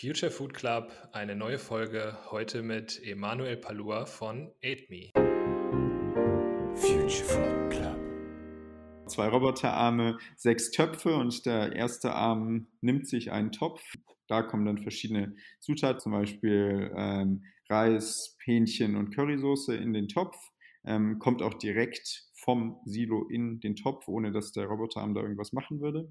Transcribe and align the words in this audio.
Future 0.00 0.30
Food 0.30 0.54
Club, 0.54 0.92
eine 1.10 1.34
neue 1.34 1.58
Folge 1.58 2.16
heute 2.30 2.62
mit 2.62 3.02
Emanuel 3.04 3.56
Palua 3.56 4.06
von 4.06 4.52
AidMe. 4.62 5.10
Future 6.76 7.24
Food 7.24 7.70
Club. 7.70 7.98
Zwei 9.08 9.26
Roboterarme, 9.26 10.18
sechs 10.36 10.70
Töpfe 10.70 11.16
und 11.16 11.44
der 11.46 11.74
erste 11.74 12.12
Arm 12.12 12.68
nimmt 12.80 13.08
sich 13.08 13.32
einen 13.32 13.50
Topf. 13.50 13.82
Da 14.28 14.42
kommen 14.42 14.66
dann 14.66 14.78
verschiedene 14.78 15.34
Zutaten, 15.58 15.98
zum 15.98 16.12
Beispiel 16.12 16.92
ähm, 16.94 17.42
Reis, 17.68 18.36
Hähnchen 18.44 18.94
und 18.94 19.12
Currysoße 19.12 19.74
in 19.74 19.92
den 19.92 20.06
Topf. 20.06 20.36
Ähm, 20.84 21.18
kommt 21.18 21.42
auch 21.42 21.54
direkt 21.54 22.28
vom 22.34 22.80
Silo 22.84 23.26
in 23.28 23.58
den 23.58 23.74
Topf, 23.74 24.06
ohne 24.06 24.30
dass 24.30 24.52
der 24.52 24.66
Roboterarm 24.66 25.14
da 25.14 25.22
irgendwas 25.22 25.52
machen 25.52 25.80
würde. 25.80 26.08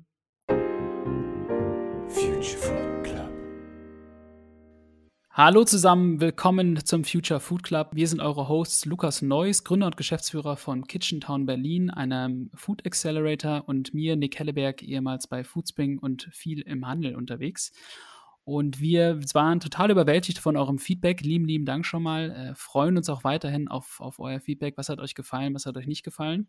Future 2.09 2.57
Food. 2.57 2.86
Hallo 5.39 5.65
zusammen, 5.65 6.19
willkommen 6.19 6.83
zum 6.83 7.03
Future 7.03 7.39
Food 7.39 7.61
Club. 7.61 7.89
Wir 7.93 8.07
sind 8.07 8.21
eure 8.21 8.47
Hosts 8.47 8.85
Lukas 8.85 9.21
Neuss, 9.21 9.63
Gründer 9.63 9.85
und 9.85 9.95
Geschäftsführer 9.95 10.57
von 10.57 10.87
Kitchen 10.87 11.21
Town 11.21 11.45
Berlin, 11.45 11.91
einem 11.91 12.49
Food 12.55 12.83
Accelerator 12.87 13.63
und 13.67 13.93
mir, 13.93 14.15
Nick 14.15 14.39
Helleberg, 14.39 14.81
ehemals 14.81 15.27
bei 15.27 15.43
Foodspring 15.43 15.99
und 15.99 16.27
viel 16.31 16.61
im 16.61 16.87
Handel 16.87 17.15
unterwegs. 17.15 17.71
Und 18.45 18.81
wir 18.81 19.19
waren 19.35 19.59
total 19.59 19.91
überwältigt 19.91 20.39
von 20.39 20.57
eurem 20.57 20.79
Feedback. 20.79 21.21
Lieben, 21.21 21.45
lieben 21.45 21.65
Dank 21.65 21.85
schon 21.85 22.01
mal. 22.01 22.31
Äh, 22.31 22.55
freuen 22.55 22.97
uns 22.97 23.07
auch 23.07 23.23
weiterhin 23.23 23.67
auf, 23.67 24.01
auf 24.01 24.17
euer 24.17 24.39
Feedback. 24.39 24.75
Was 24.75 24.89
hat 24.89 24.97
euch 24.97 25.13
gefallen, 25.13 25.53
was 25.53 25.67
hat 25.67 25.77
euch 25.77 25.85
nicht 25.85 26.03
gefallen? 26.03 26.47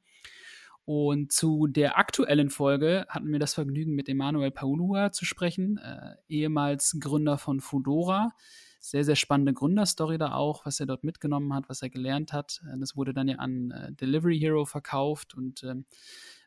Und 0.86 1.30
zu 1.30 1.66
der 1.66 1.98
aktuellen 1.98 2.48
Folge 2.48 3.04
hatten 3.10 3.30
wir 3.30 3.38
das 3.38 3.52
Vergnügen, 3.52 3.94
mit 3.94 4.08
Emanuel 4.08 4.50
Paulua 4.50 5.12
zu 5.12 5.26
sprechen, 5.26 5.76
äh, 5.76 6.14
ehemals 6.26 6.96
Gründer 6.98 7.36
von 7.36 7.60
Fudora. 7.60 8.32
Sehr, 8.80 9.04
sehr 9.04 9.16
spannende 9.16 9.52
Gründerstory 9.52 10.18
da 10.18 10.34
auch, 10.34 10.64
was 10.64 10.80
er 10.80 10.86
dort 10.86 11.04
mitgenommen 11.04 11.52
hat, 11.52 11.68
was 11.68 11.82
er 11.82 11.90
gelernt 11.90 12.32
hat. 12.32 12.60
Äh, 12.64 12.78
das 12.78 12.96
wurde 12.96 13.12
dann 13.12 13.28
ja 13.28 13.36
an 13.36 13.70
äh, 13.70 13.92
Delivery 13.92 14.38
Hero 14.38 14.64
verkauft 14.64 15.34
und 15.34 15.62
ähm, 15.64 15.84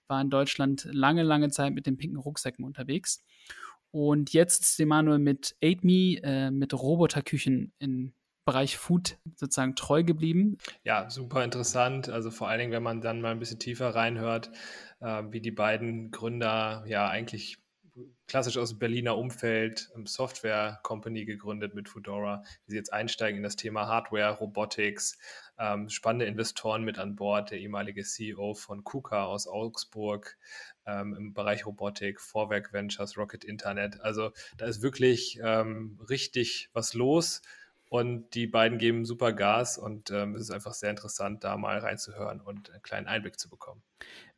war 0.07 0.21
in 0.21 0.29
Deutschland 0.29 0.87
lange, 0.91 1.23
lange 1.23 1.49
Zeit 1.49 1.73
mit 1.73 1.85
den 1.85 1.97
pinken 1.97 2.19
Rucksäcken 2.19 2.65
unterwegs. 2.65 3.23
Und 3.91 4.31
jetzt 4.33 4.63
ist 4.63 4.79
Emanuel 4.79 5.19
mit 5.19 5.55
AidMe, 5.61 6.21
äh, 6.23 6.51
mit 6.51 6.73
Roboterküchen 6.73 7.73
im 7.79 8.13
Bereich 8.45 8.77
Food 8.77 9.17
sozusagen 9.35 9.75
treu 9.75 10.03
geblieben. 10.03 10.57
Ja, 10.83 11.09
super 11.09 11.43
interessant. 11.43 12.09
Also 12.09 12.31
vor 12.31 12.47
allen 12.47 12.59
Dingen, 12.59 12.71
wenn 12.71 12.83
man 12.83 13.01
dann 13.01 13.21
mal 13.21 13.31
ein 13.31 13.39
bisschen 13.39 13.59
tiefer 13.59 13.93
reinhört, 13.93 14.51
äh, 14.99 15.23
wie 15.29 15.41
die 15.41 15.51
beiden 15.51 16.11
Gründer 16.11 16.83
ja 16.87 17.07
eigentlich 17.07 17.59
klassisch 18.27 18.57
aus 18.57 18.69
dem 18.69 18.79
Berliner 18.79 19.17
Umfeld 19.17 19.89
ähm, 19.95 20.05
Software 20.05 20.79
Company 20.83 21.25
gegründet 21.25 21.73
mit 21.75 21.89
Fedora, 21.89 22.43
wie 22.65 22.71
sie 22.71 22.77
jetzt 22.77 22.93
einsteigen 22.93 23.37
in 23.37 23.43
das 23.43 23.55
Thema 23.55 23.87
Hardware, 23.87 24.37
Robotics, 24.37 25.17
ähm, 25.59 25.89
spannende 25.89 26.25
Investoren 26.25 26.83
mit 26.83 26.97
an 26.97 27.15
Bord, 27.15 27.51
der 27.51 27.59
ehemalige 27.59 28.03
CEO 28.03 28.53
von 28.53 28.83
KUKA 28.83 29.25
aus 29.25 29.47
Augsburg 29.47 30.37
ähm, 30.85 31.15
im 31.17 31.33
Bereich 31.33 31.65
Robotik, 31.65 32.21
Vorwerk 32.21 32.73
Ventures, 32.73 33.17
Rocket 33.17 33.43
Internet. 33.43 33.99
Also 34.01 34.31
da 34.57 34.65
ist 34.65 34.81
wirklich 34.81 35.39
ähm, 35.43 35.99
richtig 36.09 36.69
was 36.73 36.93
los 36.93 37.41
und 37.91 38.35
die 38.35 38.47
beiden 38.47 38.77
geben 38.77 39.03
super 39.03 39.33
Gas 39.33 39.77
und 39.77 40.11
ähm, 40.11 40.33
es 40.35 40.43
ist 40.43 40.51
einfach 40.51 40.71
sehr 40.71 40.89
interessant, 40.89 41.43
da 41.43 41.57
mal 41.57 41.77
reinzuhören 41.77 42.39
und 42.39 42.71
einen 42.71 42.81
kleinen 42.83 43.05
Einblick 43.05 43.37
zu 43.37 43.49
bekommen. 43.49 43.81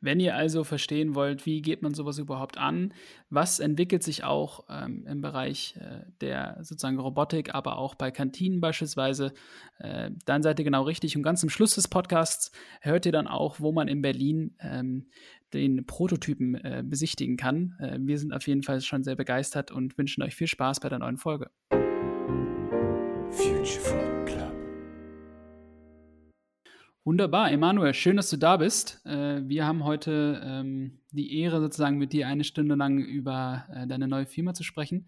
Wenn 0.00 0.18
ihr 0.18 0.34
also 0.34 0.64
verstehen 0.64 1.14
wollt, 1.14 1.46
wie 1.46 1.62
geht 1.62 1.80
man 1.80 1.94
sowas 1.94 2.18
überhaupt 2.18 2.58
an, 2.58 2.92
was 3.30 3.60
entwickelt 3.60 4.02
sich 4.02 4.24
auch 4.24 4.64
ähm, 4.68 5.06
im 5.06 5.20
Bereich 5.20 5.76
äh, 5.76 6.00
der 6.20 6.58
sozusagen 6.62 6.98
Robotik, 6.98 7.54
aber 7.54 7.78
auch 7.78 7.94
bei 7.94 8.10
Kantinen 8.10 8.60
beispielsweise, 8.60 9.32
äh, 9.78 10.10
dann 10.24 10.42
seid 10.42 10.58
ihr 10.58 10.64
genau 10.64 10.82
richtig. 10.82 11.16
Und 11.16 11.22
ganz 11.22 11.38
zum 11.38 11.48
Schluss 11.48 11.76
des 11.76 11.86
Podcasts 11.86 12.50
hört 12.80 13.06
ihr 13.06 13.12
dann 13.12 13.28
auch, 13.28 13.60
wo 13.60 13.70
man 13.70 13.86
in 13.86 14.02
Berlin 14.02 14.56
ähm, 14.58 15.06
den 15.52 15.86
Prototypen 15.86 16.56
äh, 16.56 16.82
besichtigen 16.84 17.36
kann. 17.36 17.76
Äh, 17.78 17.98
wir 18.00 18.18
sind 18.18 18.32
auf 18.32 18.48
jeden 18.48 18.64
Fall 18.64 18.80
schon 18.80 19.04
sehr 19.04 19.14
begeistert 19.14 19.70
und 19.70 19.96
wünschen 19.96 20.24
euch 20.24 20.34
viel 20.34 20.48
Spaß 20.48 20.80
bei 20.80 20.88
der 20.88 20.98
neuen 20.98 21.18
Folge. 21.18 21.52
Wunderbar, 27.06 27.52
Emanuel, 27.52 27.92
schön, 27.92 28.16
dass 28.16 28.30
du 28.30 28.38
da 28.38 28.56
bist. 28.56 29.04
Äh, 29.04 29.42
wir 29.46 29.66
haben 29.66 29.84
heute 29.84 30.40
ähm, 30.42 31.02
die 31.10 31.38
Ehre, 31.38 31.60
sozusagen 31.60 31.98
mit 31.98 32.14
dir 32.14 32.26
eine 32.28 32.44
Stunde 32.44 32.76
lang 32.76 32.98
über 32.98 33.66
äh, 33.70 33.86
deine 33.86 34.08
neue 34.08 34.24
Firma 34.24 34.54
zu 34.54 34.62
sprechen 34.62 35.06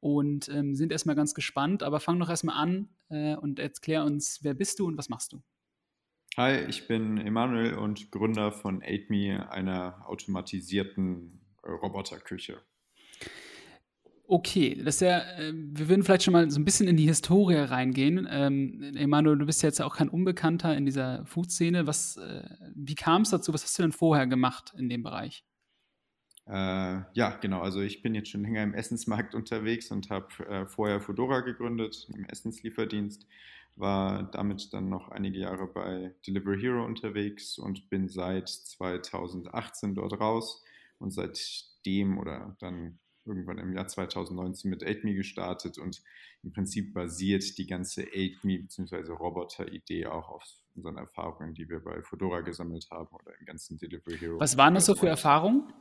und 0.00 0.50
ähm, 0.50 0.74
sind 0.74 0.92
erstmal 0.92 1.16
ganz 1.16 1.32
gespannt. 1.32 1.82
Aber 1.82 1.98
fang 1.98 2.20
doch 2.20 2.28
erstmal 2.28 2.62
an 2.62 2.90
äh, 3.08 3.36
und 3.36 3.58
erklär 3.58 4.04
uns, 4.04 4.40
wer 4.42 4.52
bist 4.52 4.80
du 4.80 4.86
und 4.86 4.98
was 4.98 5.08
machst 5.08 5.32
du? 5.32 5.42
Hi, 6.36 6.58
ich 6.68 6.86
bin 6.86 7.16
Emanuel 7.16 7.72
und 7.72 8.10
Gründer 8.10 8.52
von 8.52 8.82
AidMe, 8.82 9.50
einer 9.50 10.04
automatisierten 10.06 11.40
Roboterküche. 11.64 12.60
Okay, 14.32 14.76
das 14.76 14.94
ist 14.94 15.00
ja, 15.00 15.18
äh, 15.40 15.52
wir 15.52 15.88
würden 15.88 16.04
vielleicht 16.04 16.22
schon 16.22 16.30
mal 16.30 16.48
so 16.52 16.60
ein 16.60 16.64
bisschen 16.64 16.86
in 16.86 16.96
die 16.96 17.08
Historie 17.08 17.56
reingehen. 17.56 18.28
Ähm, 18.30 18.92
Emanuel, 18.94 19.36
du 19.36 19.44
bist 19.44 19.60
ja 19.64 19.68
jetzt 19.68 19.82
auch 19.82 19.96
kein 19.96 20.08
Unbekannter 20.08 20.76
in 20.76 20.86
dieser 20.86 21.26
Food-Szene. 21.26 21.88
Was, 21.88 22.16
äh, 22.16 22.44
wie 22.76 22.94
kam 22.94 23.22
es 23.22 23.30
dazu? 23.30 23.52
Was 23.52 23.64
hast 23.64 23.76
du 23.76 23.82
denn 23.82 23.90
vorher 23.90 24.28
gemacht 24.28 24.72
in 24.78 24.88
dem 24.88 25.02
Bereich? 25.02 25.44
Äh, 26.46 27.00
ja, 27.12 27.38
genau. 27.40 27.60
Also 27.60 27.80
ich 27.80 28.02
bin 28.02 28.14
jetzt 28.14 28.28
schon 28.28 28.42
länger 28.42 28.62
im 28.62 28.72
Essensmarkt 28.72 29.34
unterwegs 29.34 29.90
und 29.90 30.10
habe 30.10 30.28
äh, 30.48 30.64
vorher 30.64 31.00
Fedora 31.00 31.40
gegründet, 31.40 32.08
im 32.14 32.24
Essenslieferdienst, 32.26 33.26
war 33.74 34.30
damit 34.30 34.72
dann 34.72 34.88
noch 34.88 35.08
einige 35.08 35.40
Jahre 35.40 35.66
bei 35.66 36.14
Delivery 36.24 36.60
Hero 36.60 36.84
unterwegs 36.84 37.58
und 37.58 37.90
bin 37.90 38.08
seit 38.08 38.48
2018 38.48 39.96
dort 39.96 40.20
raus 40.20 40.62
und 41.00 41.10
seitdem 41.10 42.16
oder 42.16 42.56
dann 42.60 43.00
irgendwann 43.30 43.58
im 43.58 43.72
Jahr 43.72 43.86
2019 43.86 44.70
mit 44.70 44.82
AidMe 44.82 45.14
gestartet 45.14 45.78
und 45.78 46.02
im 46.42 46.52
Prinzip 46.52 46.92
basiert 46.92 47.56
die 47.58 47.66
ganze 47.66 48.02
AidMe 48.02 48.58
bzw. 48.58 49.12
Roboter-Idee 49.12 50.06
auch 50.06 50.28
auf 50.28 50.44
unseren 50.74 50.96
Erfahrungen, 50.98 51.54
die 51.54 51.68
wir 51.68 51.80
bei 51.80 52.02
Fedora 52.02 52.40
gesammelt 52.40 52.88
haben 52.90 53.08
oder 53.14 53.32
im 53.38 53.46
ganzen 53.46 53.78
Delivery 53.78 54.18
Hero. 54.18 54.40
Was 54.40 54.56
waren 54.56 54.74
das 54.74 54.86
so 54.86 54.94
für 54.94 55.08
Erfahrungen? 55.08 55.72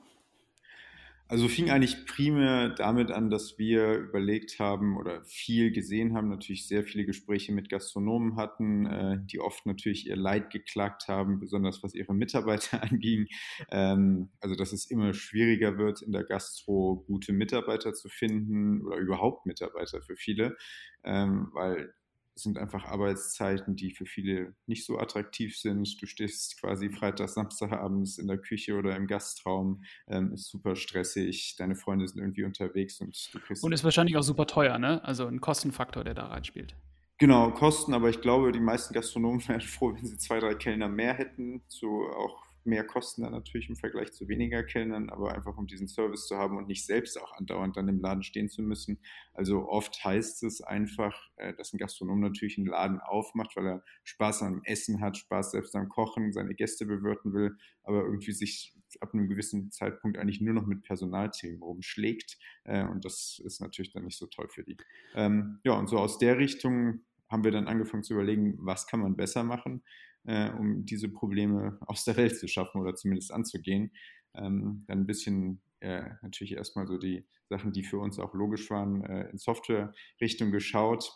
Also 1.32 1.48
fing 1.48 1.70
eigentlich 1.70 2.08
primär 2.08 2.70
damit 2.70 3.12
an, 3.12 3.30
dass 3.30 3.60
wir 3.60 3.94
überlegt 3.94 4.58
haben 4.58 4.98
oder 4.98 5.24
viel 5.26 5.72
gesehen 5.72 6.16
haben, 6.16 6.28
natürlich 6.28 6.68
sehr 6.68 6.84
viele 6.84 7.06
Gespräche 7.06 7.52
mit 7.52 7.70
Gastronomen 7.70 8.36
hatten, 8.36 8.88
äh, 8.88 9.20
die 9.26 9.40
oft 9.40 9.68
natürlich 9.68 10.08
ihr 10.08 10.16
Leid 10.16 10.50
geklagt 10.50 11.08
haben, 11.08 11.40
besonders 11.40 11.84
was 11.84 11.94
ihre 11.94 12.16
Mitarbeiter 12.16 12.82
anging. 12.92 13.28
Ähm, 13.70 14.32
also 14.40 14.56
dass 14.56 14.74
es 14.74 14.90
immer 14.90 15.14
schwieriger 15.14 15.78
wird, 15.78 16.02
in 16.02 16.14
der 16.14 16.24
Gastro 16.24 17.04
gute 17.06 17.32
Mitarbeiter 17.32 17.94
zu 17.94 18.10
finden 18.10 18.82
oder 18.84 18.98
überhaupt 18.98 19.46
Mitarbeiter 19.46 20.02
für 20.02 20.16
viele, 20.16 20.58
ähm, 21.04 21.50
weil 21.54 21.94
sind 22.42 22.58
einfach 22.58 22.86
Arbeitszeiten, 22.86 23.76
die 23.76 23.92
für 23.92 24.06
viele 24.06 24.56
nicht 24.66 24.86
so 24.86 24.98
attraktiv 24.98 25.58
sind. 25.58 26.02
Du 26.02 26.06
stehst 26.06 26.60
quasi 26.60 26.90
Freitag, 26.90 27.30
Samstagabends 27.30 28.18
in 28.18 28.28
der 28.28 28.38
Küche 28.38 28.76
oder 28.76 28.96
im 28.96 29.08
Gastraum, 29.08 29.84
ähm, 30.08 30.34
ist 30.34 30.50
super 30.50 30.76
stressig, 30.76 31.56
deine 31.58 31.76
Freunde 31.76 32.08
sind 32.08 32.20
irgendwie 32.20 32.44
unterwegs 32.44 33.00
und 33.02 33.30
du 33.34 33.40
kriegst. 33.40 33.64
Und 33.64 33.72
ist 33.72 33.84
wahrscheinlich 33.84 34.18
auch 34.18 34.24
super 34.24 34.48
teuer, 34.48 34.80
ne? 34.80 35.04
Also 35.04 35.28
ein 35.28 35.42
Kostenfaktor, 35.42 36.04
der 36.04 36.14
da 36.14 36.28
reinspielt. 36.28 36.76
Genau, 37.20 37.52
Kosten, 37.52 37.94
aber 37.94 38.10
ich 38.10 38.22
glaube, 38.22 38.54
die 38.54 38.62
meisten 38.62 38.94
Gastronomen 38.94 39.42
wären 39.48 39.62
froh, 39.62 39.94
wenn 39.94 40.06
sie 40.06 40.18
zwei, 40.18 40.40
drei 40.40 40.56
Kellner 40.56 40.88
mehr 40.88 41.14
hätten, 41.14 41.62
so 41.68 42.08
auch 42.08 42.49
mehr 42.70 42.86
Kosten 42.86 43.24
dann 43.24 43.32
natürlich 43.32 43.70
im 43.70 43.76
Vergleich 43.76 44.14
zu 44.14 44.28
weniger 44.28 44.64
Kellnern, 44.64 45.10
aber 45.10 45.34
einfach 45.34 45.58
um 45.58 45.68
diesen 45.68 45.88
Service 45.88 46.28
zu 46.28 46.38
haben 46.38 46.58
und 46.58 46.68
nicht 46.68 46.86
selbst 46.86 47.20
auch 47.20 47.34
andauernd 47.34 47.76
dann 47.76 47.88
im 47.88 48.00
Laden 48.00 48.24
stehen 48.24 48.50
zu 48.50 48.62
müssen. 48.62 49.00
Also 49.34 49.68
oft 49.68 50.04
heißt 50.04 50.44
es 50.44 50.62
einfach, 50.62 51.20
äh, 51.38 51.54
dass 51.56 51.74
ein 51.74 51.78
Gastronom 51.78 52.20
natürlich 52.20 52.58
einen 52.58 52.68
Laden 52.68 53.00
aufmacht, 53.02 53.56
weil 53.56 53.68
er 53.68 53.84
Spaß 54.04 54.44
am 54.44 54.62
Essen 54.64 55.02
hat, 55.02 55.18
Spaß 55.18 55.52
selbst 55.52 55.76
am 55.76 55.90
Kochen, 55.90 56.32
seine 56.32 56.56
Gäste 56.56 56.86
bewirten 56.86 57.34
will, 57.34 57.58
aber 57.84 58.04
irgendwie 58.04 58.32
sich 58.32 58.74
ab 59.02 59.14
einem 59.14 59.28
gewissen 59.28 59.72
Zeitpunkt 59.72 60.18
eigentlich 60.18 60.42
nur 60.42 60.54
noch 60.54 60.66
mit 60.66 60.84
Personalthemen 60.84 61.62
rumschlägt. 61.62 62.38
Äh, 62.64 62.86
und 62.86 63.04
das 63.04 63.42
ist 63.44 63.60
natürlich 63.60 63.92
dann 63.92 64.06
nicht 64.06 64.18
so 64.18 64.28
toll 64.28 64.48
für 64.50 64.64
die. 64.64 64.78
Ähm, 65.16 65.60
ja, 65.64 65.74
und 65.74 65.88
so 65.88 65.98
aus 65.98 66.18
der 66.18 66.38
Richtung 66.38 67.02
haben 67.30 67.44
wir 67.44 67.52
dann 67.52 67.68
angefangen 67.68 68.04
zu 68.04 68.14
überlegen, 68.14 68.56
was 68.60 68.88
kann 68.88 69.02
man 69.02 69.16
besser 69.16 69.44
machen 69.44 69.84
äh, 70.26 70.50
um 70.52 70.86
diese 70.86 71.10
Probleme 71.10 71.78
aus 71.82 72.06
der 72.06 72.18
Welt 72.18 72.38
zu 72.38 72.48
schaffen 72.48 72.82
oder 72.82 72.96
zumindest 72.96 73.32
anzugehen. 73.32 73.92
Ähm, 74.34 74.84
dann 74.88 75.02
ein 75.02 75.08
bisschen 75.08 75.62
äh, 75.80 76.10
natürlich 76.22 76.54
erstmal 76.54 76.88
so 76.88 76.98
die 76.98 77.26
Sachen, 77.50 77.72
die 77.72 77.84
für 77.84 78.00
uns 78.00 78.20
auch 78.20 78.34
logisch 78.34 78.70
waren, 78.70 79.04
äh, 79.04 79.30
in 79.30 79.38
Software-Richtung 79.38 80.52
geschaut, 80.52 81.12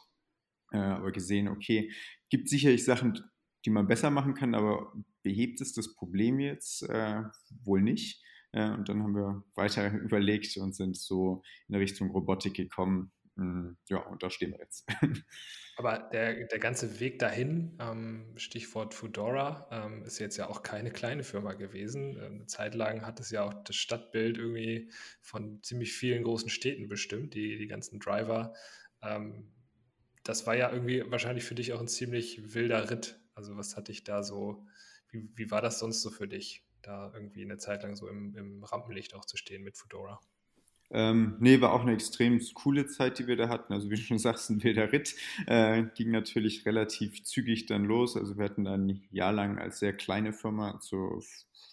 äh, 0.72 0.78
aber 0.78 1.12
gesehen, 1.12 1.48
okay, 1.48 1.92
gibt 2.30 2.50
sicherlich 2.50 2.84
Sachen, 2.84 3.20
die 3.66 3.70
man 3.70 3.88
besser 3.88 4.10
machen 4.10 4.34
kann, 4.34 4.56
aber 4.56 4.94
behebt 5.22 5.62
es 5.62 5.74
das 5.74 5.94
Problem 5.94 6.40
jetzt 6.40 6.84
äh, 6.90 7.22
wohl 7.64 7.82
nicht? 7.82 8.24
Äh, 8.52 8.72
und 8.72 8.90
dann 8.90 9.04
haben 9.04 9.16
wir 9.16 9.44
weiter 9.56 9.92
überlegt 10.00 10.58
und 10.58 10.76
sind 10.76 10.98
so 10.98 11.44
in 11.68 11.76
Richtung 11.76 12.10
Robotik 12.12 12.56
gekommen, 12.56 13.12
Mm, 13.23 13.23
ja, 13.36 13.98
und 13.98 14.22
da 14.22 14.30
stehen 14.30 14.52
wir 14.52 14.60
jetzt. 14.60 14.86
Aber 15.76 15.98
der, 16.12 16.46
der 16.46 16.60
ganze 16.60 17.00
Weg 17.00 17.18
dahin, 17.18 17.76
ähm, 17.80 18.34
Stichwort 18.38 18.94
Foodora, 18.94 19.68
ähm, 19.72 20.04
ist 20.04 20.20
jetzt 20.20 20.38
ja 20.38 20.48
auch 20.48 20.62
keine 20.62 20.92
kleine 20.92 21.24
Firma 21.24 21.54
gewesen. 21.54 22.18
Ähm, 22.18 22.34
eine 22.36 22.46
Zeit 22.46 22.76
lang 22.76 23.06
hat 23.06 23.20
es 23.20 23.32
ja 23.32 23.44
auch 23.44 23.54
das 23.64 23.76
Stadtbild 23.76 24.38
irgendwie 24.38 24.92
von 25.22 25.64
ziemlich 25.64 25.94
vielen 25.94 26.24
großen 26.24 26.50
Städten 26.50 26.88
bestimmt, 26.90 27.34
die, 27.34 27.58
die 27.58 27.68
ganzen 27.68 28.00
Driver. 28.00 28.54
Ähm, 29.02 29.52
das 30.24 30.46
war 30.46 30.56
ja 30.56 30.72
irgendwie 30.72 31.04
wahrscheinlich 31.10 31.44
für 31.44 31.56
dich 31.56 31.74
auch 31.74 31.82
ein 31.82 31.88
ziemlich 31.88 32.54
wilder 32.54 32.92
Ritt. 32.92 33.20
Also 33.34 33.58
was 33.58 33.76
hatte 33.76 33.92
ich 33.92 34.04
da 34.04 34.22
so, 34.22 34.68
wie, 35.10 35.30
wie 35.36 35.50
war 35.50 35.62
das 35.62 35.80
sonst 35.80 36.02
so 36.02 36.12
für 36.12 36.28
dich, 36.28 36.64
da 36.84 37.12
irgendwie 37.14 37.44
eine 37.44 37.58
Zeit 37.58 37.82
lang 37.84 37.96
so 37.96 38.08
im, 38.08 38.36
im 38.36 38.64
Rampenlicht 38.64 39.16
auch 39.16 39.26
zu 39.26 39.38
stehen 39.38 39.64
mit 39.64 39.78
Foodora? 39.78 40.20
Ähm, 40.94 41.36
nee, 41.40 41.60
war 41.60 41.74
auch 41.74 41.82
eine 41.82 41.94
extrem 41.94 42.40
coole 42.54 42.86
Zeit, 42.86 43.20
die 43.20 43.28
wir 43.28 43.36
da 43.36 43.50
hatten. 43.50 43.74
Also 43.74 43.90
wie 43.90 43.96
du 43.96 44.02
schon 44.02 44.20
sagst, 44.20 44.50
ein 44.50 44.64
wilder 44.64 44.92
Ritt. 44.92 45.16
Äh, 45.48 45.84
ging 45.96 46.12
natürlich 46.12 46.66
relativ 46.66 47.24
zügig 47.24 47.66
dann 47.66 47.86
los. 47.86 48.16
Also 48.16 48.38
wir 48.38 48.46
hatten 48.46 48.64
dann 48.66 48.88
ein 48.88 49.04
Jahr 49.12 49.34
lang 49.34 49.58
als 49.58 49.80
sehr 49.80 49.94
kleine 49.94 50.34
Firma, 50.34 50.78
so 50.82 51.20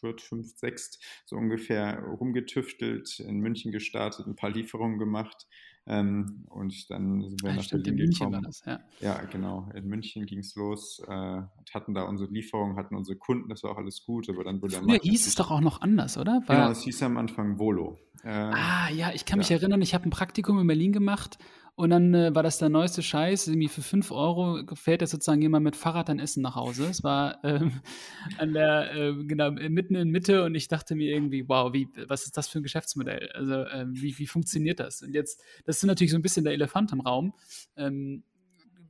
viert, 0.00 0.22
fünf, 0.22 0.56
sechs, 0.56 0.98
so 1.26 1.36
ungefähr 1.36 2.00
rumgetüftelt, 2.00 3.20
in 3.20 3.40
München 3.40 3.72
gestartet, 3.72 4.26
ein 4.26 4.36
paar 4.36 4.50
Lieferungen 4.50 4.98
gemacht. 4.98 5.46
Ähm, 5.92 6.44
und 6.50 6.88
dann 6.88 7.20
sind 7.20 7.42
wir 7.42 7.50
ah, 7.50 7.54
nach 7.54 7.62
stimmt, 7.64 7.82
Berlin 7.82 7.98
in 7.98 8.04
München 8.04 8.30
gekommen. 8.30 8.44
War 8.44 8.48
das, 8.48 8.62
ja. 8.64 8.80
ja, 9.00 9.24
genau. 9.24 9.68
In 9.74 9.88
München 9.88 10.24
ging 10.24 10.38
es 10.38 10.54
los, 10.54 11.02
äh, 11.08 11.42
hatten 11.74 11.94
da 11.94 12.04
unsere 12.04 12.30
Lieferungen, 12.30 12.76
hatten 12.76 12.94
unsere 12.94 13.18
Kunden, 13.18 13.48
das 13.48 13.64
war 13.64 13.72
auch 13.72 13.76
alles 13.76 14.04
gut, 14.04 14.28
aber 14.28 14.44
dann 14.44 14.62
wurde 14.62 14.76
Früher 14.76 15.00
hieß 15.02 15.26
es 15.26 15.34
doch 15.34 15.50
auch 15.50 15.60
noch 15.60 15.80
anders, 15.80 16.16
oder? 16.16 16.42
War, 16.46 16.56
genau, 16.56 16.70
es 16.70 16.82
hieß 16.82 17.02
am 17.02 17.16
Anfang 17.16 17.58
Volo. 17.58 17.98
Äh, 18.22 18.28
ah, 18.28 18.88
ja, 18.90 19.10
ich 19.12 19.24
kann 19.24 19.38
mich 19.38 19.48
ja. 19.48 19.56
erinnern, 19.56 19.82
ich 19.82 19.92
habe 19.92 20.08
ein 20.08 20.10
Praktikum 20.10 20.60
in 20.60 20.68
Berlin 20.68 20.92
gemacht 20.92 21.38
und 21.80 21.88
dann 21.88 22.12
äh, 22.12 22.34
war 22.34 22.42
das 22.42 22.58
der 22.58 22.68
neueste 22.68 23.02
Scheiß. 23.02 23.48
Irgendwie 23.48 23.68
für 23.68 23.80
5 23.80 24.10
Euro 24.10 24.62
fährt 24.74 25.00
jetzt 25.00 25.12
sozusagen 25.12 25.40
jemand 25.40 25.64
mit 25.64 25.76
Fahrrad 25.76 26.10
dann 26.10 26.18
Essen 26.18 26.42
nach 26.42 26.54
Hause. 26.54 26.84
Es 26.90 27.02
war 27.02 27.42
ähm, 27.42 27.80
an 28.38 28.52
der, 28.52 28.94
äh, 28.94 29.14
genau, 29.24 29.50
mitten 29.50 29.94
in 29.94 30.10
Mitte 30.10 30.44
und 30.44 30.54
ich 30.54 30.68
dachte 30.68 30.94
mir 30.94 31.10
irgendwie, 31.10 31.48
wow, 31.48 31.72
wie, 31.72 31.88
was 32.06 32.26
ist 32.26 32.36
das 32.36 32.48
für 32.48 32.60
ein 32.60 32.62
Geschäftsmodell? 32.62 33.30
Also, 33.32 33.54
äh, 33.54 33.86
wie, 33.88 34.18
wie 34.18 34.26
funktioniert 34.26 34.78
das? 34.78 35.00
Und 35.00 35.14
jetzt, 35.14 35.42
das 35.64 35.78
ist 35.78 35.84
natürlich 35.84 36.10
so 36.10 36.18
ein 36.18 36.22
bisschen 36.22 36.44
der 36.44 36.52
Elefant 36.52 36.92
im 36.92 37.00
Raum. 37.00 37.32
Ähm, 37.78 38.24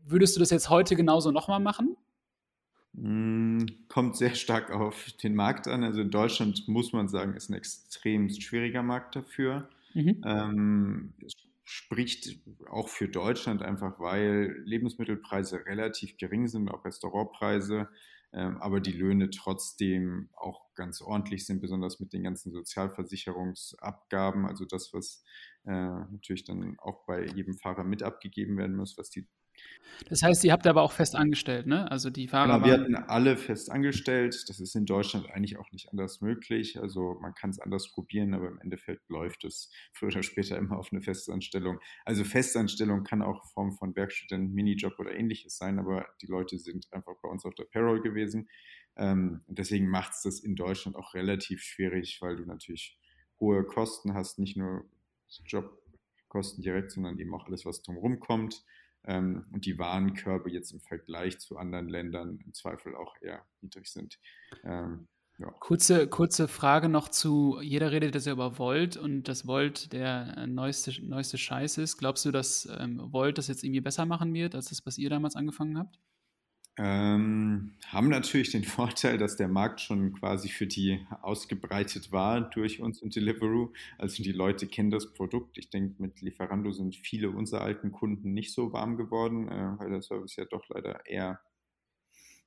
würdest 0.04 0.34
du 0.34 0.40
das 0.40 0.50
jetzt 0.50 0.68
heute 0.68 0.96
genauso 0.96 1.30
nochmal 1.30 1.60
machen? 1.60 1.96
Hm, 2.96 3.66
kommt 3.86 4.16
sehr 4.16 4.34
stark 4.34 4.72
auf 4.72 5.12
den 5.22 5.36
Markt 5.36 5.68
an. 5.68 5.84
Also 5.84 6.00
in 6.00 6.10
Deutschland 6.10 6.66
muss 6.66 6.92
man 6.92 7.06
sagen, 7.06 7.34
ist 7.34 7.50
ein 7.50 7.54
extrem 7.54 8.30
schwieriger 8.30 8.82
Markt 8.82 9.14
dafür. 9.14 9.68
Mhm. 9.94 10.22
Ähm, 10.24 11.14
spricht 11.70 12.40
auch 12.68 12.88
für 12.88 13.08
Deutschland 13.08 13.62
einfach, 13.62 14.00
weil 14.00 14.60
Lebensmittelpreise 14.64 15.66
relativ 15.66 16.16
gering 16.16 16.48
sind, 16.48 16.68
auch 16.68 16.84
Restaurantpreise, 16.84 17.88
ähm, 18.32 18.56
aber 18.56 18.80
die 18.80 18.90
Löhne 18.90 19.30
trotzdem 19.30 20.30
auch 20.34 20.74
ganz 20.74 21.00
ordentlich 21.00 21.46
sind, 21.46 21.60
besonders 21.60 22.00
mit 22.00 22.12
den 22.12 22.24
ganzen 22.24 22.50
Sozialversicherungsabgaben, 22.50 24.46
also 24.46 24.64
das, 24.64 24.92
was 24.92 25.22
äh, 25.64 25.70
natürlich 25.70 26.42
dann 26.42 26.76
auch 26.80 27.06
bei 27.06 27.26
jedem 27.26 27.56
Fahrer 27.56 27.84
mit 27.84 28.02
abgegeben 28.02 28.58
werden 28.58 28.74
muss, 28.74 28.98
was 28.98 29.08
die 29.08 29.28
das 30.08 30.22
heißt, 30.22 30.44
ihr 30.44 30.52
habt 30.52 30.66
aber 30.66 30.82
auch 30.82 30.92
fest 30.92 31.14
angestellt, 31.14 31.66
ne? 31.66 31.90
Also 31.90 32.10
die 32.10 32.28
Fahrer. 32.28 32.54
Genau, 32.54 32.66
wir 32.66 32.72
hatten 32.72 32.94
alle 32.94 33.36
fest 33.36 33.70
angestellt. 33.70 34.44
Das 34.48 34.60
ist 34.60 34.74
in 34.74 34.86
Deutschland 34.86 35.30
eigentlich 35.30 35.58
auch 35.58 35.70
nicht 35.72 35.90
anders 35.90 36.20
möglich. 36.20 36.80
Also 36.80 37.18
man 37.20 37.34
kann 37.34 37.50
es 37.50 37.60
anders 37.60 37.92
probieren, 37.92 38.34
aber 38.34 38.48
im 38.48 38.60
Endeffekt 38.60 39.08
läuft 39.08 39.44
es 39.44 39.70
früher 39.92 40.08
oder 40.08 40.22
später 40.22 40.56
immer 40.56 40.78
auf 40.78 40.90
eine 40.92 41.02
Festanstellung. 41.02 41.80
Also 42.04 42.24
Festanstellung 42.24 43.04
kann 43.04 43.22
auch 43.22 43.44
in 43.44 43.50
Form 43.50 43.72
von 43.72 43.94
Werkstudent, 43.94 44.54
Minijob 44.54 44.98
oder 44.98 45.14
ähnliches 45.14 45.56
sein, 45.56 45.78
aber 45.78 46.06
die 46.22 46.26
Leute 46.26 46.58
sind 46.58 46.86
einfach 46.92 47.14
bei 47.22 47.28
uns 47.28 47.44
auf 47.44 47.54
der 47.54 47.64
Payroll 47.64 48.00
gewesen. 48.00 48.48
Ähm, 48.96 49.42
deswegen 49.46 49.88
macht 49.88 50.12
es 50.12 50.22
das 50.22 50.40
in 50.40 50.56
Deutschland 50.56 50.96
auch 50.96 51.14
relativ 51.14 51.62
schwierig, 51.62 52.18
weil 52.20 52.36
du 52.36 52.44
natürlich 52.44 52.98
hohe 53.38 53.64
Kosten 53.64 54.14
hast, 54.14 54.38
nicht 54.38 54.56
nur 54.56 54.84
Jobkosten 55.46 56.62
direkt, 56.62 56.90
sondern 56.90 57.18
eben 57.18 57.34
auch 57.34 57.46
alles, 57.46 57.64
was 57.64 57.82
drumherum 57.82 58.18
kommt 58.20 58.64
ähm, 59.04 59.46
und 59.52 59.66
die 59.66 59.78
Warenkörbe 59.78 60.50
jetzt 60.50 60.72
im 60.72 60.80
Vergleich 60.80 61.38
zu 61.38 61.56
anderen 61.56 61.88
Ländern 61.88 62.38
im 62.44 62.52
Zweifel 62.54 62.94
auch 62.94 63.14
eher 63.20 63.44
niedrig 63.60 63.88
sind. 63.88 64.18
Ähm, 64.64 65.08
ja. 65.38 65.50
Kurze, 65.58 66.06
kurze 66.06 66.48
Frage 66.48 66.90
noch 66.90 67.08
zu, 67.08 67.60
jeder 67.62 67.92
redet 67.92 68.14
das 68.14 68.26
ja 68.26 68.32
über 68.32 68.58
Volt 68.58 68.98
und 68.98 69.22
das 69.22 69.46
Volt 69.46 69.92
der 69.92 70.36
äh, 70.36 70.46
neueste, 70.46 70.92
neueste 71.02 71.38
Scheiß 71.38 71.78
ist. 71.78 71.96
Glaubst 71.96 72.26
du, 72.26 72.30
dass 72.30 72.68
ähm, 72.78 73.00
Volt 73.10 73.38
das 73.38 73.48
jetzt 73.48 73.64
irgendwie 73.64 73.80
besser 73.80 74.04
machen 74.04 74.34
wird, 74.34 74.54
als 74.54 74.68
das, 74.68 74.84
was 74.84 74.98
ihr 74.98 75.08
damals 75.08 75.36
angefangen 75.36 75.78
habt? 75.78 75.98
Ähm, 76.82 77.74
haben 77.88 78.08
natürlich 78.08 78.52
den 78.52 78.64
Vorteil, 78.64 79.18
dass 79.18 79.36
der 79.36 79.48
Markt 79.48 79.82
schon 79.82 80.14
quasi 80.14 80.48
für 80.48 80.66
die 80.66 81.06
ausgebreitet 81.20 82.10
war 82.10 82.40
durch 82.40 82.80
uns 82.80 83.02
und 83.02 83.14
Deliveroo. 83.14 83.72
Also 83.98 84.22
die 84.22 84.32
Leute 84.32 84.66
kennen 84.66 84.90
das 84.90 85.12
Produkt. 85.12 85.58
Ich 85.58 85.68
denke, 85.68 86.00
mit 86.00 86.22
Lieferando 86.22 86.72
sind 86.72 86.96
viele 86.96 87.30
unserer 87.30 87.60
alten 87.60 87.92
Kunden 87.92 88.32
nicht 88.32 88.54
so 88.54 88.72
warm 88.72 88.96
geworden, 88.96 89.48
äh, 89.48 89.78
weil 89.78 89.90
der 89.90 90.00
Service 90.00 90.36
ja 90.36 90.46
doch 90.46 90.66
leider 90.70 91.04
eher 91.06 91.40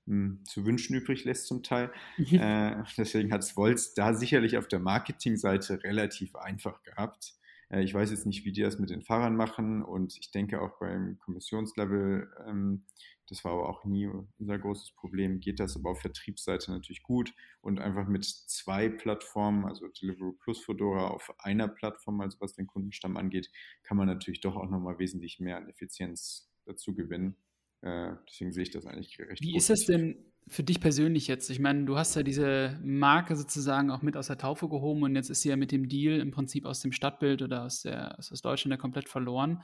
mh, 0.07 0.15
hm, 0.15 0.45
zu 0.45 0.65
wünschen 0.65 0.95
übrig 0.95 1.25
lässt 1.25 1.45
zum 1.45 1.61
Teil. 1.61 1.91
Mhm. 2.17 2.39
Äh, 2.39 2.83
deswegen 2.97 3.31
hat 3.31 3.43
es 3.43 3.55
Volz 3.55 3.93
da 3.93 4.15
sicherlich 4.15 4.57
auf 4.57 4.67
der 4.67 4.79
Marketingseite 4.79 5.83
relativ 5.83 6.35
einfach 6.35 6.81
gehabt. 6.81 7.35
Äh, 7.69 7.83
ich 7.83 7.93
weiß 7.93 8.09
jetzt 8.09 8.25
nicht, 8.25 8.45
wie 8.45 8.51
die 8.51 8.61
das 8.61 8.79
mit 8.79 8.89
den 8.89 9.03
Fahrern 9.03 9.35
machen 9.35 9.83
und 9.83 10.17
ich 10.17 10.31
denke 10.31 10.61
auch 10.61 10.79
beim 10.79 11.19
Kommissionslevel 11.19 12.31
ähm, 12.47 12.85
das 13.27 13.43
war 13.43 13.53
aber 13.53 13.69
auch 13.69 13.85
nie 13.85 14.09
unser 14.39 14.59
großes 14.59 14.91
Problem. 14.91 15.39
Geht 15.39 15.59
das 15.59 15.75
aber 15.75 15.91
auf 15.91 16.01
Vertriebsseite 16.01 16.71
natürlich 16.71 17.03
gut 17.03 17.33
und 17.61 17.79
einfach 17.79 18.07
mit 18.07 18.25
zwei 18.25 18.89
Plattformen, 18.89 19.65
also 19.65 19.87
Deliveroo 19.87 20.33
plus 20.33 20.59
Fedora 20.59 21.07
auf 21.07 21.33
einer 21.39 21.67
Plattform, 21.67 22.21
also 22.21 22.39
was 22.41 22.53
den 22.53 22.67
Kundenstamm 22.67 23.17
angeht, 23.17 23.49
kann 23.83 23.97
man 23.97 24.07
natürlich 24.07 24.41
doch 24.41 24.55
auch 24.55 24.69
nochmal 24.69 24.99
wesentlich 24.99 25.39
mehr 25.39 25.57
an 25.57 25.69
Effizienz 25.69 26.51
dazu 26.65 26.93
gewinnen. 26.93 27.37
Äh, 27.81 28.13
deswegen 28.29 28.51
sehe 28.51 28.63
ich 28.63 28.71
das 28.71 28.85
eigentlich 28.85 29.19
recht 29.19 29.41
Wie 29.41 29.51
gut. 29.51 29.57
ist 29.57 29.69
das 29.69 29.85
denn 29.85 30.17
für 30.47 30.63
dich 30.63 30.79
persönlich 30.79 31.27
jetzt? 31.27 31.49
Ich 31.49 31.59
meine, 31.59 31.85
du 31.85 31.97
hast 31.97 32.15
ja 32.15 32.23
diese 32.23 32.79
Marke 32.83 33.35
sozusagen 33.35 33.91
auch 33.91 34.01
mit 34.01 34.17
aus 34.17 34.27
der 34.27 34.37
Taufe 34.37 34.69
gehoben 34.69 35.03
und 35.03 35.15
jetzt 35.15 35.29
ist 35.29 35.41
sie 35.41 35.49
ja 35.49 35.55
mit 35.55 35.71
dem 35.71 35.87
Deal 35.87 36.19
im 36.19 36.31
Prinzip 36.31 36.65
aus 36.65 36.81
dem 36.81 36.91
Stadtbild 36.91 37.41
oder 37.41 37.63
aus, 37.63 37.81
der, 37.81 38.17
aus 38.17 38.41
Deutschland 38.41 38.71
ja 38.71 38.77
komplett 38.77 39.09
verloren. 39.09 39.63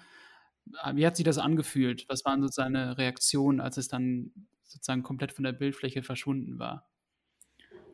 Ah, 0.77 0.95
wie 0.95 1.06
hat 1.06 1.16
sich 1.16 1.25
das 1.25 1.38
angefühlt? 1.38 2.06
Was 2.10 2.25
waren 2.25 2.42
so 2.42 2.48
seine 2.48 2.97
Reaktionen, 2.97 3.59
als 3.59 3.78
es 3.78 3.88
dann 3.88 4.47
sozusagen 4.64 5.04
komplett 5.04 5.31
von 5.31 5.44
der 5.44 5.54
Bildfläche 5.54 6.04
verschwunden 6.04 6.59
war? 6.59 6.90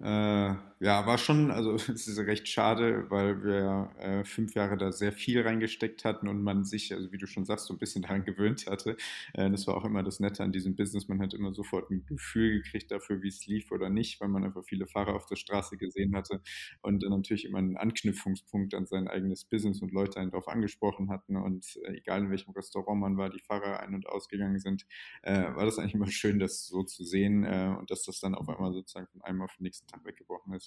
Äh, 0.02 0.56
ja, 0.80 1.06
war 1.08 1.18
schon, 1.18 1.52
also 1.52 1.74
es 1.76 2.08
ist 2.08 2.20
recht 2.20 2.48
schade, 2.50 3.10
weil 3.10 3.44
wir 3.44 3.92
äh, 3.98 4.24
fünf 4.26 4.56
Jahre 4.56 4.78
da 4.78 4.92
sehr 4.92 5.14
viel 5.14 5.42
reingesteckt 5.42 6.04
hatten 6.04 6.28
und 6.28 6.44
man 6.44 6.66
sich, 6.66 6.94
also 6.94 7.12
wie 7.14 7.18
du 7.18 7.28
schon 7.28 7.46
sagst, 7.46 7.68
so 7.68 7.74
ein 7.74 7.78
bisschen 7.80 8.02
daran 8.04 8.26
gewöhnt 8.26 8.66
hatte. 8.68 8.98
Äh, 9.34 9.50
das 9.50 9.68
war 9.68 9.78
auch 9.78 9.86
immer 9.86 10.04
das 10.04 10.20
Nette 10.20 10.44
an 10.44 10.52
diesem 10.52 10.76
Business. 10.76 11.08
Man 11.08 11.22
hat 11.22 11.34
immer 11.34 11.54
sofort 11.54 11.90
ein 11.92 12.06
Gefühl 12.06 12.62
gekriegt 12.62 12.92
dafür, 12.92 13.22
wie 13.22 13.30
es 13.30 13.46
lief 13.48 13.72
oder 13.72 13.90
nicht, 13.90 14.20
weil 14.20 14.28
man 14.28 14.44
einfach 14.44 14.64
viele 14.66 14.86
Fahrer 14.88 15.16
auf 15.16 15.26
der 15.28 15.38
Straße 15.38 15.78
gesehen 15.78 16.16
hatte 16.16 16.42
und 16.82 17.04
dann 17.04 17.12
natürlich 17.12 17.46
immer 17.46 17.60
einen 17.60 17.78
Anknüpfungspunkt 17.78 18.74
an 18.74 18.86
sein 18.86 19.08
eigenes 19.08 19.46
Business 19.46 19.82
und 19.82 19.94
Leute 19.94 20.20
einen 20.20 20.32
darauf 20.32 20.48
angesprochen 20.48 21.10
hatten. 21.10 21.38
Und 21.38 21.78
äh, 21.86 21.94
egal 21.98 22.22
in 22.22 22.30
welchem 22.32 22.52
Restaurant 22.52 23.00
man 23.00 23.18
war, 23.18 23.30
die 23.30 23.40
Fahrer 23.40 23.80
ein- 23.80 23.94
und 23.96 24.08
ausgegangen 24.08 24.60
sind, 24.60 24.86
äh, 25.24 25.54
war 25.56 25.66
das 25.66 25.80
eigentlich 25.80 25.94
immer 25.96 26.12
schön, 26.12 26.40
das 26.40 26.68
so 26.68 26.84
zu 26.84 27.04
sehen 27.06 27.44
äh, 27.46 27.76
und 27.80 27.90
dass 27.92 28.04
das 28.04 28.20
dann 28.20 28.36
auf 28.36 28.50
einmal 28.50 28.74
sozusagen 28.74 29.08
von 29.08 29.22
einem 29.22 29.42
auf 29.42 29.56
den 29.58 29.64
nächsten 29.64 29.88
Tag 29.88 30.04
weggebrochen 30.06 30.54
ist. 30.54 30.65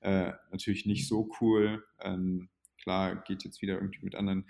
Äh, 0.00 0.32
natürlich 0.50 0.86
nicht 0.86 1.08
so 1.08 1.30
cool. 1.40 1.84
Ähm, 2.00 2.48
klar, 2.82 3.16
geht 3.22 3.44
jetzt 3.44 3.60
wieder 3.62 3.74
irgendwie 3.74 4.04
mit 4.04 4.14
anderen 4.14 4.46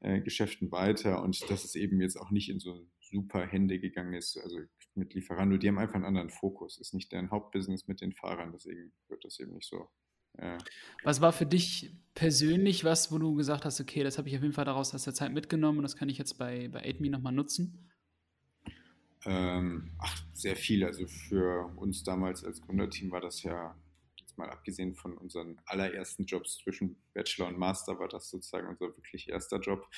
äh, 0.00 0.20
Geschäften 0.20 0.70
weiter 0.72 1.22
und 1.22 1.50
dass 1.50 1.64
es 1.64 1.74
eben 1.74 2.00
jetzt 2.00 2.16
auch 2.16 2.30
nicht 2.30 2.48
in 2.48 2.58
so 2.58 2.86
super 3.00 3.46
Hände 3.46 3.78
gegangen 3.78 4.14
ist, 4.14 4.36
also 4.36 4.58
mit 4.94 5.14
Lieferando, 5.14 5.56
die 5.58 5.68
haben 5.68 5.78
einfach 5.78 5.94
einen 5.94 6.04
anderen 6.04 6.30
Fokus, 6.30 6.78
ist 6.78 6.94
nicht 6.94 7.12
deren 7.12 7.30
Hauptbusiness 7.30 7.86
mit 7.86 8.00
den 8.00 8.12
Fahrern, 8.12 8.52
deswegen 8.52 8.92
wird 9.08 9.24
das 9.24 9.38
eben 9.38 9.52
nicht 9.52 9.68
so. 9.68 9.88
Äh, 10.38 10.58
was 11.04 11.20
war 11.20 11.32
für 11.32 11.46
dich 11.46 11.94
persönlich 12.14 12.84
was, 12.84 13.12
wo 13.12 13.18
du 13.18 13.34
gesagt 13.34 13.64
hast, 13.64 13.80
okay, 13.80 14.02
das 14.02 14.18
habe 14.18 14.28
ich 14.28 14.36
auf 14.36 14.42
jeden 14.42 14.54
Fall 14.54 14.64
daraus 14.64 14.94
aus 14.94 15.04
der 15.04 15.14
Zeit 15.14 15.32
mitgenommen 15.32 15.78
und 15.78 15.82
das 15.82 15.96
kann 15.96 16.08
ich 16.08 16.18
jetzt 16.18 16.38
bei, 16.38 16.68
bei 16.68 16.84
8Me 16.84 17.10
nochmal 17.10 17.32
nutzen? 17.32 17.90
Ähm, 19.24 19.90
ach, 19.98 20.24
sehr 20.32 20.56
viel. 20.56 20.84
Also 20.84 21.06
für 21.06 21.72
uns 21.76 22.04
damals 22.04 22.44
als 22.44 22.62
Gründerteam 22.62 23.10
war 23.10 23.20
das 23.20 23.42
ja, 23.42 23.76
jetzt 24.36 24.38
mal 24.38 24.50
abgesehen 24.50 24.94
von 24.94 25.16
unseren 25.16 25.60
allerersten 25.66 26.24
Jobs 26.24 26.58
zwischen 26.58 26.96
Bachelor 27.14 27.48
und 27.48 27.58
Master, 27.58 27.98
war 27.98 28.08
das 28.08 28.28
sozusagen 28.28 28.68
unser 28.68 28.86
wirklich 28.96 29.28
erster 29.28 29.60
Job. 29.60 29.88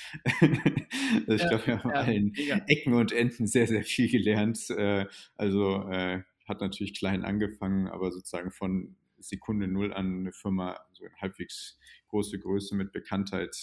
also 0.41 0.47
ich 1.27 1.41
ja, 1.41 1.49
glaube, 1.49 1.67
wir 1.67 1.83
haben 1.83 1.89
ja, 1.89 1.95
allen 1.95 2.33
ja. 2.35 2.61
Ecken 2.67 2.93
und 2.93 3.11
Enden 3.11 3.47
sehr, 3.47 3.67
sehr 3.67 3.83
viel 3.83 4.09
gelernt. 4.09 4.69
Äh, 4.69 5.05
also 5.35 5.87
äh, 5.89 6.23
hat 6.47 6.61
natürlich 6.61 6.97
klein 6.97 7.23
angefangen, 7.23 7.87
aber 7.87 8.11
sozusagen 8.11 8.51
von 8.51 8.95
Sekunde 9.19 9.67
null 9.67 9.93
an 9.93 10.19
eine 10.19 10.31
Firma, 10.31 10.79
so 10.93 11.03
eine 11.03 11.13
halbwegs 11.17 11.77
große 12.07 12.39
Größe 12.39 12.75
mit 12.75 12.91
Bekanntheit, 12.91 13.55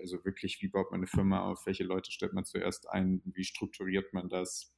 also 0.00 0.24
wirklich, 0.24 0.60
wie 0.62 0.68
baut 0.68 0.90
man 0.90 1.00
eine 1.00 1.06
Firma 1.06 1.44
auf, 1.44 1.66
welche 1.66 1.84
Leute 1.84 2.10
stellt 2.10 2.32
man 2.32 2.44
zuerst 2.44 2.88
ein, 2.88 3.20
wie 3.26 3.44
strukturiert 3.44 4.12
man 4.12 4.28
das, 4.28 4.74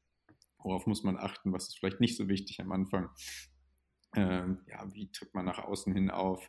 worauf 0.59 0.87
muss 0.87 1.05
man 1.05 1.17
achten, 1.17 1.53
was 1.53 1.69
ist 1.69 1.79
vielleicht 1.79 2.01
nicht 2.01 2.17
so 2.17 2.29
wichtig 2.29 2.61
am 2.61 2.73
Anfang. 2.73 3.09
Ähm, 4.17 4.61
ja, 4.67 4.87
wie 4.95 5.11
tritt 5.13 5.35
man 5.35 5.45
nach 5.45 5.59
außen 5.59 5.93
hin 5.93 6.11
auf? 6.11 6.49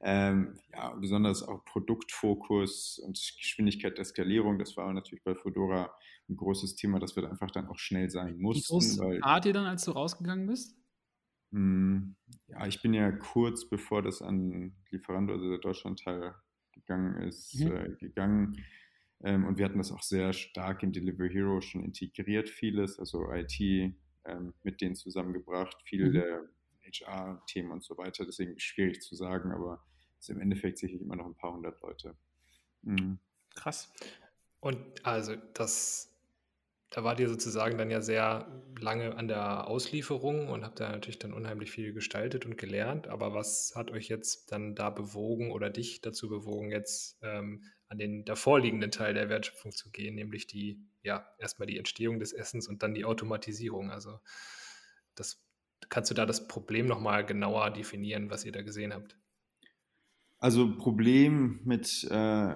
Ähm, 0.00 0.58
ja, 0.72 0.94
besonders 0.94 1.42
auch 1.42 1.64
Produktfokus 1.64 2.98
und 2.98 3.18
Geschwindigkeit 3.38 3.98
der 3.98 4.04
Skalierung. 4.04 4.58
Das 4.58 4.76
war 4.76 4.92
natürlich 4.92 5.24
bei 5.24 5.34
Fedora 5.34 5.92
ein 6.28 6.36
großes 6.36 6.76
Thema, 6.76 7.00
dass 7.00 7.16
wir 7.16 7.28
einfach 7.28 7.50
dann 7.50 7.66
auch 7.66 7.78
schnell 7.78 8.10
sein 8.10 8.38
mussten. 8.38 8.62
Wie 8.62 8.72
groß 8.72 8.98
wart 9.22 9.44
ihr 9.46 9.52
dann, 9.52 9.66
als 9.66 9.84
du 9.84 9.90
rausgegangen 9.90 10.46
bist? 10.46 10.76
Mh, 11.50 11.58
hm, 11.58 12.16
ja, 12.46 12.66
ich 12.66 12.80
bin 12.80 12.94
ja 12.94 13.10
kurz 13.10 13.68
bevor 13.68 14.02
das 14.02 14.22
an 14.22 14.76
Lieferando, 14.90 15.32
also 15.32 15.48
der 15.48 15.58
Deutschlandteil 15.58 16.34
gegangen 16.72 17.22
ist, 17.22 17.60
mhm. 17.60 17.72
äh, 17.72 17.88
gegangen. 17.98 18.64
Ähm, 19.22 19.44
und 19.44 19.58
wir 19.58 19.64
hatten 19.64 19.78
das 19.78 19.92
auch 19.92 20.02
sehr 20.02 20.32
stark 20.32 20.82
in 20.82 20.92
Delivery 20.92 21.30
Hero 21.30 21.60
schon 21.60 21.82
integriert, 21.84 22.48
vieles, 22.48 22.98
also 22.98 23.30
IT 23.32 23.60
ähm, 23.60 24.54
mit 24.62 24.80
denen 24.80 24.94
zusammengebracht, 24.94 25.76
viele 25.84 26.08
mhm. 26.08 26.12
der 26.12 26.48
HR-Themen 26.92 27.70
und 27.70 27.84
so 27.84 27.96
weiter. 27.98 28.24
Deswegen 28.24 28.58
schwierig 28.58 29.02
zu 29.02 29.14
sagen, 29.14 29.52
aber 29.52 29.82
es 30.18 30.28
ist 30.28 30.30
im 30.30 30.40
Endeffekt 30.40 30.78
sicherlich 30.78 31.02
immer 31.02 31.16
noch 31.16 31.26
ein 31.26 31.34
paar 31.34 31.52
hundert 31.52 31.80
Leute. 31.80 32.16
Mhm. 32.82 33.18
Krass. 33.54 33.92
Und 34.60 34.78
also 35.06 35.34
das, 35.54 36.14
da 36.90 37.02
wart 37.04 37.20
ihr 37.20 37.28
sozusagen 37.28 37.78
dann 37.78 37.90
ja 37.90 38.02
sehr 38.02 38.46
lange 38.78 39.16
an 39.16 39.28
der 39.28 39.66
Auslieferung 39.66 40.48
und 40.48 40.64
habt 40.64 40.80
da 40.80 40.90
natürlich 40.90 41.18
dann 41.18 41.32
unheimlich 41.32 41.70
viel 41.70 41.92
gestaltet 41.92 42.44
und 42.44 42.58
gelernt. 42.58 43.08
Aber 43.08 43.32
was 43.32 43.72
hat 43.74 43.90
euch 43.90 44.08
jetzt 44.08 44.52
dann 44.52 44.74
da 44.74 44.90
bewogen 44.90 45.50
oder 45.50 45.70
dich 45.70 46.00
dazu 46.02 46.28
bewogen, 46.28 46.70
jetzt 46.70 47.18
ähm, 47.22 47.64
an 47.88 47.98
den 47.98 48.24
davorliegenden 48.24 48.90
Teil 48.90 49.14
der 49.14 49.28
Wertschöpfung 49.28 49.72
zu 49.72 49.90
gehen, 49.90 50.14
nämlich 50.14 50.46
die, 50.46 50.86
ja, 51.02 51.26
erstmal 51.38 51.66
die 51.66 51.78
Entstehung 51.78 52.20
des 52.20 52.32
Essens 52.32 52.68
und 52.68 52.82
dann 52.82 52.94
die 52.94 53.04
Automatisierung? 53.04 53.90
Also 53.90 54.20
das 55.14 55.42
Kannst 55.88 56.10
du 56.10 56.14
da 56.14 56.26
das 56.26 56.46
Problem 56.46 56.86
nochmal 56.86 57.24
genauer 57.24 57.70
definieren, 57.70 58.30
was 58.30 58.44
ihr 58.44 58.52
da 58.52 58.62
gesehen 58.62 58.92
habt? 58.92 59.16
Also 60.38 60.76
Problem 60.76 61.60
mit 61.64 62.06
äh, 62.10 62.54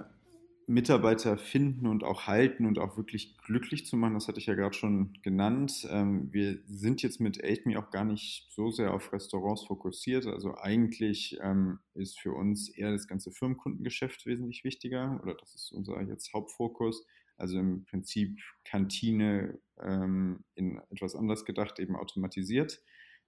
Mitarbeiter 0.67 1.37
finden 1.37 1.87
und 1.87 2.05
auch 2.05 2.27
halten 2.27 2.65
und 2.65 2.79
auch 2.79 2.97
wirklich 2.97 3.37
glücklich 3.39 3.85
zu 3.87 3.97
machen, 3.97 4.15
das 4.15 4.29
hatte 4.29 4.39
ich 4.39 4.47
ja 4.47 4.55
gerade 4.55 4.75
schon 4.75 5.13
genannt. 5.23 5.87
Ähm, 5.91 6.33
wir 6.33 6.59
sind 6.67 7.03
jetzt 7.03 7.21
mit 7.21 7.43
AidMe 7.43 7.79
auch 7.79 7.91
gar 7.91 8.05
nicht 8.05 8.49
so 8.51 8.71
sehr 8.71 8.95
auf 8.95 9.13
Restaurants 9.13 9.65
fokussiert. 9.65 10.27
Also 10.27 10.57
eigentlich 10.57 11.39
ähm, 11.43 11.81
ist 11.95 12.19
für 12.19 12.33
uns 12.33 12.71
eher 12.71 12.93
das 12.93 13.07
ganze 13.07 13.31
Firmenkundengeschäft 13.31 14.25
wesentlich 14.27 14.65
wichtiger 14.65 15.21
oder 15.23 15.35
das 15.35 15.55
ist 15.55 15.73
unser 15.73 16.01
jetzt 16.03 16.33
Hauptfokus. 16.33 17.07
Also 17.37 17.59
im 17.59 17.85
Prinzip 17.85 18.39
Kantine 18.65 19.59
ähm, 19.83 20.45
in 20.55 20.81
etwas 20.91 21.15
anders 21.15 21.45
gedacht, 21.45 21.79
eben 21.79 21.97
automatisiert. 21.97 22.81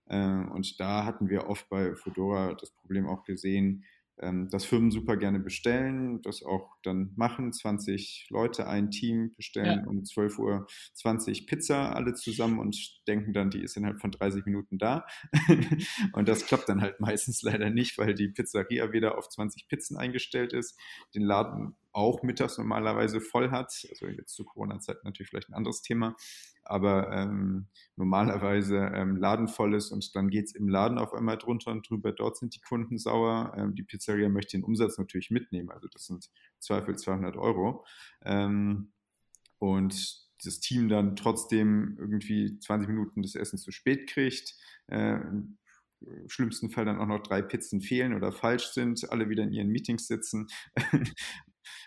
Äh, 0.07 0.45
und 0.51 0.79
da 0.81 1.05
hatten 1.05 1.29
wir 1.29 1.49
oft 1.49 1.69
bei 1.69 1.95
Fedora 1.95 2.55
das 2.55 2.71
Problem 2.71 3.07
auch 3.07 3.25
gesehen, 3.25 3.85
ähm, 4.19 4.49
dass 4.49 4.65
Firmen 4.65 4.91
super 4.91 5.17
gerne 5.17 5.41
bestellen, 5.41 6.23
das 6.23 6.43
auch 6.43 6.77
dann 6.83 7.13
machen, 7.17 7.53
20 7.53 8.29
Leute, 8.31 8.67
ein 8.67 8.91
Team 8.91 9.35
bestellen 9.37 9.81
ja. 9.81 9.87
um 9.87 10.05
12 10.05 10.39
Uhr 10.39 10.67
20 10.95 11.47
Pizza 11.47 11.95
alle 11.95 12.15
zusammen 12.15 12.59
und 12.59 13.07
denken 13.07 13.35
dann, 13.35 13.51
die 13.51 13.63
ist 13.63 13.77
innerhalb 13.77 14.01
von 14.01 14.11
30 14.11 14.47
Minuten 14.47 14.79
da. 14.79 15.07
und 16.15 16.29
das 16.29 16.47
klappt 16.47 16.69
dann 16.71 16.81
halt 16.81 16.99
meistens 16.99 17.43
leider 17.43 17.69
nicht, 17.69 17.99
weil 17.99 18.15
die 18.15 18.29
Pizzeria 18.29 18.91
weder 18.93 19.19
auf 19.19 19.29
20 19.29 19.69
Pizzen 19.69 19.99
eingestellt 19.99 20.55
ist, 20.55 20.81
den 21.15 21.23
Laden 21.23 21.77
auch 21.97 22.23
mittags 22.23 22.59
normalerweise 22.59 23.21
voll 23.21 23.51
hat. 23.51 23.73
Also 23.91 24.07
jetzt 24.07 24.35
zu 24.35 24.45
Corona-Zeit 24.45 25.03
natürlich 25.03 25.31
vielleicht 25.31 25.49
ein 25.49 25.55
anderes 25.55 25.81
Thema, 25.81 26.15
aber 26.63 27.11
ähm, 27.11 27.69
normalerweise 27.97 28.77
ähm, 28.95 29.17
Laden 29.17 29.49
voll 29.49 29.75
ist 29.75 29.91
und 29.91 30.15
dann 30.15 30.29
geht 30.29 30.45
es 30.45 30.55
im 30.55 30.69
Laden 30.69 30.99
auf 30.99 31.15
einmal 31.15 31.39
drunter 31.39 31.71
und 31.71 31.89
drüber. 31.89 32.13
Dort 32.13 32.37
sind 32.37 32.55
die 32.55 32.61
Kunden 32.61 32.99
sauer. 32.99 33.55
Ähm, 33.57 33.75
die 33.75 33.83
Pizzeria 33.83 34.29
möchte 34.29 34.59
den 34.59 34.65
Umsatz 34.65 34.99
natürlich 34.99 35.31
mitnehmen. 35.31 35.71
Also 35.71 35.89
das 35.89 36.05
sind 36.05 36.29
Zweifel 36.59 36.97
200 36.97 37.37
Euro. 37.37 37.87
Ähm, 38.23 38.93
und 39.59 40.27
das 40.45 40.61
Team 40.61 40.91
dann 40.91 41.17
trotzdem 41.17 41.97
irgendwie 41.99 42.59
20 42.59 42.89
Minuten 42.89 43.23
des 43.23 43.37
Essen 43.37 43.57
zu 43.57 43.73
spät 43.73 44.07
kriegt. 44.07 44.55
Äh, 44.89 45.19
im 46.01 46.29
schlimmsten 46.29 46.69
Fall 46.69 46.85
dann 46.85 46.99
auch 46.99 47.07
noch 47.07 47.23
drei 47.23 47.41
Pizzen 47.41 47.81
fehlen 47.81 48.13
oder 48.15 48.33
falsch 48.33 48.67
sind, 48.73 49.11
alle 49.11 49.31
wieder 49.31 49.45
in 49.45 49.53
ihren 49.53 49.69
Meetings 49.69 50.07
sitzen 50.07 50.47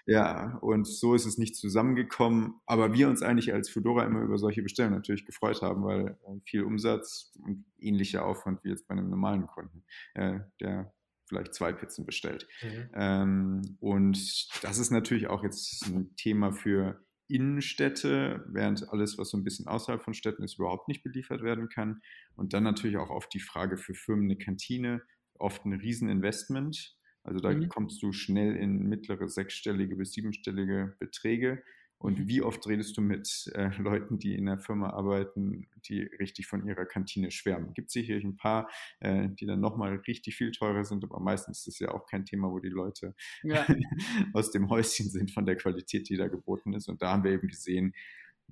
ja, 0.09 0.57
und 0.61 0.87
so 0.87 1.13
ist 1.13 1.25
es 1.25 1.37
nicht 1.37 1.55
zusammengekommen. 1.55 2.55
Aber 2.65 2.93
wir 2.93 3.07
uns 3.07 3.21
eigentlich 3.21 3.53
als 3.53 3.69
Fedora 3.69 4.05
immer 4.05 4.21
über 4.21 4.39
solche 4.39 4.63
Bestellungen 4.63 4.97
natürlich 4.97 5.25
gefreut 5.25 5.61
haben, 5.61 5.83
weil 5.83 6.17
äh, 6.25 6.39
viel 6.45 6.63
Umsatz 6.63 7.31
und 7.43 7.65
ähnlicher 7.77 8.25
Aufwand 8.25 8.63
wie 8.63 8.69
jetzt 8.69 8.87
bei 8.87 8.93
einem 8.93 9.09
normalen 9.09 9.45
Kunden, 9.45 9.83
äh, 10.15 10.39
der 10.59 10.93
vielleicht 11.27 11.53
zwei 11.53 11.71
Pizzen 11.73 12.07
bestellt. 12.07 12.47
Mhm. 12.63 12.89
Ähm, 12.95 13.77
und 13.79 14.47
das 14.63 14.79
ist 14.79 14.89
natürlich 14.89 15.27
auch 15.27 15.43
jetzt 15.43 15.85
ein 15.85 16.15
Thema 16.15 16.53
für 16.53 17.05
Innenstädte, 17.27 18.43
während 18.47 18.89
alles, 18.89 19.19
was 19.19 19.29
so 19.29 19.37
ein 19.37 19.43
bisschen 19.43 19.67
außerhalb 19.67 20.01
von 20.01 20.15
Städten 20.15 20.41
ist, 20.41 20.57
überhaupt 20.57 20.87
nicht 20.87 21.03
beliefert 21.03 21.43
werden 21.43 21.69
kann. 21.69 22.01
Und 22.35 22.53
dann 22.53 22.63
natürlich 22.63 22.97
auch 22.97 23.11
oft 23.11 23.31
die 23.31 23.39
Frage 23.39 23.77
für 23.77 23.93
Firmen 23.93 24.25
eine 24.25 24.39
Kantine, 24.39 25.03
oft 25.35 25.65
ein 25.65 25.73
Rieseninvestment. 25.73 26.97
Also 27.23 27.39
da 27.39 27.51
mhm. 27.51 27.69
kommst 27.69 28.01
du 28.01 28.11
schnell 28.11 28.55
in 28.55 28.88
mittlere 28.88 29.27
sechsstellige 29.27 29.95
bis 29.95 30.13
siebenstellige 30.13 30.95
Beträge. 30.99 31.63
Und 31.99 32.17
mhm. 32.17 32.27
wie 32.29 32.41
oft 32.41 32.65
redest 32.65 32.95
du 32.95 33.01
mit 33.01 33.51
äh, 33.55 33.69
Leuten, 33.77 34.19
die 34.19 34.33
in 34.33 34.45
der 34.45 34.57
Firma 34.57 34.91
arbeiten, 34.91 35.67
die 35.85 36.03
richtig 36.03 36.47
von 36.47 36.65
ihrer 36.65 36.85
Kantine 36.85 37.29
schwärmen? 37.29 37.73
Gibt 37.73 37.91
sicherlich 37.91 38.23
ein 38.23 38.38
paar, 38.38 38.69
äh, 39.01 39.27
die 39.29 39.45
dann 39.45 39.59
nochmal 39.59 39.95
richtig 40.07 40.38
viel 40.38 40.51
teurer 40.51 40.85
sind, 40.85 41.03
aber 41.03 41.19
meistens 41.19 41.59
ist 41.59 41.67
es 41.67 41.79
ja 41.79 41.91
auch 41.91 42.05
kein 42.07 42.25
Thema, 42.25 42.49
wo 42.51 42.59
die 42.59 42.69
Leute 42.69 43.15
ja. 43.43 43.67
aus 44.33 44.51
dem 44.51 44.69
Häuschen 44.69 45.09
sind 45.09 45.31
von 45.31 45.45
der 45.45 45.57
Qualität, 45.57 46.07
die 46.07 46.15
da 46.15 46.29
geboten 46.29 46.73
ist. 46.73 46.88
Und 46.88 47.01
da 47.01 47.11
haben 47.11 47.25
wir 47.25 47.31
eben 47.31 47.49
gesehen, 47.49 47.93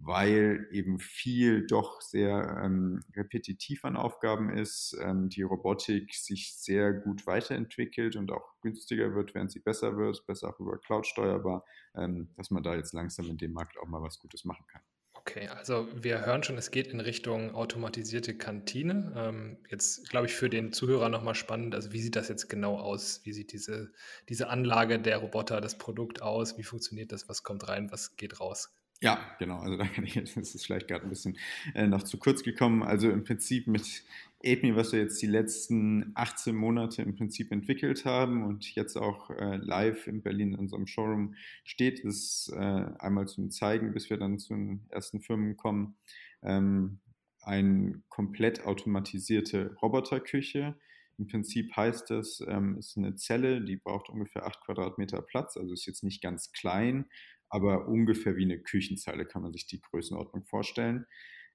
weil 0.01 0.67
eben 0.71 0.99
viel 0.99 1.65
doch 1.67 2.01
sehr 2.01 2.61
ähm, 2.63 3.01
repetitiv 3.15 3.83
an 3.85 3.97
Aufgaben 3.97 4.49
ist, 4.49 4.97
ähm, 5.01 5.29
die 5.29 5.41
Robotik 5.41 6.13
sich 6.13 6.55
sehr 6.57 6.93
gut 6.93 7.25
weiterentwickelt 7.27 8.15
und 8.15 8.31
auch 8.31 8.53
günstiger 8.61 9.13
wird, 9.15 9.33
während 9.33 9.51
sie 9.51 9.59
besser 9.59 9.97
wird, 9.97 10.25
besser 10.25 10.49
auch 10.49 10.59
über 10.59 10.77
Cloud 10.79 11.07
steuerbar, 11.07 11.65
ähm, 11.95 12.33
dass 12.35 12.51
man 12.51 12.63
da 12.63 12.75
jetzt 12.75 12.93
langsam 12.93 13.25
in 13.27 13.37
dem 13.37 13.53
Markt 13.53 13.77
auch 13.77 13.87
mal 13.87 14.01
was 14.01 14.19
Gutes 14.19 14.45
machen 14.45 14.65
kann. 14.71 14.81
Okay, 15.13 15.49
also 15.49 15.89
wir 15.93 16.25
hören 16.25 16.43
schon, 16.43 16.57
es 16.57 16.71
geht 16.71 16.87
in 16.87 17.01
Richtung 17.01 17.53
automatisierte 17.53 18.37
Kantine. 18.37 19.13
Ähm, 19.15 19.57
jetzt 19.69 20.09
glaube 20.09 20.27
ich 20.27 20.33
für 20.33 20.49
den 20.49 20.71
Zuhörer 20.71 21.09
nochmal 21.09 21.35
spannend, 21.35 21.75
also 21.75 21.91
wie 21.91 21.99
sieht 21.99 22.15
das 22.15 22.29
jetzt 22.29 22.47
genau 22.47 22.77
aus? 22.79 23.21
Wie 23.25 23.33
sieht 23.33 23.51
diese, 23.51 23.91
diese 24.29 24.47
Anlage 24.47 24.99
der 24.99 25.17
Roboter, 25.17 25.59
das 25.59 25.77
Produkt 25.77 26.21
aus? 26.21 26.57
Wie 26.57 26.63
funktioniert 26.63 27.11
das? 27.11 27.27
Was 27.27 27.43
kommt 27.43 27.67
rein? 27.67 27.91
Was 27.91 28.15
geht 28.15 28.39
raus? 28.39 28.73
Ja, 29.01 29.19
genau. 29.37 29.59
Also 29.59 29.77
da 29.77 29.85
kann 29.85 30.05
ich 30.05 30.15
jetzt, 30.15 30.35
das 30.37 30.55
ist 30.55 30.65
vielleicht 30.65 30.87
gerade 30.87 31.03
ein 31.03 31.09
bisschen 31.09 31.37
äh, 31.75 31.85
noch 31.85 32.03
zu 32.03 32.17
kurz 32.17 32.43
gekommen. 32.43 32.81
Also 32.81 33.09
im 33.11 33.23
Prinzip 33.23 33.67
mit 33.67 34.03
APMI, 34.43 34.75
was 34.75 34.91
wir 34.91 34.99
jetzt 34.99 35.21
die 35.21 35.27
letzten 35.27 36.11
18 36.15 36.55
Monate 36.55 37.03
im 37.03 37.15
Prinzip 37.15 37.51
entwickelt 37.51 38.05
haben 38.05 38.43
und 38.43 38.73
jetzt 38.75 38.95
auch 38.95 39.29
äh, 39.29 39.57
live 39.57 40.07
in 40.07 40.23
Berlin 40.23 40.53
in 40.53 40.59
unserem 40.59 40.87
Showroom 40.87 41.35
steht, 41.63 41.99
ist 41.99 42.51
äh, 42.55 42.85
einmal 42.99 43.27
zum 43.27 43.51
Zeigen, 43.51 43.93
bis 43.93 44.09
wir 44.09 44.17
dann 44.17 44.39
zu 44.39 44.53
den 44.55 44.85
ersten 44.89 45.21
Firmen 45.21 45.57
kommen, 45.57 45.95
ähm, 46.41 46.99
eine 47.41 48.01
komplett 48.09 48.65
automatisierte 48.65 49.75
Roboterküche. 49.81 50.75
Im 51.19 51.27
Prinzip 51.27 51.75
heißt 51.75 52.11
das, 52.11 52.43
ähm, 52.47 52.77
ist 52.77 52.97
eine 52.97 53.15
Zelle, 53.15 53.63
die 53.63 53.77
braucht 53.77 54.09
ungefähr 54.09 54.45
8 54.45 54.61
Quadratmeter 54.61 55.21
Platz, 55.21 55.57
also 55.57 55.73
ist 55.73 55.87
jetzt 55.87 56.03
nicht 56.03 56.21
ganz 56.21 56.51
klein, 56.51 57.05
aber 57.49 57.87
ungefähr 57.87 58.35
wie 58.35 58.45
eine 58.45 58.59
Küchenzeile 58.59 59.25
kann 59.25 59.41
man 59.41 59.53
sich 59.53 59.65
die 59.67 59.81
Größenordnung 59.81 60.45
vorstellen. 60.45 61.05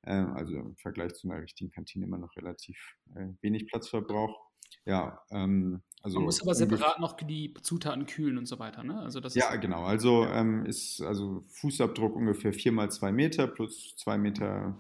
Ähm, 0.05 0.33
also 0.35 0.57
im 0.57 0.77
Vergleich 0.77 1.15
zu 1.15 1.31
einer 1.31 1.43
richtigen 1.43 1.71
Kantine 1.71 2.07
immer 2.07 2.19
noch 2.19 2.37
relativ 2.37 2.97
äh, 3.15 3.29
wenig 3.41 3.67
Platzverbrauch. 3.67 4.41
Ja, 4.85 5.23
ähm, 5.31 5.83
also. 6.03 6.17
Man 6.17 6.25
muss 6.25 6.43
aber 6.43 6.55
separat 6.55 6.99
noch 6.99 7.17
die 7.17 7.55
Zutaten 7.63 8.07
kühlen 8.07 8.37
und 8.39 8.47
so 8.47 8.59
weiter, 8.59 8.83
ne? 8.83 8.99
Also 8.99 9.21
das 9.21 9.35
ja, 9.35 9.55
genau. 9.57 9.85
Also 9.85 10.27
ähm, 10.27 10.67
ist 10.67 11.01
also 11.03 11.45
Fußabdruck 11.49 12.17
ungefähr 12.17 12.53
4 12.53 12.73
mal 12.73 12.91
2 12.91 13.13
Meter 13.13 13.47
plus 13.47 13.95
2,20 13.99 14.19
Meter 14.19 14.77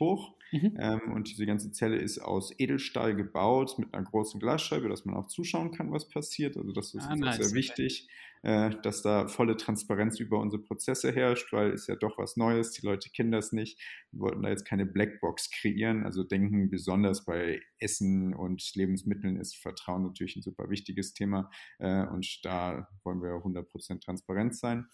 hoch. 0.00 0.34
Mhm. 0.52 0.76
Ähm, 0.78 1.12
und 1.12 1.30
diese 1.30 1.46
ganze 1.46 1.72
Zelle 1.72 1.96
ist 1.96 2.18
aus 2.18 2.52
Edelstahl 2.58 3.16
gebaut 3.16 3.78
mit 3.78 3.94
einer 3.94 4.04
großen 4.04 4.38
Glasscheibe, 4.38 4.88
dass 4.88 5.04
man 5.04 5.16
auch 5.16 5.26
zuschauen 5.28 5.72
kann, 5.72 5.90
was 5.90 6.08
passiert. 6.08 6.56
Also 6.56 6.72
das 6.72 6.94
ist 6.94 7.06
ah, 7.06 7.16
nice. 7.16 7.36
sehr 7.38 7.54
wichtig. 7.54 8.08
Äh, 8.46 8.70
dass 8.82 9.02
da 9.02 9.26
volle 9.26 9.56
Transparenz 9.56 10.20
über 10.20 10.38
unsere 10.38 10.62
Prozesse 10.62 11.12
herrscht, 11.12 11.52
weil 11.52 11.72
es 11.72 11.88
ja 11.88 11.96
doch 11.96 12.16
was 12.16 12.36
Neues, 12.36 12.70
die 12.70 12.86
Leute 12.86 13.10
kennen 13.10 13.32
das 13.32 13.50
nicht. 13.50 13.76
Wir 14.12 14.20
wollten 14.20 14.42
da 14.42 14.50
jetzt 14.50 14.64
keine 14.64 14.86
Blackbox 14.86 15.50
kreieren, 15.50 16.04
also 16.04 16.22
denken 16.22 16.70
besonders 16.70 17.24
bei 17.24 17.60
Essen 17.80 18.34
und 18.34 18.72
Lebensmitteln 18.76 19.36
ist 19.36 19.56
Vertrauen 19.56 20.04
natürlich 20.04 20.36
ein 20.36 20.42
super 20.42 20.70
wichtiges 20.70 21.12
Thema 21.12 21.50
äh, 21.80 22.06
und 22.06 22.44
da 22.44 22.88
wollen 23.02 23.20
wir 23.20 23.30
100% 23.30 24.00
transparent 24.00 24.54
sein. 24.54 24.86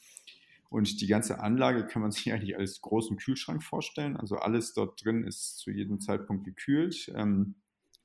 Und 0.71 1.03
die 1.03 1.07
ganze 1.07 1.41
Anlage 1.41 1.87
kann 1.87 2.01
man 2.01 2.11
sich 2.11 2.33
eigentlich 2.33 2.57
als 2.57 2.81
großen 2.81 3.19
Kühlschrank 3.19 3.63
vorstellen. 3.63 4.17
Also 4.17 4.37
alles 4.37 4.73
dort 4.73 5.05
drin 5.05 5.25
ist 5.25 5.59
zu 5.59 5.71
jedem 5.71 6.01
Zeitpunkt 6.01 6.45
gekühlt. 6.45 7.13
Ähm, 7.15 7.57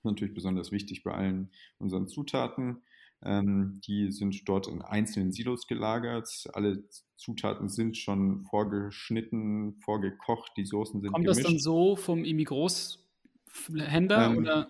natürlich 0.04 0.34
besonders 0.34 0.74
wichtig 0.74 1.04
bei 1.04 1.14
allen 1.14 1.52
unseren 1.80 2.10
Zutaten. 2.10 2.82
Ähm, 3.24 3.82
die 3.86 4.12
sind 4.12 4.48
dort 4.48 4.68
in 4.68 4.82
einzelnen 4.82 5.32
Silos 5.32 5.68
gelagert. 5.68 6.30
Alle 6.54 6.84
Zutaten 7.16 7.70
sind 7.70 7.98
schon 7.98 8.44
vorgeschnitten, 8.46 9.76
vorgekocht. 9.84 10.52
Die 10.56 10.66
Soßen 10.66 11.02
sind 11.02 11.12
Kommt 11.12 11.26
gemischt. 11.26 11.44
das 11.44 11.52
dann 11.52 11.60
so 11.60 11.96
vom 11.96 12.24
Imi 12.24 12.44
Großhändler 12.44 14.28
ähm, 14.28 14.38
oder 14.38 14.70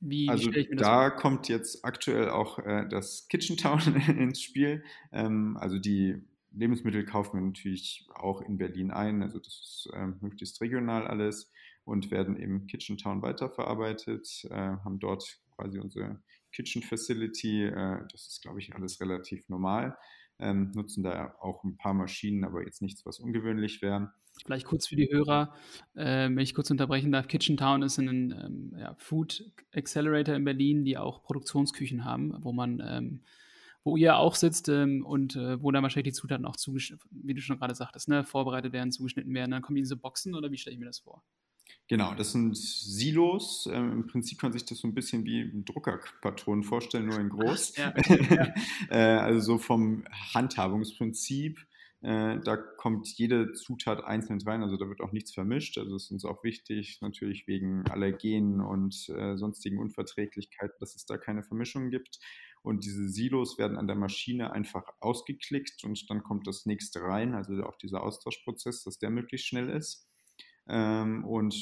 wie, 0.00 0.28
also 0.28 0.52
wie 0.54 0.68
da 0.76 1.10
vor? 1.10 1.18
kommt 1.18 1.48
jetzt 1.48 1.84
aktuell 1.84 2.30
auch 2.30 2.60
äh, 2.60 2.86
das 2.88 3.26
Kitchen 3.28 3.56
Town 3.56 3.80
ins 4.08 4.40
Spiel. 4.40 4.84
Ähm, 5.12 5.56
also 5.60 5.78
die 5.78 6.22
Lebensmittel 6.52 7.04
kaufen 7.04 7.38
wir 7.38 7.46
natürlich 7.46 8.06
auch 8.14 8.40
in 8.40 8.58
Berlin 8.58 8.90
ein. 8.92 9.22
Also 9.22 9.38
das 9.38 9.54
ist 9.54 9.90
äh, 9.92 10.06
möglichst 10.20 10.60
regional 10.60 11.06
alles 11.06 11.50
und 11.84 12.10
werden 12.10 12.36
im 12.36 12.66
Kitchen 12.66 12.96
Town 12.96 13.22
weiterverarbeitet, 13.22 14.46
äh, 14.50 14.54
haben 14.54 14.98
dort 15.00 15.40
quasi 15.56 15.78
unsere 15.80 16.22
Kitchen 16.52 16.82
Facility. 16.82 17.64
Äh, 17.64 18.00
das 18.10 18.26
ist, 18.26 18.42
glaube 18.42 18.60
ich, 18.60 18.74
alles 18.74 19.00
relativ 19.00 19.48
normal. 19.48 19.96
Ähm, 20.40 20.70
nutzen 20.74 21.02
da 21.02 21.34
auch 21.40 21.64
ein 21.64 21.76
paar 21.76 21.94
Maschinen, 21.94 22.44
aber 22.44 22.64
jetzt 22.64 22.80
nichts, 22.80 23.04
was 23.04 23.18
ungewöhnlich 23.18 23.82
wäre. 23.82 24.12
Vielleicht 24.44 24.66
kurz 24.66 24.86
für 24.86 24.94
die 24.94 25.10
Hörer, 25.10 25.52
äh, 25.94 26.28
wenn 26.28 26.38
ich 26.38 26.54
kurz 26.54 26.70
unterbrechen 26.70 27.10
darf. 27.10 27.26
Kitchen 27.26 27.56
Town 27.56 27.82
ist 27.82 27.98
ein 27.98 28.30
ähm, 28.30 28.76
ja, 28.78 28.94
Food 28.94 29.52
Accelerator 29.74 30.36
in 30.36 30.44
Berlin, 30.44 30.84
die 30.84 30.96
auch 30.96 31.22
Produktionsküchen 31.24 32.04
haben, 32.04 32.36
wo 32.40 32.52
man 32.52 32.80
ähm, 32.86 33.20
wo 33.84 33.96
ihr 33.96 34.16
auch 34.16 34.34
sitzt 34.34 34.68
ähm, 34.68 35.04
und 35.04 35.34
äh, 35.36 35.62
wo 35.62 35.70
dann 35.70 35.82
wahrscheinlich 35.82 36.12
die 36.12 36.20
Zutaten 36.20 36.44
auch, 36.44 36.56
wie 37.10 37.34
du 37.34 37.40
schon 37.40 37.58
gerade 37.58 37.74
sagtest, 37.74 38.08
ne, 38.08 38.22
vorbereitet 38.22 38.72
werden, 38.72 38.92
zugeschnitten 38.92 39.32
werden. 39.34 39.50
Dann 39.50 39.62
kommen 39.62 39.76
diese 39.76 39.96
Boxen 39.96 40.34
oder 40.34 40.50
wie 40.50 40.58
stelle 40.58 40.74
ich 40.74 40.80
mir 40.80 40.86
das 40.86 41.00
vor? 41.00 41.24
Genau, 41.88 42.14
das 42.14 42.32
sind 42.32 42.56
Silos. 42.56 43.68
Ähm, 43.72 43.92
Im 43.92 44.06
Prinzip 44.06 44.38
kann 44.38 44.50
man 44.50 44.58
sich 44.58 44.68
das 44.68 44.78
so 44.78 44.88
ein 44.88 44.94
bisschen 44.94 45.24
wie 45.24 45.50
Druckerpatronen 45.64 46.62
vorstellen, 46.62 47.06
nur 47.06 47.18
in 47.18 47.30
groß. 47.30 47.76
Ja, 47.76 47.94
ja. 48.30 48.54
äh, 48.90 49.18
also 49.18 49.40
so 49.40 49.58
vom 49.58 50.04
Handhabungsprinzip. 50.34 51.58
Äh, 52.00 52.38
da 52.44 52.56
kommt 52.56 53.08
jede 53.18 53.52
Zutat 53.54 54.04
einzeln 54.04 54.40
rein, 54.42 54.62
also 54.62 54.76
da 54.76 54.88
wird 54.88 55.00
auch 55.00 55.10
nichts 55.12 55.32
vermischt. 55.32 55.78
Also 55.78 55.96
es 55.96 56.04
ist 56.04 56.10
uns 56.12 56.24
auch 56.24 56.44
wichtig, 56.44 56.98
natürlich 57.00 57.48
wegen 57.48 57.88
Allergenen 57.88 58.60
und 58.60 59.08
äh, 59.08 59.36
sonstigen 59.36 59.78
Unverträglichkeiten, 59.78 60.76
dass 60.78 60.94
es 60.94 61.06
da 61.06 61.16
keine 61.18 61.42
Vermischung 61.42 61.90
gibt. 61.90 62.20
Und 62.62 62.84
diese 62.84 63.08
Silos 63.08 63.58
werden 63.58 63.76
an 63.76 63.86
der 63.86 63.96
Maschine 63.96 64.52
einfach 64.52 64.84
ausgeklickt 65.00 65.84
und 65.84 66.08
dann 66.10 66.22
kommt 66.22 66.46
das 66.46 66.66
nächste 66.66 67.00
rein, 67.02 67.34
also 67.34 67.54
auch 67.64 67.76
dieser 67.78 68.02
Austauschprozess, 68.02 68.84
dass 68.84 68.98
der 68.98 69.10
möglichst 69.10 69.46
schnell 69.46 69.68
ist. 69.68 70.07
Ähm, 70.68 71.24
und 71.24 71.54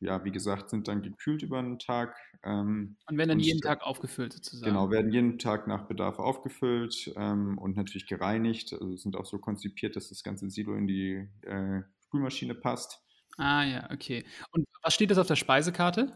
ja, 0.00 0.24
wie 0.24 0.30
gesagt, 0.30 0.70
sind 0.70 0.88
dann 0.88 1.02
gekühlt 1.02 1.42
über 1.42 1.58
einen 1.58 1.78
Tag. 1.78 2.16
Ähm, 2.42 2.96
und 3.08 3.16
werden 3.16 3.30
dann 3.30 3.38
und, 3.38 3.44
jeden 3.44 3.60
Tag 3.60 3.82
aufgefüllt 3.82 4.32
sozusagen. 4.34 4.70
Genau, 4.70 4.90
werden 4.90 5.10
jeden 5.10 5.38
Tag 5.38 5.66
nach 5.66 5.86
Bedarf 5.86 6.18
aufgefüllt 6.18 7.12
ähm, 7.16 7.58
und 7.58 7.76
natürlich 7.76 8.06
gereinigt. 8.06 8.72
Also 8.72 8.96
sind 8.96 9.16
auch 9.16 9.26
so 9.26 9.38
konzipiert, 9.38 9.96
dass 9.96 10.10
das 10.10 10.22
ganze 10.22 10.50
Silo 10.50 10.74
in 10.74 10.86
die 10.86 11.28
äh, 11.42 11.82
Spülmaschine 12.06 12.54
passt. 12.54 13.00
Ah 13.38 13.64
ja, 13.64 13.90
okay. 13.90 14.24
Und 14.52 14.66
was 14.82 14.94
steht 14.94 15.10
das 15.10 15.18
auf 15.18 15.26
der 15.26 15.36
Speisekarte? 15.36 16.12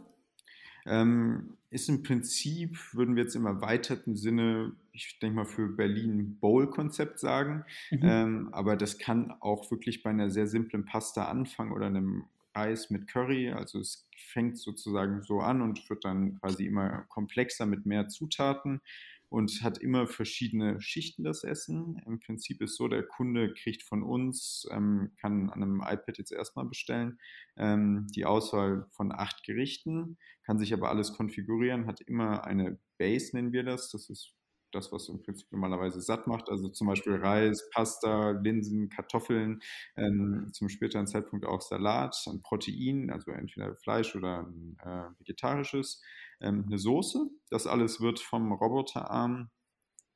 Ähm, 0.89 1.59
ist 1.71 1.89
im 1.89 2.03
Prinzip, 2.03 2.95
würden 2.95 3.15
wir 3.15 3.25
jetzt 3.25 3.37
im 3.37 3.45
erweiterten 3.45 4.17
Sinne, 4.17 4.73
ich 4.93 5.19
denke 5.19 5.37
mal 5.37 5.45
für 5.45 5.69
Berlin 5.69 6.39
Bowl-Konzept 6.41 7.19
sagen, 7.19 7.65
mhm. 7.91 8.01
ähm, 8.03 8.49
aber 8.53 8.77
das 8.77 8.99
kann 8.99 9.35
auch 9.41 9.71
wirklich 9.71 10.03
bei 10.03 10.11
einer 10.11 10.31
sehr 10.31 10.47
simplen 10.47 10.87
Pasta 10.87 11.27
anfangen 11.27 11.73
oder 11.73 11.87
einem 11.87 12.25
Reis 12.55 12.91
mit 12.91 13.07
Curry. 13.07 13.51
Also 13.51 13.81
es 13.81 14.09
fängt 14.17 14.59
sozusagen 14.59 15.23
so 15.23 15.41
an 15.41 15.61
und 15.61 15.89
wird 15.91 16.05
dann 16.05 16.41
quasi 16.41 16.67
immer 16.67 17.05
komplexer 17.09 17.67
mit 17.67 17.87
mehr 17.87 18.09
Zutaten 18.09 18.81
und 19.29 19.63
hat 19.63 19.79
immer 19.79 20.07
verschiedene 20.07 20.81
Schichten 20.81 21.25
das 21.25 21.45
Essen. 21.45 22.01
Im 22.07 22.19
Prinzip 22.21 22.63
ist 22.63 22.77
so, 22.77 22.89
der 22.89 23.03
Kunde 23.03 23.53
kriegt 23.53 23.83
von 23.83 24.03
uns, 24.03 24.67
ähm, 24.71 25.13
kann 25.21 25.51
an 25.51 25.63
einem 25.63 25.81
iPad 25.81 26.19
jetzt 26.19 26.33
erstmal 26.33 26.65
bestellen, 26.65 27.19
ähm, 27.57 28.07
die 28.15 28.25
Auswahl 28.25 28.87
von 28.91 29.13
acht 29.13 29.45
Gerichten, 29.45 30.17
kann 30.45 30.59
sich 30.59 30.73
aber 30.73 30.89
alles 30.89 31.13
konfigurieren, 31.13 31.87
hat 31.87 32.01
immer 32.01 32.45
eine 32.45 32.79
Base, 32.97 33.37
nennen 33.37 33.53
wir 33.53 33.65
das. 33.65 33.91
Das 33.91 34.09
ist 34.09 34.38
das, 34.73 34.93
was 34.93 35.09
im 35.09 35.23
Prinzip 35.23 35.51
normalerweise 35.51 36.01
satt 36.01 36.27
macht. 36.27 36.49
Also 36.49 36.69
zum 36.69 36.87
Beispiel 36.87 37.17
Reis, 37.17 37.69
Pasta, 37.71 38.31
Linsen, 38.31 38.89
Kartoffeln, 38.89 39.61
ähm, 39.97 40.51
zum 40.53 40.69
späteren 40.69 41.07
Zeitpunkt 41.07 41.47
auch 41.47 41.61
Salat, 41.61 42.17
ein 42.27 42.43
Protein, 42.43 43.11
also 43.11 43.31
entweder 43.31 43.75
Fleisch 43.77 44.15
oder 44.17 44.41
ein 44.41 44.77
äh, 44.85 45.21
vegetarisches 45.21 46.03
ähm, 46.41 46.65
eine 46.67 46.79
Soße. 46.79 47.29
Das 47.51 47.67
alles 47.67 48.01
wird 48.01 48.21
vom 48.21 48.53
Roboterarm 48.53 49.51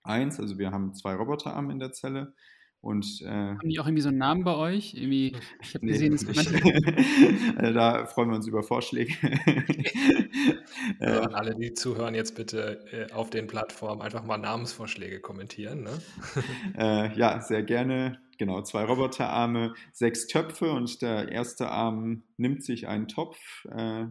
1, 0.05 0.41
also 0.41 0.59
wir 0.59 0.73
haben 0.73 0.95
zwei 0.95 1.15
Roboterarme 1.15 1.73
in 1.73 1.79
der 1.79 1.93
Zelle. 1.93 2.35
Und, 2.83 3.23
äh, 3.23 3.29
haben 3.29 3.69
die 3.69 3.79
auch 3.79 3.87
irgendwie 3.87 4.03
so 4.03 4.09
einen 4.09 4.19
Namen 4.19 4.43
bei 4.43 4.57
euch? 4.57 4.95
Irgendwie, 4.95 5.37
ich 5.63 5.75
habe 5.75 5.87
nee, 5.87 5.93
gesehen, 5.93 6.15
es 6.15 6.27
also 7.57 7.73
Da 7.73 8.07
freuen 8.07 8.31
wir 8.31 8.35
uns 8.35 8.49
über 8.49 8.65
Vorschläge. 8.65 9.13
äh, 10.99 11.07
alle, 11.07 11.55
die 11.55 11.75
zuhören, 11.75 12.17
jetzt 12.17 12.35
bitte 12.35 12.85
äh, 12.93 13.13
auf 13.13 13.31
den 13.31 13.47
Plattformen 13.47 14.03
einfach 14.03 14.25
mal 14.25 14.37
Namensvorschläge 14.37 15.21
kommentieren. 15.21 15.85
Ne? 15.85 16.03
äh, 16.77 17.17
ja, 17.17 17.41
sehr 17.41 17.63
gerne. 17.63 18.21
Genau, 18.39 18.63
zwei 18.63 18.83
Roboterarme, 18.83 19.75
sechs 19.93 20.27
Töpfe 20.27 20.73
und 20.73 21.03
der 21.03 21.31
erste 21.31 21.71
Arm 21.71 22.25
nimmt 22.37 22.65
sich 22.65 22.89
einen 22.89 23.07
Topf, 23.07 23.39
äh, 23.71 24.07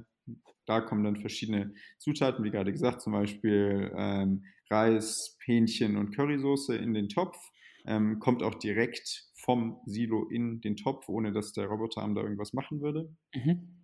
da 0.65 0.79
kommen 0.79 1.03
dann 1.03 1.17
verschiedene 1.17 1.73
Zutaten, 1.97 2.45
wie 2.45 2.51
gerade 2.51 2.71
gesagt, 2.71 3.01
zum 3.01 3.11
Beispiel 3.11 3.91
ähm, 3.93 4.45
Reis, 4.69 5.37
Hähnchen 5.43 5.97
und 5.97 6.15
Currysoße 6.15 6.77
in 6.77 6.93
den 6.93 7.09
Topf. 7.09 7.37
Ähm, 7.85 8.19
kommt 8.19 8.43
auch 8.43 8.55
direkt 8.55 9.29
vom 9.35 9.79
Silo 9.85 10.27
in 10.29 10.61
den 10.61 10.75
Topf, 10.75 11.09
ohne 11.09 11.31
dass 11.31 11.53
der 11.53 11.65
Roboterarm 11.65 12.15
da 12.15 12.21
irgendwas 12.21 12.53
machen 12.53 12.81
würde. 12.81 13.15
Mhm. 13.33 13.81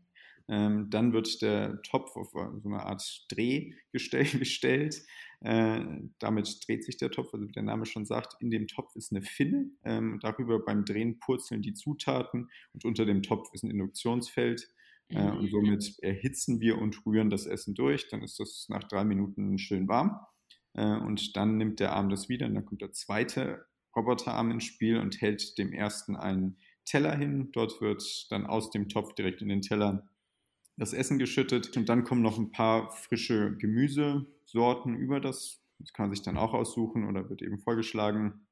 Ähm, 0.50 0.90
dann 0.90 1.12
wird 1.12 1.42
der 1.42 1.82
Topf 1.82 2.16
auf 2.16 2.32
so 2.32 2.70
eine 2.70 2.86
Art 2.86 3.26
Drehgestell 3.30 4.26
gestellt. 4.40 5.04
Äh, 5.42 5.82
damit 6.20 6.66
dreht 6.66 6.86
sich 6.86 6.98
der 6.98 7.12
Topf, 7.12 7.34
also 7.34 7.48
wie 7.48 7.52
der 7.52 7.64
Name 7.64 7.86
schon 7.86 8.06
sagt, 8.06 8.36
in 8.40 8.50
dem 8.50 8.68
Topf 8.68 8.96
ist 8.96 9.12
eine 9.12 9.22
Finne. 9.22 9.72
Ähm, 9.84 10.20
darüber 10.22 10.64
beim 10.64 10.86
Drehen 10.86 11.20
purzeln 11.20 11.62
die 11.62 11.74
Zutaten 11.74 12.50
und 12.74 12.86
unter 12.86 13.06
dem 13.06 13.22
Topf 13.24 13.50
ist 13.54 13.64
ein 13.64 13.72
Induktionsfeld. 13.72 14.68
Äh, 15.10 15.30
und 15.32 15.44
mhm. 15.44 15.50
somit 15.50 16.00
erhitzen 16.02 16.60
wir 16.60 16.78
und 16.78 17.06
rühren 17.06 17.30
das 17.30 17.46
Essen 17.46 17.76
durch. 17.76 18.10
Dann 18.10 18.24
ist 18.24 18.40
das 18.40 18.68
nach 18.70 18.84
drei 18.84 19.04
Minuten 19.04 19.58
schön 19.58 19.88
warm. 19.88 20.20
Äh, 20.74 20.98
und 20.98 21.36
dann 21.36 21.58
nimmt 21.58 21.80
der 21.80 21.94
Arm 21.94 22.10
das 22.10 22.30
wieder 22.30 22.48
und 22.48 22.56
dann 22.56 22.66
kommt 22.66 22.82
der 22.82 22.94
zweite 22.94 23.66
Roboterarm 23.98 24.52
ins 24.52 24.64
Spiel 24.64 25.00
und 25.00 25.20
hält 25.20 25.58
dem 25.58 25.74
ersten 25.74 26.16
einen 26.16 26.58
Teller 26.86 27.16
hin. 27.16 27.50
Dort 27.52 27.82
wird 27.82 28.32
dann 28.32 28.46
aus 28.46 28.70
dem 28.70 28.88
Topf 28.88 29.14
direkt 29.14 29.42
in 29.42 29.50
den 29.50 29.62
Teller 29.62 30.08
das 30.78 30.94
Essen 30.94 31.20
geschüttet. 31.20 31.76
Und 31.76 31.90
dann 31.90 32.04
kommen 32.04 32.22
noch 32.22 32.38
ein 32.38 32.52
paar 32.52 32.92
frische 32.92 33.58
Gemüsesorten 33.58 34.96
über 34.96 35.20
das. 35.20 35.64
Das 35.80 35.92
kann 35.94 36.08
man 36.08 36.16
sich 36.16 36.24
dann 36.24 36.38
auch 36.38 36.54
aussuchen 36.54 37.08
oder 37.08 37.30
wird 37.30 37.42
eben 37.42 37.60
vorgeschlagen. 37.60 38.48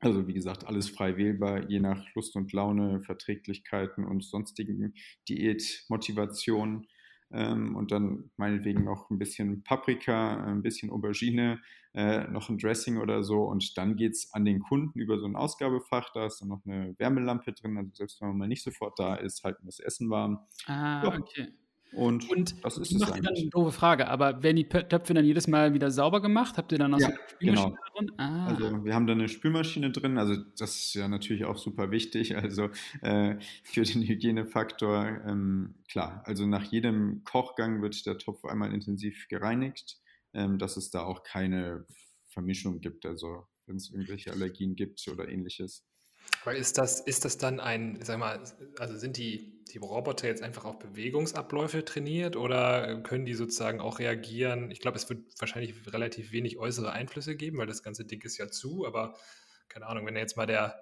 Also 0.00 0.26
wie 0.26 0.34
gesagt, 0.34 0.66
alles 0.66 0.90
frei 0.90 1.16
wählbar, 1.16 1.70
je 1.70 1.80
nach 1.80 2.04
Lust 2.14 2.36
und 2.36 2.52
Laune, 2.52 3.02
Verträglichkeiten 3.02 4.04
und 4.04 4.24
sonstigen 4.24 4.94
Diätmotivationen. 5.28 6.86
Ähm, 7.32 7.74
und 7.76 7.90
dann 7.90 8.30
meinetwegen 8.36 8.84
noch 8.84 9.10
ein 9.10 9.18
bisschen 9.18 9.62
Paprika, 9.64 10.44
ein 10.44 10.62
bisschen 10.62 10.90
Aubergine, 10.90 11.60
äh, 11.94 12.28
noch 12.28 12.48
ein 12.48 12.58
Dressing 12.58 12.98
oder 12.98 13.24
so. 13.24 13.44
Und 13.44 13.76
dann 13.76 13.96
geht 13.96 14.12
es 14.12 14.32
an 14.32 14.44
den 14.44 14.60
Kunden 14.60 14.98
über 14.98 15.18
so 15.18 15.26
ein 15.26 15.36
Ausgabefach. 15.36 16.10
Da 16.12 16.26
ist 16.26 16.40
dann 16.40 16.48
noch 16.48 16.64
eine 16.64 16.94
Wärmelampe 16.98 17.52
drin. 17.52 17.76
Also 17.76 17.90
selbst 17.94 18.20
wenn 18.20 18.28
man 18.28 18.38
mal 18.38 18.48
nicht 18.48 18.62
sofort 18.62 18.98
da 18.98 19.16
ist, 19.16 19.42
halten 19.44 19.64
wir 19.64 19.66
das 19.68 19.80
Essen 19.80 20.10
warm. 20.10 20.40
Ah, 20.66 21.02
ja. 21.04 21.18
okay. 21.18 21.48
Und, 21.92 22.28
und 22.30 22.64
das 22.64 22.76
ist 22.78 22.92
es 22.92 23.00
macht 23.00 23.16
dann 23.16 23.28
eine 23.28 23.48
doofe 23.48 23.72
Frage, 23.72 24.08
aber 24.08 24.42
werden 24.42 24.56
die 24.56 24.68
Töpfe 24.68 25.14
dann 25.14 25.24
jedes 25.24 25.46
Mal 25.46 25.72
wieder 25.72 25.90
sauber 25.90 26.20
gemacht? 26.20 26.58
Habt 26.58 26.72
ihr 26.72 26.78
dann 26.78 26.90
noch 26.90 27.00
ja, 27.00 27.06
so 27.08 27.12
eine 27.12 27.20
Spülmaschine 27.28 27.70
genau. 27.70 27.78
drin? 27.96 28.12
Ah. 28.18 28.46
Also 28.46 28.84
wir 28.84 28.94
haben 28.94 29.06
da 29.06 29.12
eine 29.14 29.28
Spülmaschine 29.28 29.90
drin, 29.92 30.18
also 30.18 30.36
das 30.58 30.76
ist 30.76 30.94
ja 30.94 31.08
natürlich 31.08 31.44
auch 31.44 31.56
super 31.56 31.90
wichtig, 31.90 32.36
also 32.36 32.68
äh, 33.00 33.36
für 33.62 33.82
den 33.82 34.02
Hygienefaktor, 34.02 35.22
ähm, 35.26 35.76
klar, 35.88 36.22
also 36.26 36.46
nach 36.46 36.64
jedem 36.64 37.22
Kochgang 37.24 37.80
wird 37.82 38.04
der 38.04 38.18
Topf 38.18 38.44
einmal 38.44 38.74
intensiv 38.74 39.26
gereinigt, 39.28 39.98
ähm, 40.34 40.58
dass 40.58 40.76
es 40.76 40.90
da 40.90 41.02
auch 41.02 41.22
keine 41.22 41.86
Vermischung 42.26 42.80
gibt, 42.80 43.06
also 43.06 43.46
wenn 43.66 43.76
es 43.76 43.90
irgendwelche 43.90 44.32
Allergien 44.32 44.76
gibt 44.76 45.06
oder 45.08 45.28
ähnliches. 45.28 45.84
Aber 46.42 46.54
ist 46.54 46.78
das, 46.78 47.00
ist 47.00 47.24
das 47.24 47.38
dann 47.38 47.60
ein, 47.60 47.98
sag 48.02 48.18
mal, 48.18 48.40
also 48.78 48.96
sind 48.96 49.16
die, 49.16 49.62
die 49.72 49.78
Roboter 49.78 50.28
jetzt 50.28 50.42
einfach 50.42 50.64
auf 50.64 50.78
Bewegungsabläufe 50.78 51.84
trainiert 51.84 52.36
oder 52.36 53.00
können 53.02 53.24
die 53.24 53.34
sozusagen 53.34 53.80
auch 53.80 53.98
reagieren? 53.98 54.70
Ich 54.70 54.80
glaube, 54.80 54.96
es 54.96 55.08
wird 55.08 55.24
wahrscheinlich 55.40 55.74
relativ 55.92 56.32
wenig 56.32 56.58
äußere 56.58 56.92
Einflüsse 56.92 57.36
geben, 57.36 57.58
weil 57.58 57.66
das 57.66 57.82
ganze 57.82 58.04
Ding 58.04 58.22
ist 58.22 58.38
ja 58.38 58.48
zu, 58.48 58.86
aber 58.86 59.14
keine 59.68 59.86
Ahnung, 59.86 60.06
wenn 60.06 60.16
jetzt 60.16 60.36
mal 60.36 60.46
der, 60.46 60.80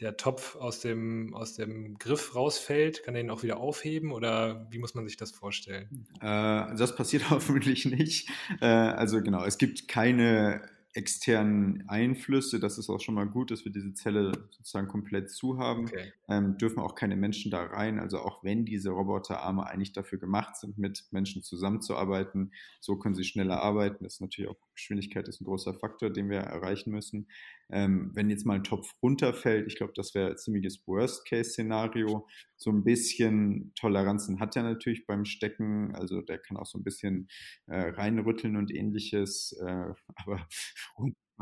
der 0.00 0.16
Topf 0.16 0.56
aus 0.56 0.80
dem, 0.80 1.34
aus 1.34 1.54
dem 1.54 1.98
Griff 1.98 2.34
rausfällt, 2.34 3.02
kann 3.02 3.14
er 3.14 3.20
ihn 3.20 3.30
auch 3.30 3.42
wieder 3.42 3.58
aufheben 3.58 4.12
oder 4.12 4.66
wie 4.70 4.78
muss 4.78 4.94
man 4.94 5.06
sich 5.06 5.16
das 5.16 5.32
vorstellen? 5.32 6.06
Äh, 6.20 6.74
das 6.76 6.94
passiert 6.96 7.24
hoffentlich 7.30 7.84
nicht. 7.84 8.30
Äh, 8.60 8.66
also 8.66 9.20
genau, 9.20 9.44
es 9.44 9.58
gibt 9.58 9.88
keine 9.88 10.62
externen 10.94 11.88
Einflüsse. 11.88 12.60
Das 12.60 12.78
ist 12.78 12.90
auch 12.90 13.00
schon 13.00 13.14
mal 13.14 13.26
gut, 13.26 13.50
dass 13.50 13.64
wir 13.64 13.72
diese 13.72 13.94
Zelle 13.94 14.32
sozusagen 14.50 14.88
komplett 14.88 15.30
zu 15.30 15.58
haben. 15.58 15.84
Okay. 15.84 16.12
Ähm, 16.28 16.58
dürfen 16.58 16.80
auch 16.80 16.94
keine 16.94 17.16
Menschen 17.16 17.50
da 17.50 17.62
rein. 17.62 17.98
Also 17.98 18.18
auch 18.18 18.44
wenn 18.44 18.64
diese 18.64 18.90
Roboterarme 18.90 19.66
eigentlich 19.66 19.92
dafür 19.92 20.18
gemacht 20.18 20.56
sind, 20.56 20.78
mit 20.78 21.04
Menschen 21.10 21.42
zusammenzuarbeiten, 21.42 22.52
so 22.80 22.96
können 22.96 23.14
sie 23.14 23.24
schneller 23.24 23.62
arbeiten. 23.62 24.04
Das 24.04 24.14
ist 24.14 24.20
natürlich 24.20 24.50
auch 24.50 24.58
Geschwindigkeit 24.74 25.28
ist 25.28 25.40
ein 25.40 25.44
großer 25.44 25.74
Faktor, 25.74 26.10
den 26.10 26.30
wir 26.30 26.38
erreichen 26.38 26.90
müssen. 26.90 27.28
Ähm, 27.70 28.10
wenn 28.14 28.30
jetzt 28.30 28.46
mal 28.46 28.54
ein 28.54 28.64
Topf 28.64 28.92
runterfällt, 29.02 29.66
ich 29.66 29.76
glaube, 29.76 29.92
das 29.94 30.14
wäre 30.14 30.30
ein 30.30 30.38
ziemliches 30.38 30.86
Worst-Case-Szenario. 30.86 32.26
So 32.56 32.70
ein 32.70 32.84
bisschen 32.84 33.72
Toleranzen 33.74 34.40
hat 34.40 34.56
er 34.56 34.62
natürlich 34.62 35.06
beim 35.06 35.24
Stecken, 35.24 35.94
also 35.94 36.20
der 36.20 36.38
kann 36.38 36.56
auch 36.56 36.66
so 36.66 36.78
ein 36.78 36.84
bisschen 36.84 37.28
äh, 37.66 37.90
reinrütteln 37.90 38.56
und 38.56 38.74
ähnliches, 38.74 39.56
äh, 39.60 39.92
aber 40.16 40.46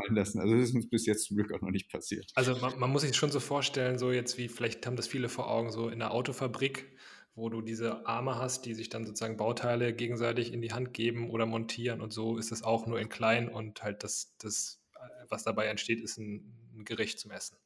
fallen 0.00 0.16
lassen. 0.16 0.40
Also 0.40 0.54
das 0.54 0.70
ist 0.70 0.74
uns 0.74 0.88
bis 0.88 1.06
jetzt 1.06 1.24
zum 1.26 1.36
Glück 1.36 1.52
auch 1.52 1.60
noch 1.60 1.70
nicht 1.70 1.90
passiert. 1.90 2.30
Also 2.34 2.56
man, 2.56 2.78
man 2.78 2.90
muss 2.90 3.02
sich 3.02 3.16
schon 3.16 3.30
so 3.30 3.40
vorstellen, 3.40 3.98
so 3.98 4.12
jetzt 4.12 4.38
wie, 4.38 4.48
vielleicht 4.48 4.86
haben 4.86 4.96
das 4.96 5.08
viele 5.08 5.28
vor 5.28 5.50
Augen, 5.50 5.70
so 5.70 5.88
in 5.88 5.98
der 5.98 6.12
Autofabrik, 6.12 6.86
wo 7.34 7.48
du 7.48 7.62
diese 7.62 8.06
Arme 8.06 8.36
hast, 8.36 8.66
die 8.66 8.74
sich 8.74 8.88
dann 8.88 9.04
sozusagen 9.04 9.36
Bauteile 9.36 9.94
gegenseitig 9.94 10.52
in 10.52 10.62
die 10.62 10.72
Hand 10.72 10.92
geben 10.92 11.30
oder 11.30 11.46
montieren 11.46 12.00
und 12.00 12.12
so 12.12 12.36
ist 12.36 12.52
es 12.52 12.62
auch 12.62 12.86
nur 12.86 13.00
in 13.00 13.08
klein 13.08 13.48
und 13.48 13.82
halt 13.82 14.04
das, 14.04 14.34
das 14.38 14.80
was 15.28 15.44
dabei 15.44 15.66
entsteht, 15.66 16.00
ist 16.00 16.18
ein, 16.18 16.52
ein 16.74 16.84
Gericht 16.84 17.18
zum 17.18 17.30
Essen. 17.30 17.56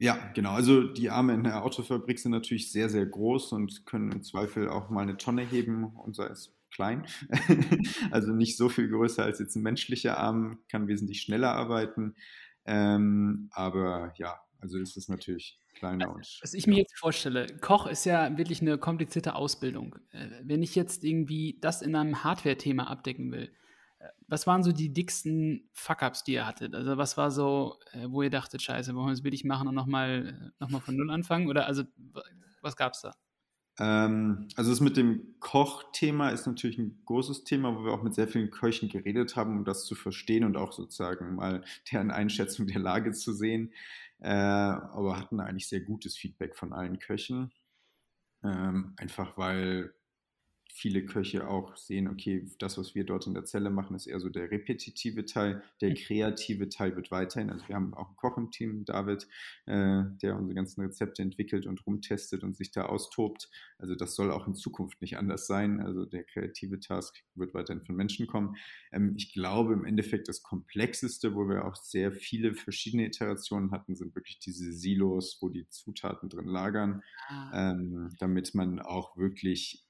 Ja, 0.00 0.30
genau. 0.34 0.52
Also 0.52 0.84
die 0.84 1.10
Arme 1.10 1.34
in 1.34 1.42
der 1.42 1.64
Autofabrik 1.64 2.18
sind 2.18 2.30
natürlich 2.30 2.70
sehr, 2.70 2.88
sehr 2.88 3.04
groß 3.04 3.52
und 3.52 3.84
können 3.84 4.12
im 4.12 4.22
Zweifel 4.22 4.68
auch 4.68 4.90
mal 4.90 5.02
eine 5.02 5.16
Tonne 5.16 5.42
heben. 5.42 5.84
Unser 5.96 6.30
ist 6.30 6.54
klein, 6.70 7.06
also 8.10 8.32
nicht 8.32 8.56
so 8.56 8.68
viel 8.68 8.88
größer 8.88 9.24
als 9.24 9.40
jetzt 9.40 9.56
ein 9.56 9.62
menschlicher 9.62 10.18
Arm, 10.18 10.60
kann 10.68 10.86
wesentlich 10.86 11.22
schneller 11.22 11.52
arbeiten. 11.52 12.14
Ähm, 12.64 13.48
aber 13.50 14.12
ja, 14.16 14.38
also 14.60 14.78
ist 14.78 14.96
es 14.96 15.08
natürlich 15.08 15.58
kleiner 15.78 16.14
und. 16.14 16.38
Was 16.42 16.54
ich 16.54 16.66
mir 16.66 16.78
jetzt 16.78 16.98
vorstelle, 16.98 17.46
Koch 17.60 17.86
ist 17.86 18.04
ja 18.04 18.36
wirklich 18.36 18.60
eine 18.60 18.78
komplizierte 18.78 19.34
Ausbildung. 19.34 19.96
Äh, 20.10 20.28
wenn 20.42 20.62
ich 20.62 20.74
jetzt 20.74 21.04
irgendwie 21.04 21.58
das 21.60 21.82
in 21.82 21.94
einem 21.94 22.24
Hardware-Thema 22.24 22.90
abdecken 22.90 23.32
will, 23.32 23.50
was 24.28 24.46
waren 24.46 24.62
so 24.62 24.72
die 24.72 24.92
dicksten 24.92 25.68
Fuck-Ups, 25.72 26.24
die 26.24 26.34
ihr 26.34 26.46
hattet? 26.46 26.74
Also 26.74 26.96
was 26.96 27.16
war 27.16 27.30
so, 27.30 27.76
äh, 27.92 28.06
wo 28.08 28.22
ihr 28.22 28.30
dachtet, 28.30 28.62
scheiße, 28.62 28.94
wollen 28.94 29.06
wir 29.06 29.12
das 29.12 29.22
billig 29.22 29.44
machen 29.44 29.68
und 29.68 29.74
nochmal 29.74 30.52
noch 30.60 30.68
mal 30.68 30.80
von 30.80 30.96
Null 30.96 31.10
anfangen? 31.10 31.48
Oder 31.48 31.66
also 31.66 31.84
was 32.60 32.76
gab 32.76 32.92
es 32.92 33.02
da? 33.02 33.12
Ähm, 33.80 34.48
also 34.56 34.70
das 34.70 34.80
mit 34.80 34.96
dem 34.96 35.34
Kochthema 35.40 36.30
ist 36.30 36.46
natürlich 36.46 36.78
ein 36.78 37.00
großes 37.06 37.44
Thema, 37.44 37.76
wo 37.76 37.84
wir 37.84 37.92
auch 37.92 38.02
mit 38.02 38.14
sehr 38.14 38.28
vielen 38.28 38.50
Köchen 38.50 38.88
geredet 38.88 39.36
haben, 39.36 39.58
um 39.58 39.64
das 39.64 39.84
zu 39.84 39.94
verstehen 39.94 40.44
und 40.44 40.56
auch 40.56 40.72
sozusagen 40.72 41.36
mal 41.36 41.64
deren 41.90 42.10
Einschätzung 42.10 42.66
der 42.66 42.80
Lage 42.80 43.12
zu 43.12 43.32
sehen. 43.32 43.72
Äh, 44.20 44.28
aber 44.30 45.18
hatten 45.18 45.40
eigentlich 45.40 45.68
sehr 45.68 45.80
gutes 45.80 46.16
Feedback 46.16 46.56
von 46.56 46.72
allen 46.72 46.98
Köchen. 46.98 47.52
Ähm, 48.44 48.94
einfach 48.98 49.36
weil 49.38 49.94
viele 50.78 51.04
Köche 51.04 51.48
auch 51.48 51.76
sehen, 51.76 52.06
okay, 52.06 52.46
das, 52.60 52.78
was 52.78 52.94
wir 52.94 53.04
dort 53.04 53.26
in 53.26 53.34
der 53.34 53.44
Zelle 53.44 53.68
machen, 53.68 53.96
ist 53.96 54.06
eher 54.06 54.20
so 54.20 54.28
der 54.28 54.50
repetitive 54.50 55.24
Teil. 55.24 55.62
Der 55.80 55.90
mhm. 55.90 55.94
kreative 55.94 56.68
Teil 56.68 56.94
wird 56.94 57.10
weiterhin. 57.10 57.50
Also 57.50 57.66
wir 57.66 57.74
haben 57.74 57.94
auch 57.94 58.06
einen 58.06 58.16
Koch 58.16 58.38
im 58.38 58.52
Team, 58.52 58.84
David, 58.84 59.26
äh, 59.66 60.04
der 60.22 60.36
unsere 60.36 60.54
ganzen 60.54 60.82
Rezepte 60.82 61.22
entwickelt 61.22 61.66
und 61.66 61.84
rumtestet 61.84 62.44
und 62.44 62.56
sich 62.56 62.70
da 62.70 62.86
austobt. 62.86 63.50
Also 63.78 63.96
das 63.96 64.14
soll 64.14 64.30
auch 64.30 64.46
in 64.46 64.54
Zukunft 64.54 65.00
nicht 65.02 65.18
anders 65.18 65.48
sein. 65.48 65.80
Also 65.80 66.04
der 66.04 66.22
kreative 66.22 66.78
Task 66.78 67.24
wird 67.34 67.54
weiterhin 67.54 67.84
von 67.84 67.96
Menschen 67.96 68.28
kommen. 68.28 68.56
Ähm, 68.92 69.14
ich 69.16 69.32
glaube 69.32 69.72
im 69.72 69.84
Endeffekt 69.84 70.28
das 70.28 70.44
Komplexeste, 70.44 71.34
wo 71.34 71.48
wir 71.48 71.64
auch 71.64 71.74
sehr 71.74 72.12
viele 72.12 72.54
verschiedene 72.54 73.04
Iterationen 73.04 73.72
hatten, 73.72 73.96
sind 73.96 74.14
wirklich 74.14 74.38
diese 74.38 74.72
Silos, 74.72 75.38
wo 75.40 75.48
die 75.48 75.68
Zutaten 75.68 76.28
drin 76.28 76.46
lagern, 76.46 77.02
ah. 77.28 77.72
ähm, 77.72 78.14
damit 78.20 78.54
man 78.54 78.78
auch 78.78 79.16
wirklich 79.16 79.87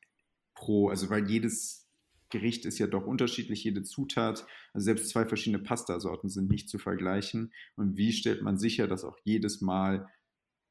pro, 0.59 0.89
also 0.89 1.09
weil 1.09 1.31
jedes 1.31 1.89
Gericht 2.31 2.67
ist 2.67 2.79
ja 2.79 2.87
doch 2.87 3.07
unterschiedlich, 3.07 3.65
jede 3.65 3.83
Zutat, 3.85 4.47
also 4.75 4.85
selbst 4.85 5.09
zwei 5.09 5.25
verschiedene 5.25 5.63
Pastasorten 5.63 6.29
sind 6.29 6.51
nicht 6.51 6.69
zu 6.69 6.79
vergleichen. 6.79 7.53
Und 7.77 7.97
wie 7.97 8.13
stellt 8.13 8.43
man 8.43 8.59
sicher, 8.59 8.87
dass 8.87 9.05
auch 9.05 9.17
jedes 9.25 9.61
Mal 9.61 10.11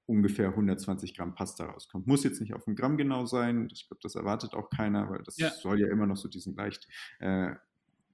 ungefähr 0.06 0.50
120 0.50 1.16
Gramm 1.16 1.34
Pasta 1.34 1.66
rauskommt? 1.66 2.06
Muss 2.06 2.24
jetzt 2.24 2.42
nicht 2.42 2.54
auf 2.54 2.68
ein 2.68 2.76
Gramm 2.76 2.98
genau 2.98 3.26
sein, 3.26 3.70
ich 3.74 3.88
glaube, 3.88 4.02
das 4.04 4.16
erwartet 4.16 4.54
auch 4.54 4.70
keiner, 4.70 5.10
weil 5.10 5.24
das 5.24 5.38
ja. 5.38 5.50
soll 5.50 5.80
ja 5.80 5.88
immer 5.88 6.06
noch 6.06 6.18
so 6.18 6.28
diesen 6.28 6.56
leicht 6.56 6.88
äh, 7.20 7.56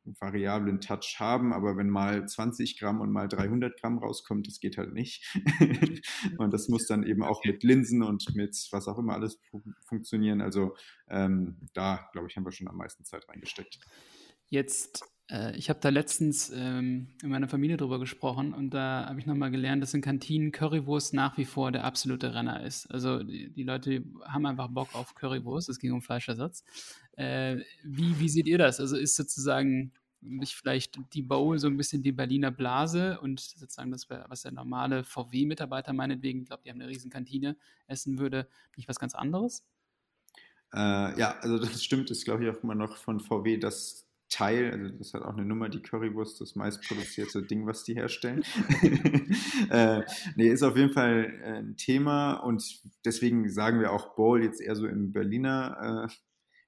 variablen 0.05 0.81
Touch 0.81 1.17
haben, 1.19 1.53
aber 1.53 1.77
wenn 1.77 1.89
mal 1.89 2.27
20 2.27 2.77
Gramm 2.77 3.01
und 3.01 3.11
mal 3.11 3.27
300 3.27 3.79
Gramm 3.79 3.97
rauskommt, 3.97 4.47
das 4.47 4.59
geht 4.59 4.77
halt 4.77 4.93
nicht. 4.93 5.23
und 6.37 6.53
das 6.53 6.67
muss 6.67 6.87
dann 6.87 7.03
eben 7.03 7.23
auch 7.23 7.43
mit 7.45 7.63
Linsen 7.63 8.03
und 8.03 8.35
mit 8.35 8.67
was 8.71 8.87
auch 8.87 8.97
immer 8.97 9.13
alles 9.13 9.39
funktionieren. 9.85 10.41
Also 10.41 10.75
ähm, 11.09 11.57
da, 11.73 12.09
glaube 12.11 12.27
ich, 12.29 12.35
haben 12.35 12.45
wir 12.45 12.51
schon 12.51 12.67
am 12.67 12.77
meisten 12.77 13.05
Zeit 13.05 13.27
reingesteckt. 13.29 13.79
Jetzt, 14.49 15.03
äh, 15.29 15.55
ich 15.57 15.69
habe 15.69 15.79
da 15.81 15.89
letztens 15.89 16.51
ähm, 16.55 17.07
in 17.21 17.29
meiner 17.29 17.47
Familie 17.47 17.77
drüber 17.77 17.99
gesprochen 17.99 18.53
und 18.53 18.71
da 18.71 19.05
habe 19.07 19.19
ich 19.19 19.25
nochmal 19.25 19.51
gelernt, 19.51 19.81
dass 19.81 19.93
in 19.93 20.01
Kantinen 20.01 20.51
Currywurst 20.51 21.13
nach 21.13 21.37
wie 21.37 21.45
vor 21.45 21.71
der 21.71 21.83
absolute 21.85 22.33
Renner 22.33 22.63
ist. 22.63 22.91
Also 22.91 23.23
die, 23.23 23.51
die 23.51 23.63
Leute 23.63 24.03
haben 24.25 24.45
einfach 24.45 24.67
Bock 24.69 24.93
auf 24.93 25.15
Currywurst, 25.15 25.69
es 25.69 25.79
ging 25.79 25.93
um 25.93 26.01
Fleischersatz. 26.01 26.63
Äh, 27.13 27.57
wie, 27.83 28.19
wie 28.19 28.29
seht 28.29 28.47
ihr 28.47 28.57
das? 28.57 28.79
Also 28.79 28.97
ist 28.97 29.15
sozusagen 29.15 29.93
nicht 30.21 30.55
vielleicht 30.55 30.97
die 31.13 31.21
Bowl 31.21 31.59
so 31.59 31.67
ein 31.67 31.77
bisschen 31.77 32.01
die 32.01 32.13
Berliner 32.13 32.51
Blase 32.51 33.19
und 33.19 33.39
sozusagen 33.39 33.91
das, 33.91 34.09
was 34.09 34.43
der 34.43 34.53
normale 34.53 35.03
VW-Mitarbeiter 35.03 35.93
meinetwegen, 35.93 36.41
ich 36.41 36.47
glaube, 36.47 36.63
die 36.63 36.69
haben 36.69 36.79
eine 36.79 36.89
riesen 36.89 37.11
Kantine, 37.11 37.57
essen 37.87 38.19
würde, 38.19 38.47
nicht 38.77 38.87
was 38.87 38.99
ganz 38.99 39.15
anderes? 39.15 39.65
Äh, 40.73 41.19
ja, 41.19 41.37
also 41.41 41.59
das 41.59 41.83
stimmt, 41.83 42.09
ist 42.09 42.23
glaube 42.23 42.45
ich 42.45 42.49
auch 42.49 42.63
immer 42.63 42.75
noch 42.75 42.95
von 42.95 43.19
VW 43.19 43.57
das 43.57 44.07
Teil, 44.33 44.71
also 44.71 44.89
das 44.97 45.13
hat 45.13 45.21
auch 45.21 45.33
eine 45.33 45.45
Nummer, 45.45 45.69
die 45.69 45.81
Currywurst, 45.81 46.41
das 46.41 46.55
meistproduzierte 46.55 47.43
Ding, 47.43 47.67
was 47.67 47.83
die 47.83 47.93
herstellen. 47.93 48.43
äh, 49.69 50.01
nee, 50.35 50.47
ist 50.47 50.63
auf 50.63 50.75
jeden 50.75 50.91
Fall 50.91 51.39
äh, 51.43 51.59
ein 51.59 51.77
Thema 51.77 52.33
und 52.33 52.81
deswegen 53.05 53.47
sagen 53.49 53.79
wir 53.79 53.91
auch 53.91 54.15
Bowl 54.15 54.43
jetzt 54.43 54.59
eher 54.59 54.75
so 54.75 54.87
im 54.87 55.13
Berliner 55.13 56.07
äh, 56.09 56.13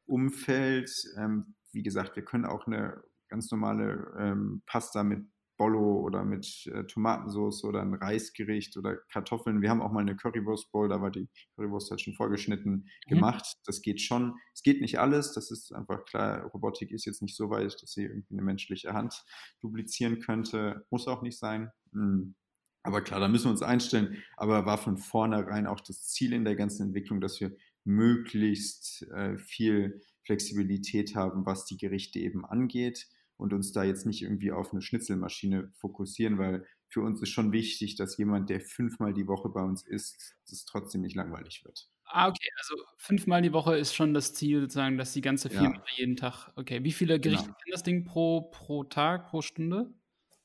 Umfeld. 0.06 0.92
Ähm, 1.18 1.56
wie 1.72 1.82
gesagt, 1.82 2.16
wir 2.16 2.24
können 2.24 2.46
auch 2.46 2.68
eine 2.68 3.02
ganz 3.30 3.50
normale 3.50 4.14
ähm, 4.20 4.62
Pasta 4.68 5.04
mit 5.04 5.26
Bollo 5.58 6.02
oder 6.02 6.24
mit 6.24 6.68
äh, 6.68 6.86
Tomatensauce 6.86 7.64
oder 7.64 7.82
ein 7.82 7.94
Reisgericht 7.94 8.78
oder 8.78 8.98
Kartoffeln. 9.12 9.62
Wir 9.62 9.70
haben 9.70 9.82
auch 9.82 9.92
mal 9.92 10.02
eine 10.02 10.16
Currywurst 10.16 10.72
Bowl, 10.72 10.90
da 10.90 11.02
war 11.02 11.12
die 11.12 11.30
Currywurst 11.56 11.92
halt 11.92 12.02
schon 12.02 12.14
vorgeschnitten 12.14 12.90
mhm. 13.06 13.10
gemacht. 13.10 13.46
Das 13.66 13.82
geht 13.82 14.02
schon. 14.02 14.36
Es 14.54 14.64
geht 14.64 14.82
nicht 14.82 15.00
alles, 15.00 15.34
das 15.34 15.52
ist 15.52 15.74
einfach 15.74 16.06
klar. 16.06 16.44
Robotik 16.54 16.92
ist 16.92 17.06
jetzt 17.06 17.22
nicht 17.22 17.36
so 17.36 17.50
weit, 17.50 17.82
dass 17.82 17.92
sie 17.92 18.04
irgendwie 18.04 18.34
eine 18.34 18.44
menschliche 18.44 18.94
Hand 18.94 19.24
duplizieren 19.62 20.20
könnte. 20.20 20.86
Muss 20.90 21.08
auch 21.08 21.22
nicht 21.22 21.38
sein. 21.38 21.72
Mhm. 21.92 22.36
Aber 22.84 23.02
klar, 23.02 23.20
da 23.20 23.28
müssen 23.28 23.46
wir 23.46 23.52
uns 23.52 23.64
einstellen. 23.64 24.24
Aber 24.38 24.66
war 24.66 24.78
von 24.78 24.98
vornherein 24.98 25.66
auch 25.66 25.80
das 25.80 26.08
Ziel 26.08 26.34
in 26.34 26.46
der 26.46 26.56
ganzen 26.56 26.88
Entwicklung, 26.88 27.20
dass 27.20 27.40
wir 27.40 27.56
möglichst 27.84 29.04
äh, 29.12 29.38
viel 29.38 30.02
Flexibilität 30.24 31.16
haben, 31.16 31.46
was 31.46 31.66
die 31.66 31.78
Gerichte 31.78 32.20
eben 32.20 32.46
angeht 32.46 33.08
und 33.38 33.54
uns 33.54 33.72
da 33.72 33.84
jetzt 33.84 34.06
nicht 34.06 34.22
irgendwie 34.22 34.52
auf 34.52 34.72
eine 34.72 34.82
Schnitzelmaschine 34.82 35.72
fokussieren, 35.76 36.38
weil 36.38 36.66
für 36.90 37.02
uns 37.02 37.22
ist 37.22 37.30
schon 37.30 37.52
wichtig, 37.52 37.96
dass 37.96 38.18
jemand, 38.18 38.50
der 38.50 38.62
fünfmal 38.62 39.14
die 39.14 39.28
Woche 39.28 39.50
bei 39.50 39.62
uns 39.62 39.86
isst, 39.86 40.36
das 40.50 40.66
trotzdem 40.66 41.02
nicht 41.02 41.16
langweilig 41.16 41.64
wird. 41.66 41.90
Ah, 42.06 42.28
okay, 42.30 42.50
also 42.58 42.76
fünfmal 42.98 43.42
die 43.42 43.52
Woche 43.52 43.78
ist 43.78 43.94
schon 43.96 44.14
das 44.14 44.34
Ziel, 44.34 44.62
sozusagen, 44.62 44.98
dass 44.98 45.12
die 45.12 45.22
ganze 45.22 45.50
Firma 45.50 45.76
ja. 45.76 45.84
jeden 45.98 46.16
Tag, 46.16 46.52
okay, 46.56 46.84
wie 46.84 46.92
viele 46.92 47.20
Gerichte 47.20 47.48
genau. 47.48 47.58
das 47.72 47.84
Ding 47.84 48.06
pro, 48.06 48.42
pro 48.42 48.84
Tag, 48.84 49.28
pro 49.28 49.42
Stunde? 49.42 49.92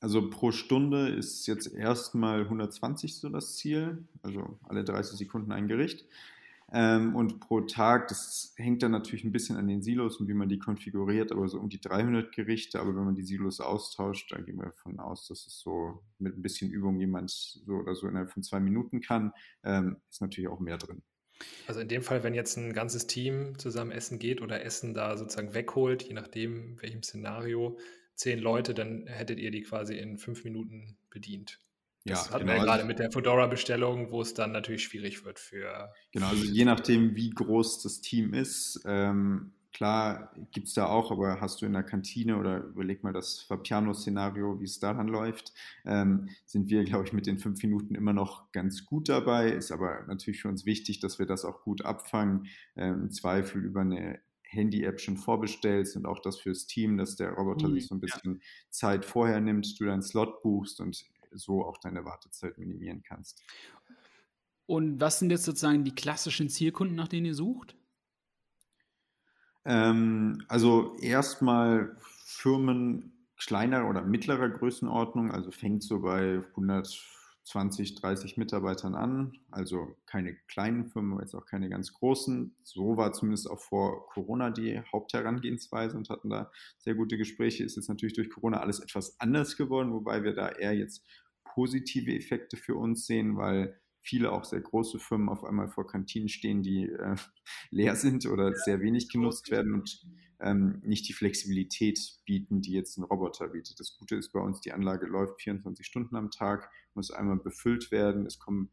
Also 0.01 0.31
pro 0.31 0.51
Stunde 0.51 1.09
ist 1.09 1.47
jetzt 1.47 1.73
erstmal 1.73 2.43
120 2.43 3.17
so 3.17 3.29
das 3.29 3.57
Ziel, 3.57 4.09
also 4.23 4.59
alle 4.63 4.83
30 4.83 5.19
Sekunden 5.19 5.53
ein 5.53 5.69
Gericht. 5.69 6.07
Ähm, 6.73 7.17
und 7.17 7.41
pro 7.41 7.63
Tag, 7.63 8.09
das 8.09 8.55
hängt 8.57 8.83
dann 8.83 8.93
natürlich 8.93 9.25
ein 9.25 9.33
bisschen 9.33 9.57
an 9.57 9.67
den 9.67 9.83
Silos 9.83 10.19
und 10.19 10.29
wie 10.29 10.35
man 10.35 10.49
die 10.49 10.59
konfiguriert, 10.59 11.33
aber 11.33 11.49
so 11.49 11.59
um 11.59 11.69
die 11.69 11.81
300 11.81 12.33
Gerichte. 12.33 12.81
Aber 12.81 12.95
wenn 12.95 13.05
man 13.05 13.15
die 13.15 13.25
Silos 13.25 13.61
austauscht, 13.61 14.33
dann 14.33 14.45
gehen 14.45 14.59
wir 14.59 14.67
davon 14.67 15.01
aus, 15.01 15.27
dass 15.27 15.47
es 15.47 15.59
so 15.59 16.03
mit 16.19 16.37
ein 16.37 16.43
bisschen 16.43 16.71
Übung 16.71 16.99
jemand 17.01 17.31
so 17.31 17.75
oder 17.75 17.95
so 17.95 18.07
innerhalb 18.07 18.31
von 18.31 18.43
zwei 18.43 18.61
Minuten 18.61 19.01
kann. 19.01 19.33
Ähm, 19.65 19.97
ist 20.11 20.21
natürlich 20.21 20.49
auch 20.49 20.61
mehr 20.61 20.79
drin. 20.79 21.03
Also 21.67 21.81
in 21.81 21.89
dem 21.89 22.03
Fall, 22.03 22.23
wenn 22.23 22.35
jetzt 22.35 22.57
ein 22.57 22.73
ganzes 22.73 23.07
Team 23.07 23.59
zusammen 23.59 23.93
essen 23.93 24.19
geht 24.19 24.43
oder 24.43 24.63
Essen 24.63 24.95
da 24.95 25.17
sozusagen 25.17 25.55
wegholt, 25.55 26.03
je 26.03 26.15
nachdem, 26.15 26.81
welchem 26.83 27.03
Szenario, 27.03 27.79
zehn 28.15 28.39
Leute, 28.39 28.75
dann 28.75 29.07
hättet 29.07 29.39
ihr 29.39 29.51
die 29.51 29.63
quasi 29.63 29.97
in 29.97 30.19
fünf 30.19 30.45
Minuten 30.45 30.99
bedient. 31.09 31.59
Das 32.05 32.29
ja, 32.29 32.35
hatten 32.35 32.47
genau. 32.47 32.53
wir 32.53 32.57
ja 32.59 32.65
gerade 32.65 32.73
also 32.73 32.87
mit 32.87 32.99
der 32.99 33.11
Fedora-Bestellung, 33.11 34.11
wo 34.11 34.23
es 34.23 34.33
dann 34.33 34.53
natürlich 34.53 34.85
schwierig 34.85 35.25
wird 35.25 35.39
für. 35.39 35.93
Genau, 36.13 36.29
also 36.29 36.45
je 36.45 36.65
nachdem, 36.65 37.15
wie 37.15 37.31
groß 37.31 37.83
das 37.83 38.01
Team 38.01 38.33
ist, 38.33 38.83
ähm, 38.87 39.53
klar 39.73 40.33
gibt 40.53 40.69
es 40.69 40.75
da 40.75 40.87
auch, 40.87 41.11
aber 41.11 41.41
hast 41.41 41.61
du 41.61 41.67
in 41.67 41.73
der 41.73 41.83
Kantine 41.83 42.39
oder 42.39 42.65
überleg 42.65 43.03
mal 43.03 43.13
das 43.13 43.41
Fabiano-Szenario, 43.41 44.61
wie 44.61 44.65
es 44.65 44.79
da 44.79 44.95
dann 44.95 45.09
läuft, 45.09 45.53
ähm, 45.85 46.31
sind 46.47 46.71
wir, 46.71 46.85
glaube 46.85 47.05
ich, 47.05 47.13
mit 47.13 47.27
den 47.27 47.39
fünf 47.39 47.63
Minuten 47.63 47.95
immer 47.95 48.13
noch 48.13 48.51
ganz 48.53 48.85
gut 48.85 49.09
dabei. 49.09 49.51
Ist 49.51 49.71
aber 49.71 50.05
natürlich 50.07 50.41
für 50.41 50.49
uns 50.49 50.65
wichtig, 50.65 51.01
dass 51.01 51.19
wir 51.19 51.27
das 51.27 51.45
auch 51.45 51.63
gut 51.63 51.85
abfangen. 51.85 52.47
Ähm, 52.77 53.03
Im 53.03 53.11
Zweifel 53.11 53.63
über 53.65 53.83
eine 53.83 54.21
Handy-App 54.43 55.01
schon 55.01 55.17
vorbestellst 55.17 55.97
und 55.97 56.07
auch 56.07 56.19
das 56.21 56.41
fürs 56.41 56.67
Team, 56.67 56.97
dass 56.97 57.17
der 57.17 57.31
Roboter 57.31 57.69
mhm, 57.69 57.75
sich 57.75 57.87
so 57.87 57.95
ein 57.95 58.01
bisschen 58.01 58.35
ja. 58.35 58.41
Zeit 58.71 59.05
vorher 59.05 59.41
nimmt, 59.41 59.79
du 59.79 59.85
deinen 59.85 60.03
Slot 60.03 60.43
buchst 60.43 60.81
und 60.81 61.05
so 61.33 61.65
auch 61.65 61.79
deine 61.79 62.05
Wartezeit 62.05 62.59
minimieren 62.59 63.03
kannst. 63.03 63.43
Und 64.67 65.01
was 65.01 65.19
sind 65.19 65.31
jetzt 65.31 65.45
sozusagen 65.45 65.85
die 65.85 65.95
klassischen 65.95 66.49
Zielkunden, 66.49 66.97
nach 66.97 67.09
denen 67.09 67.27
ihr 67.27 67.35
sucht? 67.35 67.77
Ähm, 69.65 70.45
also 70.49 70.97
erstmal 71.01 71.97
Firmen 72.01 73.27
kleiner 73.37 73.89
oder 73.89 74.03
mittlerer 74.03 74.49
Größenordnung, 74.49 75.33
also 75.33 75.51
fängt 75.51 75.83
so 75.83 76.01
bei 76.01 76.43
120, 77.49 77.97
30 77.97 78.37
Mitarbeitern 78.37 78.95
an, 78.95 79.39
also 79.51 79.97
keine 80.07 80.35
kleinen 80.47 80.87
Firmen, 80.87 81.13
aber 81.13 81.23
jetzt 81.23 81.35
auch 81.35 81.47
keine 81.47 81.69
ganz 81.69 81.93
großen. 81.93 82.55
So 82.63 82.97
war 82.97 83.13
zumindest 83.13 83.51
auch 83.51 83.59
vor 83.59 84.07
Corona 84.09 84.51
die 84.51 84.81
Hauptherangehensweise 84.93 85.97
und 85.97 86.11
hatten 86.11 86.31
da 86.31 86.51
sehr 86.79 86.95
gute 86.95 87.19
Gespräche. 87.19 87.65
Ist 87.65 87.77
jetzt 87.77 87.89
natürlich 87.89 88.15
durch 88.15 88.31
Corona 88.31 88.61
alles 88.61 88.81
etwas 88.81 89.19
anders 89.21 89.57
geworden, 89.57 89.93
wobei 89.93 90.23
wir 90.23 90.35
da 90.35 90.49
eher 90.49 90.75
jetzt 90.75 91.05
positive 91.45 92.15
Effekte 92.15 92.57
für 92.57 92.77
uns 92.77 93.07
sehen, 93.07 93.37
weil 93.37 93.81
viele 94.03 94.33
auch 94.33 94.45
sehr 94.45 94.61
große 94.61 94.99
Firmen 94.99 95.29
auf 95.29 95.45
einmal 95.45 95.69
vor 95.69 95.87
Kantinen 95.87 96.29
stehen, 96.29 96.63
die 96.63 96.85
äh, 96.85 97.17
leer 97.71 97.97
sind 97.97 98.27
oder 98.27 98.55
sehr 98.55 98.81
wenig 98.81 99.09
genutzt 99.09 99.51
werden 99.51 99.75
und 99.75 100.03
ähm, 100.41 100.81
nicht 100.85 101.09
die 101.09 101.13
Flexibilität 101.13 101.99
bieten, 102.25 102.63
die 102.63 102.73
jetzt 102.73 102.97
ein 102.97 103.05
Roboter 103.05 103.49
bietet. 103.49 103.79
Das 103.79 103.97
Gute 103.99 104.17
ist 104.17 104.33
bei 104.33 104.41
uns, 104.41 104.61
die 104.61 104.73
Anlage 104.73 105.07
läuft 105.07 105.43
24 105.43 105.85
Stunden 105.85 106.17
am 106.17 106.31
Tag, 106.31 106.71
muss 106.95 107.11
einmal 107.11 107.37
befüllt 107.37 107.91
werden. 107.91 108.27
Es 108.27 108.39
kommen 108.39 108.71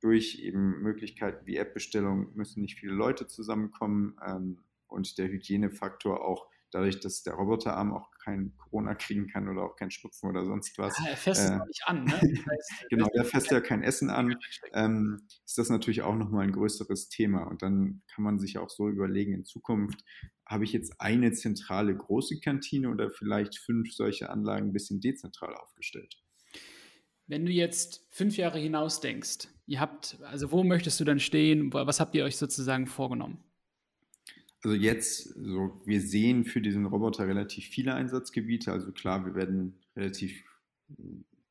durch 0.00 0.38
eben 0.40 0.82
Möglichkeiten 0.82 1.46
wie 1.46 1.56
App-Bestellung 1.56 2.34
müssen 2.34 2.62
nicht 2.62 2.78
viele 2.78 2.92
Leute 2.92 3.26
zusammenkommen 3.26 4.16
ähm, 4.24 4.64
und 4.86 5.18
der 5.18 5.28
Hygienefaktor 5.28 6.24
auch 6.24 6.48
dadurch, 6.70 7.00
dass 7.00 7.22
der 7.22 7.34
Roboterarm 7.34 7.92
auch 7.92 8.10
kein 8.22 8.56
Corona 8.56 8.94
kriegen 8.94 9.28
kann 9.28 9.48
oder 9.48 9.62
auch 9.62 9.76
kein 9.76 9.90
Schnupfen 9.90 10.28
oder 10.28 10.44
sonst 10.44 10.76
was. 10.78 10.94
Ah, 10.98 11.08
er 11.08 11.16
fasst 11.16 11.48
äh, 11.48 11.58
nicht 11.66 11.82
an, 11.86 12.04
ne? 12.04 12.12
Heißt, 12.50 12.86
genau, 12.90 13.08
der 13.14 13.24
fasst 13.24 13.50
ja 13.50 13.60
kein 13.60 13.82
Essen 13.82 14.10
an. 14.10 14.36
Ähm, 14.72 15.22
ist 15.44 15.58
das 15.58 15.70
natürlich 15.70 16.02
auch 16.02 16.14
nochmal 16.14 16.44
ein 16.44 16.52
größeres 16.52 17.08
Thema. 17.08 17.44
Und 17.44 17.62
dann 17.62 18.02
kann 18.12 18.24
man 18.24 18.38
sich 18.38 18.58
auch 18.58 18.68
so 18.68 18.88
überlegen, 18.88 19.32
in 19.32 19.44
Zukunft 19.44 20.04
habe 20.44 20.64
ich 20.64 20.72
jetzt 20.72 21.00
eine 21.00 21.32
zentrale 21.32 21.96
große 21.96 22.40
Kantine 22.40 22.90
oder 22.90 23.10
vielleicht 23.10 23.58
fünf 23.58 23.92
solche 23.92 24.28
Anlagen 24.28 24.68
ein 24.68 24.72
bisschen 24.72 25.00
dezentral 25.00 25.54
aufgestellt. 25.54 26.22
Wenn 27.26 27.44
du 27.44 27.52
jetzt 27.52 28.06
fünf 28.10 28.36
Jahre 28.36 28.58
hinaus 28.58 29.00
denkst, 29.00 29.48
ihr 29.66 29.80
habt, 29.80 30.18
also 30.22 30.52
wo 30.52 30.62
möchtest 30.62 31.00
du 31.00 31.04
dann 31.04 31.20
stehen? 31.20 31.72
Was 31.72 32.00
habt 32.00 32.14
ihr 32.14 32.24
euch 32.24 32.36
sozusagen 32.36 32.86
vorgenommen? 32.86 33.38
Also 34.62 34.76
jetzt, 34.76 35.34
so, 35.34 35.80
wir 35.84 36.00
sehen 36.00 36.44
für 36.44 36.60
diesen 36.60 36.86
Roboter 36.86 37.26
relativ 37.26 37.66
viele 37.66 37.94
Einsatzgebiete. 37.94 38.72
Also 38.72 38.92
klar, 38.92 39.24
wir 39.24 39.34
werden 39.34 39.78
relativ 39.96 40.42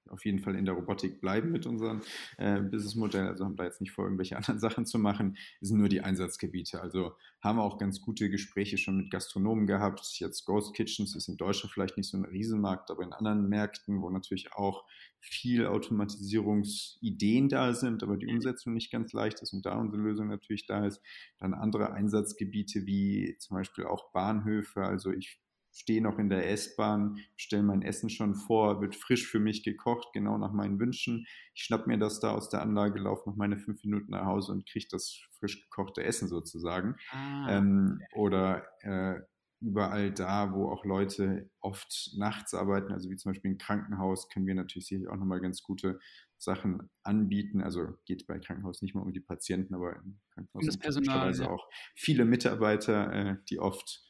auf 0.10 0.26
jeden 0.26 0.40
Fall 0.40 0.56
in 0.56 0.66
der 0.66 0.74
Robotik 0.74 1.20
bleiben 1.22 1.52
mit 1.52 1.66
unserem 1.66 2.02
äh, 2.38 2.62
Businessmodell. 2.62 3.28
Also 3.28 3.46
haben 3.46 3.56
da 3.56 3.64
jetzt 3.64 3.82
nicht 3.82 3.92
vor, 3.92 4.06
irgendwelche 4.06 4.38
anderen 4.38 4.60
Sachen 4.60 4.86
zu 4.86 5.00
machen. 5.00 5.38
Es 5.62 5.70
sind 5.70 5.78
nur 5.78 5.90
die 5.90 6.02
Einsatzgebiete. 6.02 6.82
Also 6.82 7.14
haben 7.42 7.58
wir 7.58 7.64
auch 7.64 7.78
ganz 7.78 8.02
gute 8.02 8.30
Gespräche 8.30 8.78
schon 8.78 8.98
mit 8.98 9.12
Gastronomen 9.12 9.68
gehabt. 9.68 10.02
Jetzt 10.20 10.46
Ghost 10.46 10.76
Kitchens 10.76 11.16
ist 11.16 11.28
in 11.28 11.38
Deutschland 11.38 11.74
vielleicht 11.74 11.98
nicht 11.98 12.10
so 12.10 12.18
ein 12.18 12.26
Riesenmarkt, 12.26 12.92
aber 12.92 13.04
in 13.04 13.14
anderen 13.14 13.48
Märkten, 13.50 14.02
wo 14.02 14.10
natürlich 14.10 14.54
auch 14.54 14.86
viel 15.20 15.66
Automatisierungsideen 15.66 17.50
da 17.50 17.74
sind, 17.74 18.04
aber 18.04 18.18
die 18.18 18.28
Umsetzung 18.28 18.74
nicht 18.74 18.92
ganz 18.92 19.12
leicht 19.14 19.42
ist 19.42 19.54
und 19.54 19.66
da 19.66 19.76
unsere 19.80 20.02
Lösung 20.02 20.28
natürlich 20.28 20.68
da 20.68 20.86
ist. 20.86 21.02
Dann 21.40 21.54
andere 21.54 21.94
Einsatzgebiete 21.94 22.86
wie 22.86 23.36
zum 23.40 23.58
Beispiel 23.58 23.86
auch 23.86 24.12
Bahnhöfe. 24.12 24.84
Also 24.84 25.12
ich 25.12 25.40
stehe 25.76 26.02
noch 26.02 26.18
in 26.20 26.30
der 26.30 26.50
S-Bahn, 26.50 27.20
stelle 27.36 27.64
mein 27.64 27.82
Essen 27.82 28.10
schon 28.10 28.34
vor, 28.34 28.82
wird 28.82 28.96
frisch 28.96 29.28
für 29.28 29.40
mich 29.40 29.64
gekocht, 29.64 30.08
genau 30.14 30.38
nach 30.38 30.54
meinen 30.54 30.80
Wünschen. 30.80 31.28
Ich 31.54 31.64
schnapp 31.64 31.86
mir 31.86 31.98
das 31.98 32.22
da 32.22 32.32
aus 32.32 32.50
der 32.50 32.62
Anlage, 32.62 33.00
laufe 33.00 33.30
noch 33.30 33.36
meine 33.36 33.58
fünf 33.58 33.84
Minuten 33.84 34.12
nach 34.12 34.26
Hause 34.26 34.54
und 34.54 34.68
kriege 34.68 34.88
das 34.90 35.20
frisch 35.38 35.62
gekochte 35.62 36.04
Essen 36.04 36.30
sozusagen. 36.30 36.96
Ah. 37.12 37.58
Ähm, 37.58 38.02
oder 38.14 38.66
äh, 38.82 39.20
überall 39.60 40.12
da, 40.12 40.54
wo 40.54 40.70
auch 40.70 40.86
Leute 40.86 41.50
oft 41.60 42.12
nachts 42.18 42.54
arbeiten, 42.54 42.94
also 42.94 43.10
wie 43.10 43.18
zum 43.18 43.32
Beispiel 43.32 43.52
im 43.52 43.58
Krankenhaus, 43.58 44.30
können 44.30 44.48
wir 44.48 44.56
natürlich 44.56 44.88
sicherlich 44.88 45.10
auch 45.10 45.18
nochmal 45.18 45.42
ganz 45.42 45.62
gute 45.62 46.00
Sachen 46.38 46.90
anbieten. 47.04 47.62
Also 47.62 47.98
geht 48.06 48.28
bei 48.28 48.40
Krankenhaus 48.40 48.82
nicht 48.82 48.96
mal 48.96 49.02
um 49.02 49.12
die 49.12 49.20
Patienten, 49.20 49.76
aber 49.76 49.98
im 49.98 50.20
Krankenhaus 50.32 50.66
sind 50.66 51.48
auch 51.48 51.68
viele 51.96 52.24
Mitarbeiter, 52.24 53.12
äh, 53.12 53.36
die 53.50 53.60
oft 53.60 54.05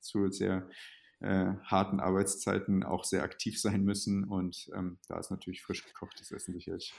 zu 0.00 0.30
sehr 0.30 0.68
äh, 1.20 1.54
harten 1.64 2.00
Arbeitszeiten 2.00 2.82
auch 2.82 3.04
sehr 3.04 3.22
aktiv 3.22 3.60
sein 3.60 3.84
müssen. 3.84 4.24
Und 4.24 4.70
ähm, 4.74 4.98
da 5.08 5.18
ist 5.18 5.30
natürlich 5.30 5.62
frisch 5.62 5.84
gekochtes 5.84 6.32
Essen 6.32 6.54
sicherlich. 6.54 6.92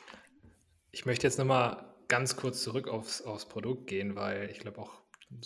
Ich 0.91 1.05
möchte 1.05 1.27
jetzt 1.27 1.39
nochmal 1.39 1.93
ganz 2.07 2.35
kurz 2.35 2.63
zurück 2.63 2.87
aufs, 2.87 3.21
aufs 3.21 3.47
Produkt 3.47 3.87
gehen, 3.87 4.15
weil 4.15 4.49
ich 4.49 4.59
glaube 4.59 4.79
auch 4.79 5.01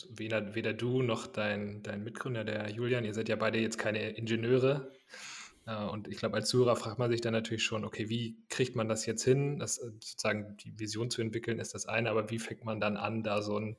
weder, 0.10 0.56
weder 0.56 0.74
du 0.74 1.02
noch 1.02 1.28
dein, 1.28 1.82
dein 1.84 2.04
Mitgründer, 2.04 2.44
der 2.44 2.70
Julian, 2.70 3.06
ihr 3.06 3.14
seid 3.14 3.30
ja 3.30 3.36
beide 3.36 3.60
jetzt 3.60 3.78
keine 3.78 4.12
Ingenieure. 4.12 4.92
Äh, 5.66 5.86
und 5.86 6.08
ich 6.08 6.18
glaube, 6.18 6.36
als 6.36 6.50
Zuhörer 6.50 6.76
fragt 6.76 7.00
man 7.00 7.12
sich 7.12 7.22
dann 7.22 7.34
natürlich 7.34 7.64
schon, 7.64 7.86
okay, 7.86 8.10
wie 8.10 8.38
kriegt 8.50 8.76
man 8.76 8.88
das 8.88 9.06
jetzt 9.06 9.24
hin? 9.24 9.60
Das, 9.60 9.78
äh, 9.78 9.92
sozusagen 10.00 10.58
die 10.58 10.78
Vision 10.80 11.10
zu 11.10 11.22
entwickeln 11.22 11.60
ist 11.60 11.74
das 11.74 11.86
eine, 11.86 12.10
aber 12.10 12.30
wie 12.30 12.40
fängt 12.40 12.66
man 12.66 12.80
dann 12.80 12.98
an, 12.98 13.24
da 13.24 13.42
so 13.42 13.58
ein 13.58 13.78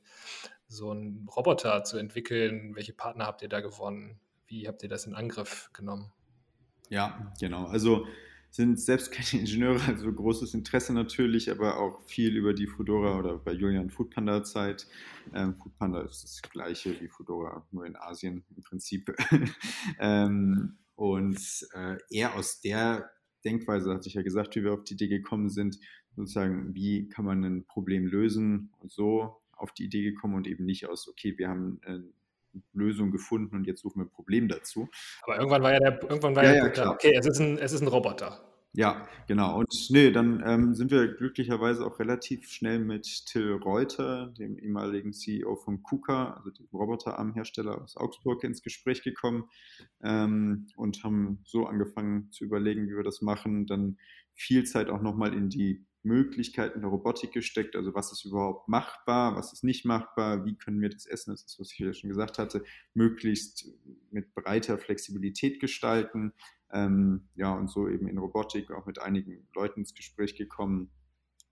so 0.69 0.91
einen 0.91 1.27
Roboter 1.35 1.83
zu 1.83 1.97
entwickeln? 1.97 2.75
Welche 2.75 2.93
Partner 2.93 3.25
habt 3.25 3.41
ihr 3.41 3.49
da 3.49 3.59
gewonnen? 3.59 4.19
Wie 4.47 4.67
habt 4.67 4.81
ihr 4.83 4.89
das 4.89 5.05
in 5.05 5.15
Angriff 5.15 5.69
genommen? 5.73 6.11
Ja, 6.89 7.33
genau. 7.39 7.65
Also 7.65 8.07
sind 8.51 8.79
selbst 8.79 9.11
keine 9.11 9.41
Ingenieure, 9.41 9.81
also 9.87 10.11
großes 10.11 10.53
Interesse 10.53 10.93
natürlich, 10.93 11.51
aber 11.51 11.77
auch 11.77 12.01
viel 12.05 12.35
über 12.35 12.53
die 12.53 12.67
Fudora 12.67 13.17
oder 13.17 13.37
bei 13.37 13.51
Julian 13.51 13.89
Foodpanda 13.89 14.43
Zeit. 14.43 14.87
Ähm, 15.33 15.55
Foodpanda 15.55 16.01
ist 16.01 16.23
das 16.23 16.41
gleiche 16.41 16.99
wie 17.01 17.07
Fudora, 17.07 17.65
nur 17.71 17.85
in 17.85 17.95
Asien 17.95 18.43
im 18.55 18.63
Prinzip. 18.63 19.13
ähm, 19.99 20.77
und 20.95 21.67
äh, 21.73 21.97
eher 22.09 22.35
aus 22.35 22.61
der 22.61 23.09
Denkweise, 23.45 23.93
hatte 23.93 24.09
ich 24.09 24.15
ja 24.15 24.21
gesagt, 24.21 24.55
wie 24.55 24.63
wir 24.63 24.73
auf 24.73 24.83
die 24.83 24.95
Idee 24.95 25.07
gekommen 25.07 25.49
sind, 25.49 25.79
sozusagen, 26.15 26.75
wie 26.75 27.07
kann 27.07 27.23
man 27.23 27.43
ein 27.43 27.65
Problem 27.65 28.05
lösen 28.05 28.71
und 28.79 28.91
so 28.91 29.41
auf 29.59 29.71
die 29.73 29.85
Idee 29.85 30.03
gekommen 30.03 30.35
und 30.35 30.47
eben 30.47 30.65
nicht 30.65 30.87
aus, 30.87 31.07
okay, 31.07 31.37
wir 31.37 31.49
haben 31.49 31.79
eine 31.85 32.03
Lösung 32.73 33.11
gefunden 33.11 33.55
und 33.55 33.67
jetzt 33.67 33.81
suchen 33.81 34.01
wir 34.01 34.05
ein 34.05 34.11
Problem 34.11 34.47
dazu. 34.47 34.89
Aber 35.23 35.37
irgendwann 35.37 35.63
war 35.63 35.73
ja 35.73 35.79
der, 35.79 36.01
irgendwann 36.03 36.35
war 36.35 36.43
ja, 36.43 36.55
ja, 36.55 36.69
klar. 36.69 36.93
okay, 36.93 37.13
es 37.15 37.25
ist, 37.25 37.39
ein, 37.39 37.57
es 37.57 37.71
ist 37.73 37.81
ein 37.81 37.87
Roboter. 37.87 38.45
Ja, 38.73 39.07
genau. 39.27 39.57
Und 39.57 39.73
nee, 39.89 40.11
dann 40.11 40.43
ähm, 40.45 40.75
sind 40.75 40.91
wir 40.91 41.07
glücklicherweise 41.15 41.83
auch 41.83 41.99
relativ 41.99 42.47
schnell 42.47 42.77
mit 42.77 43.25
Till 43.25 43.53
Reuter, 43.53 44.27
dem 44.37 44.59
ehemaligen 44.59 45.11
CEO 45.11 45.55
von 45.55 45.81
KUKA, 45.81 46.33
also 46.33 46.51
dem 46.51 46.67
Roboterarmhersteller 46.71 47.81
aus 47.81 47.97
Augsburg, 47.97 48.43
ins 48.43 48.61
Gespräch 48.61 49.01
gekommen 49.01 49.49
ähm, 50.03 50.67
und 50.75 51.03
haben 51.03 51.39
so 51.45 51.65
angefangen 51.65 52.31
zu 52.31 52.43
überlegen, 52.43 52.87
wie 52.87 52.95
wir 52.95 53.03
das 53.03 53.21
machen. 53.21 53.65
Dann 53.65 53.97
viel 54.35 54.63
Zeit 54.65 54.89
auch 54.91 55.01
nochmal 55.01 55.33
in 55.33 55.49
die 55.49 55.83
Möglichkeiten 56.03 56.81
der 56.81 56.89
Robotik 56.89 57.31
gesteckt. 57.33 57.75
Also 57.75 57.93
was 57.93 58.11
ist 58.11 58.25
überhaupt 58.25 58.67
machbar, 58.67 59.35
was 59.35 59.53
ist 59.53 59.63
nicht 59.63 59.85
machbar, 59.85 60.45
wie 60.45 60.55
können 60.55 60.81
wir 60.81 60.89
das 60.89 61.05
Essen, 61.05 61.31
das 61.31 61.43
ist, 61.43 61.59
was 61.59 61.71
ich 61.71 61.79
ja 61.79 61.93
schon 61.93 62.09
gesagt 62.09 62.37
hatte, 62.37 62.63
möglichst 62.93 63.67
mit 64.11 64.33
breiter 64.33 64.77
Flexibilität 64.77 65.59
gestalten. 65.59 66.33
Ähm, 66.71 67.27
ja, 67.35 67.53
und 67.53 67.69
so 67.69 67.87
eben 67.87 68.07
in 68.07 68.17
Robotik 68.17 68.71
auch 68.71 68.85
mit 68.85 69.01
einigen 69.01 69.47
Leuten 69.53 69.81
ins 69.81 69.93
Gespräch 69.93 70.35
gekommen. 70.35 70.91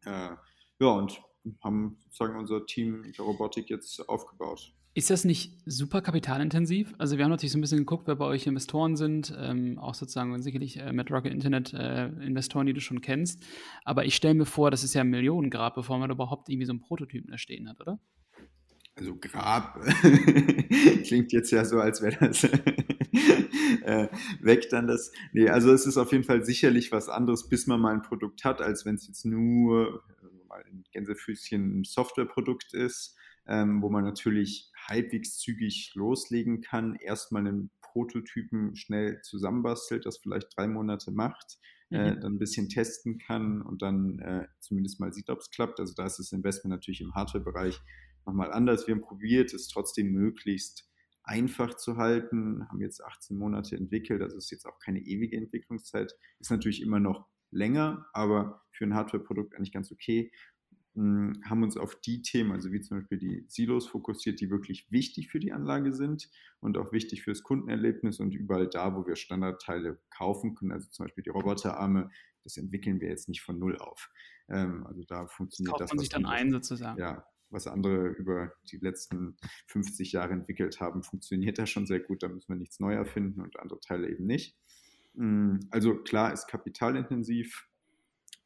Äh, 0.06 0.36
ja, 0.80 0.88
und 0.88 1.22
haben 1.64 1.98
sozusagen 2.04 2.38
unser 2.38 2.66
Team 2.66 3.12
der 3.18 3.26
Robotik 3.26 3.70
jetzt 3.70 4.08
aufgebaut. 4.08 4.74
Ist 4.98 5.12
das 5.12 5.26
nicht 5.26 5.54
super 5.68 6.02
kapitalintensiv? 6.02 6.96
Also 6.98 7.18
wir 7.18 7.24
haben 7.24 7.30
natürlich 7.30 7.52
so 7.52 7.60
ein 7.60 7.62
bisschen 7.62 7.78
geguckt, 7.78 8.08
wer 8.08 8.16
bei 8.16 8.26
euch 8.26 8.48
Investoren 8.48 8.96
sind, 8.96 9.32
ähm, 9.38 9.78
auch 9.78 9.94
sozusagen 9.94 10.42
sicherlich 10.42 10.80
äh, 10.80 10.92
mit 10.92 11.12
Rocket 11.12 11.32
Internet 11.32 11.72
äh, 11.72 12.08
Investoren, 12.08 12.66
die 12.66 12.74
du 12.74 12.82
schon 12.82 13.00
kennst. 13.00 13.46
Aber 13.86 14.06
ich 14.06 14.16
stelle 14.16 14.34
mir 14.34 14.48
vor, 14.48 14.72
das 14.72 14.84
ist 14.84 14.96
ja 14.96 15.02
ein 15.02 15.12
Millionengrab, 15.12 15.76
bevor 15.76 16.00
man 16.00 16.10
überhaupt 16.10 16.50
irgendwie 16.50 16.66
so 16.66 16.72
einen 16.72 16.80
Prototypen 16.80 17.30
da 17.30 17.38
stehen 17.38 17.70
hat, 17.70 17.80
oder? 17.80 18.00
Also 18.96 19.16
Grab 19.22 19.80
klingt 21.04 21.32
jetzt 21.32 21.52
ja 21.52 21.64
so, 21.64 21.80
als 21.80 22.02
wäre 22.02 22.18
das 22.20 22.44
äh, 23.84 24.08
weg 24.42 24.68
dann 24.72 24.88
das. 24.88 25.12
Nee, 25.32 25.48
also 25.48 25.72
es 25.74 25.86
ist 25.86 25.98
auf 25.98 26.12
jeden 26.12 26.24
Fall 26.24 26.44
sicherlich 26.44 26.92
was 26.92 27.08
anderes, 27.08 27.50
bis 27.50 27.68
man 27.68 27.80
mal 27.80 27.94
ein 27.94 28.02
Produkt 28.02 28.44
hat, 28.44 28.64
als 28.64 28.84
wenn 28.84 28.96
es 28.96 29.06
jetzt 29.06 29.26
nur 29.26 30.04
also 30.24 30.44
mal 30.48 30.64
in 30.72 30.86
Gänsefüßchen 30.92 31.82
ein 31.82 31.84
Softwareprodukt 31.84 32.74
ist, 32.74 33.16
ähm, 33.48 33.82
wo 33.82 33.90
man 33.90 34.04
natürlich 34.04 34.72
halbwegs 34.88 35.38
zügig 35.38 35.92
loslegen 35.96 36.62
kann, 36.62 36.96
erstmal 36.96 37.48
einen 37.48 37.72
Prototypen 37.82 38.76
schnell 38.76 39.22
zusammenbastelt, 39.22 40.06
das 40.06 40.18
vielleicht 40.18 40.56
drei 40.56 40.68
Monate 40.68 41.12
macht, 41.12 41.58
äh, 41.90 41.98
mhm. 41.98 42.18
äh, 42.18 42.20
dann 42.20 42.34
ein 42.34 42.40
bisschen 42.40 42.70
testen 42.70 43.18
kann 43.18 43.62
und 43.62 43.82
dann 43.82 44.20
äh, 44.20 44.48
zumindest 44.60 45.00
mal 45.00 45.14
sieht, 45.14 45.30
ob 45.30 45.40
es 45.40 45.50
klappt. 45.50 45.80
Also 45.80 45.94
da 45.96 46.06
ist 46.06 46.20
das 46.20 46.32
Investment 46.32 46.72
natürlich 46.72 47.02
im 47.02 47.16
Hardware-Bereich 47.16 47.80
nochmal 48.26 48.52
anders. 48.52 48.88
Wir 48.88 48.96
haben 48.96 49.02
probiert, 49.02 49.54
es 49.54 49.68
trotzdem 49.68 50.12
möglichst 50.12 50.88
einfach 51.24 51.76
zu 51.76 51.98
halten, 51.98 52.68
haben 52.70 52.82
jetzt 52.82 53.04
18 53.04 53.38
Monate 53.38 53.76
entwickelt, 53.76 54.22
also 54.22 54.38
ist 54.38 54.52
jetzt 54.52 54.66
auch 54.66 54.80
keine 54.80 55.00
ewige 55.00 55.36
Entwicklungszeit, 55.36 56.14
ist 56.40 56.52
natürlich 56.52 56.82
immer 56.82 57.00
noch 57.00 57.28
länger, 57.52 58.06
aber 58.14 58.64
für 58.72 58.86
ein 58.86 58.94
Hardware-Produkt 58.94 59.56
eigentlich 59.56 59.74
ganz 59.74 59.92
okay 59.92 60.32
haben 60.98 61.62
uns 61.62 61.78
auf 61.78 61.96
die 62.02 62.24
Themen, 62.24 62.52
also 62.52 62.72
wie 62.72 62.82
zum 62.82 62.98
Beispiel 62.98 63.20
die 63.20 63.46
Silos 63.48 63.88
fokussiert, 63.88 64.42
die 64.42 64.50
wirklich 64.50 64.92
wichtig 64.92 65.30
für 65.30 65.40
die 65.40 65.52
Anlage 65.52 65.94
sind 65.94 66.30
und 66.60 66.78
auch 66.78 66.92
wichtig 66.92 67.22
fürs 67.22 67.44
Kundenerlebnis 67.44 68.20
und 68.20 68.34
überall 68.34 68.68
da, 68.68 68.96
wo 68.96 69.06
wir 69.06 69.16
Standardteile 69.16 70.00
kaufen 70.10 70.56
können, 70.56 70.72
also 70.72 70.90
zum 70.90 71.06
Beispiel 71.06 71.24
die 71.24 71.30
Roboterarme, 71.30 72.10
das 72.44 72.58
entwickeln 72.58 73.00
wir 73.00 73.10
jetzt 73.10 73.30
nicht 73.30 73.42
von 73.42 73.60
Null 73.60 73.78
auf. 73.78 74.10
Ähm, 74.50 74.88
also 74.88 75.04
da 75.04 75.28
funktioniert 75.28 75.74
das. 75.74 75.90
Kauft 75.90 75.94
man 75.94 76.00
sich 76.00 76.10
dann 76.10 76.26
ein 76.26 76.52
sozusagen. 76.52 77.00
Ja, 77.00 77.28
was 77.50 77.68
andere 77.68 78.08
über 78.08 78.54
die 78.72 78.78
letzten 78.78 79.38
50 79.68 80.14
Jahre 80.14 80.34
entwickelt 80.34 80.80
haben, 80.80 81.04
funktioniert 81.04 81.60
da 81.60 81.68
schon 81.68 81.86
sehr 81.86 82.00
gut, 82.00 82.24
da 82.24 82.28
müssen 82.28 82.50
wir 82.50 82.56
nichts 82.56 82.80
neu 82.80 82.94
erfinden 82.94 83.42
und 83.42 83.60
andere 83.60 83.80
Teile 83.80 84.10
eben 84.10 84.26
nicht. 84.26 84.58
Also 85.72 85.96
klar, 86.04 86.34
ist 86.34 86.48
kapitalintensiv, 86.48 87.68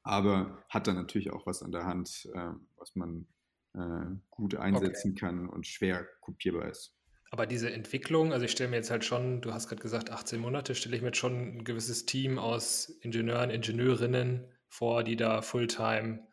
aber 0.03 0.63
hat 0.69 0.87
dann 0.87 0.95
natürlich 0.95 1.31
auch 1.31 1.45
was 1.45 1.63
an 1.63 1.71
der 1.71 1.85
Hand, 1.85 2.29
äh, 2.33 2.51
was 2.77 2.95
man 2.95 3.27
äh, 3.73 4.15
gut 4.29 4.55
einsetzen 4.55 5.11
okay. 5.11 5.19
kann 5.19 5.47
und 5.47 5.67
schwer 5.67 6.07
kopierbar 6.21 6.69
ist. 6.69 6.95
Aber 7.33 7.45
diese 7.45 7.71
Entwicklung, 7.71 8.33
also 8.33 8.43
ich 8.43 8.51
stelle 8.51 8.69
mir 8.69 8.75
jetzt 8.75 8.91
halt 8.91 9.05
schon, 9.05 9.41
du 9.41 9.53
hast 9.53 9.69
gerade 9.69 9.81
gesagt, 9.81 10.09
18 10.09 10.39
Monate, 10.39 10.75
stelle 10.75 10.97
ich 10.97 11.01
mir 11.01 11.09
jetzt 11.09 11.17
schon 11.17 11.59
ein 11.59 11.63
gewisses 11.63 12.05
Team 12.05 12.37
aus 12.37 12.89
Ingenieuren, 13.01 13.49
Ingenieurinnen 13.49 14.51
vor, 14.67 15.03
die 15.03 15.15
da 15.15 15.41
Fulltime 15.41 16.27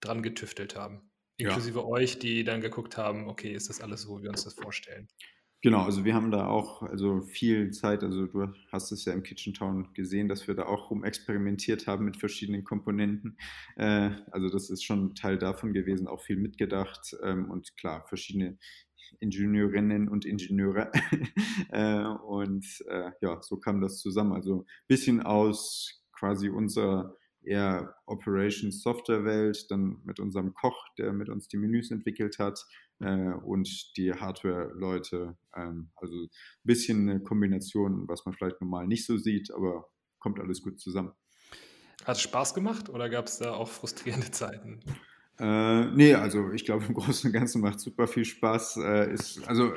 dran 0.00 0.22
getüftelt 0.22 0.74
haben. 0.74 1.08
Inklusive 1.36 1.78
ja. 1.78 1.84
euch, 1.84 2.18
die 2.18 2.42
dann 2.42 2.60
geguckt 2.60 2.96
haben, 2.96 3.28
okay, 3.28 3.52
ist 3.52 3.68
das 3.68 3.80
alles 3.80 4.02
so, 4.02 4.18
wie 4.18 4.24
wir 4.24 4.30
uns 4.30 4.44
das 4.44 4.54
vorstellen? 4.54 5.08
Genau, 5.62 5.82
also 5.82 6.06
wir 6.06 6.14
haben 6.14 6.30
da 6.30 6.46
auch 6.46 6.82
also 6.82 7.20
viel 7.20 7.70
Zeit, 7.70 8.02
also 8.02 8.26
du 8.26 8.48
hast 8.72 8.92
es 8.92 9.04
ja 9.04 9.12
im 9.12 9.22
Kitchen 9.22 9.52
Town 9.52 9.92
gesehen, 9.92 10.26
dass 10.26 10.48
wir 10.48 10.54
da 10.54 10.64
auch 10.64 10.90
rumexperimentiert 10.90 11.86
haben 11.86 12.06
mit 12.06 12.16
verschiedenen 12.16 12.64
Komponenten. 12.64 13.36
Äh, 13.76 14.10
also 14.30 14.48
das 14.48 14.70
ist 14.70 14.82
schon 14.84 15.14
Teil 15.14 15.36
davon 15.36 15.74
gewesen, 15.74 16.06
auch 16.06 16.22
viel 16.22 16.36
mitgedacht 16.36 17.14
ähm, 17.22 17.50
und 17.50 17.76
klar, 17.76 18.06
verschiedene 18.08 18.56
Ingenieurinnen 19.18 20.08
und 20.08 20.24
Ingenieure. 20.24 20.90
äh, 21.70 22.04
und 22.04 22.64
äh, 22.88 23.10
ja, 23.20 23.42
so 23.42 23.58
kam 23.58 23.82
das 23.82 23.98
zusammen. 23.98 24.32
Also 24.32 24.62
ein 24.62 24.66
bisschen 24.88 25.20
aus 25.20 26.02
quasi 26.12 26.48
unserer 26.48 27.16
eher 27.42 27.94
Operations 28.06 28.82
Software 28.82 29.24
Welt, 29.24 29.66
dann 29.70 30.00
mit 30.04 30.20
unserem 30.20 30.54
Koch, 30.54 30.78
der 30.98 31.12
mit 31.12 31.28
uns 31.28 31.48
die 31.48 31.56
Menüs 31.56 31.90
entwickelt 31.90 32.38
hat 32.38 32.64
äh, 33.00 33.32
und 33.32 33.96
die 33.96 34.12
Hardware-Leute. 34.12 35.36
Ähm, 35.56 35.90
also 35.96 36.14
ein 36.14 36.28
bisschen 36.64 37.08
eine 37.08 37.22
Kombination, 37.22 38.08
was 38.08 38.24
man 38.24 38.34
vielleicht 38.34 38.60
normal 38.60 38.86
nicht 38.86 39.06
so 39.06 39.16
sieht, 39.16 39.50
aber 39.52 39.88
kommt 40.18 40.38
alles 40.38 40.62
gut 40.62 40.80
zusammen. 40.80 41.12
Hat 42.04 42.16
es 42.16 42.22
Spaß 42.22 42.54
gemacht 42.54 42.88
oder 42.88 43.10
gab 43.10 43.26
es 43.26 43.38
da 43.38 43.52
auch 43.52 43.68
frustrierende 43.68 44.30
Zeiten? 44.30 44.80
Äh, 45.40 45.86
nee, 45.86 46.14
also 46.14 46.52
ich 46.52 46.66
glaube 46.66 46.84
im 46.84 46.94
Großen 46.94 47.28
und 47.28 47.32
Ganzen 47.32 47.62
macht 47.62 47.80
super 47.80 48.06
viel 48.06 48.26
Spaß. 48.26 48.76
Äh, 48.76 49.12
ist, 49.14 49.48
also 49.48 49.72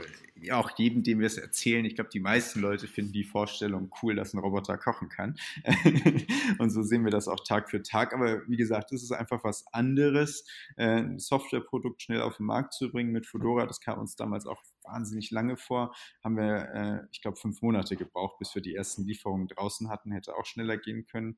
auch 0.52 0.72
jedem, 0.78 1.04
dem 1.04 1.20
wir 1.20 1.28
es 1.28 1.38
erzählen, 1.38 1.86
ich 1.86 1.96
glaube, 1.96 2.10
die 2.10 2.20
meisten 2.20 2.60
Leute 2.60 2.88
finden 2.88 3.14
die 3.14 3.24
Vorstellung 3.24 3.92
cool, 4.02 4.16
dass 4.16 4.34
ein 4.34 4.40
Roboter 4.40 4.78
kochen 4.78 5.08
kann. 5.08 5.36
und 6.60 6.70
so 6.70 6.82
sehen 6.82 7.06
wir 7.06 7.12
das 7.12 7.30
auch 7.30 7.44
Tag 7.46 7.70
für 7.70 7.82
Tag. 7.82 8.14
Aber 8.14 8.42
wie 8.48 8.58
gesagt, 8.58 8.92
es 8.92 9.04
ist 9.04 9.14
einfach 9.14 9.44
was 9.46 9.66
anderes, 9.72 10.46
äh, 10.76 11.02
ein 11.02 11.20
Softwareprodukt 11.20 12.02
schnell 12.02 12.22
auf 12.22 12.38
den 12.38 12.46
Markt 12.46 12.74
zu 12.74 12.92
bringen 12.92 13.12
mit 13.12 13.26
Fedora. 13.26 13.66
Das 13.66 13.80
kam 13.80 14.00
uns 14.00 14.18
damals 14.18 14.46
auch 14.46 14.62
wahnsinnig 14.84 15.32
lange 15.32 15.56
vor. 15.56 15.96
Haben 16.24 16.38
wir, 16.38 16.74
äh, 16.74 17.08
ich 17.12 17.22
glaube, 17.22 17.38
fünf 17.38 17.62
Monate 17.62 17.96
gebraucht, 17.96 18.38
bis 18.40 18.54
wir 18.54 18.62
die 18.62 18.76
ersten 18.76 19.06
Lieferungen 19.06 19.48
draußen 19.48 19.90
hatten. 19.90 20.12
Hätte 20.12 20.36
auch 20.36 20.46
schneller 20.46 20.78
gehen 20.78 21.06
können. 21.06 21.38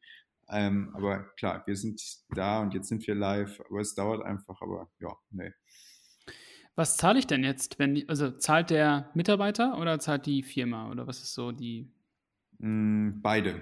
Ähm, 0.50 0.92
aber 0.94 1.24
klar, 1.38 1.64
wir 1.66 1.76
sind 1.76 2.02
da 2.30 2.62
und 2.62 2.74
jetzt 2.74 2.88
sind 2.88 3.06
wir 3.08 3.16
live, 3.16 3.62
aber 3.70 3.82
es 3.82 3.96
dauert 3.96 4.24
einfach, 4.24 4.62
aber 4.62 4.90
ja, 5.00 5.16
nee. 5.32 5.52
Was 6.76 6.98
zahle 6.98 7.20
ich 7.20 7.28
denn 7.28 7.44
jetzt, 7.44 7.80
wenn, 7.80 8.08
also 8.10 8.32
zahlt 8.32 8.70
der 8.70 9.10
Mitarbeiter 9.16 9.80
oder 9.80 9.98
zahlt 10.00 10.26
die 10.26 10.44
Firma 10.44 10.92
oder 10.92 11.08
was 11.08 11.22
ist 11.22 11.34
so 11.34 11.52
die? 11.52 11.90
Mm, 12.60 13.22
beide. 13.22 13.62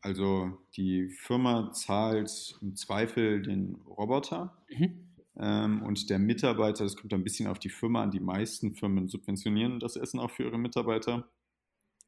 Also 0.00 0.56
die 0.76 1.08
Firma 1.08 1.72
zahlt 1.72 2.56
im 2.62 2.76
Zweifel 2.76 3.42
den 3.42 3.74
Roboter 3.86 4.56
mhm. 4.70 5.10
ähm, 5.36 5.82
und 5.82 6.08
der 6.08 6.20
Mitarbeiter, 6.20 6.84
das 6.84 6.96
kommt 6.96 7.12
ein 7.12 7.24
bisschen 7.24 7.48
auf 7.48 7.58
die 7.58 7.70
Firma 7.70 8.04
an, 8.04 8.12
die 8.12 8.20
meisten 8.20 8.74
Firmen 8.74 9.08
subventionieren 9.08 9.80
das 9.80 9.96
Essen 9.96 10.20
auch 10.20 10.30
für 10.30 10.44
ihre 10.44 10.58
Mitarbeiter. 10.58 11.28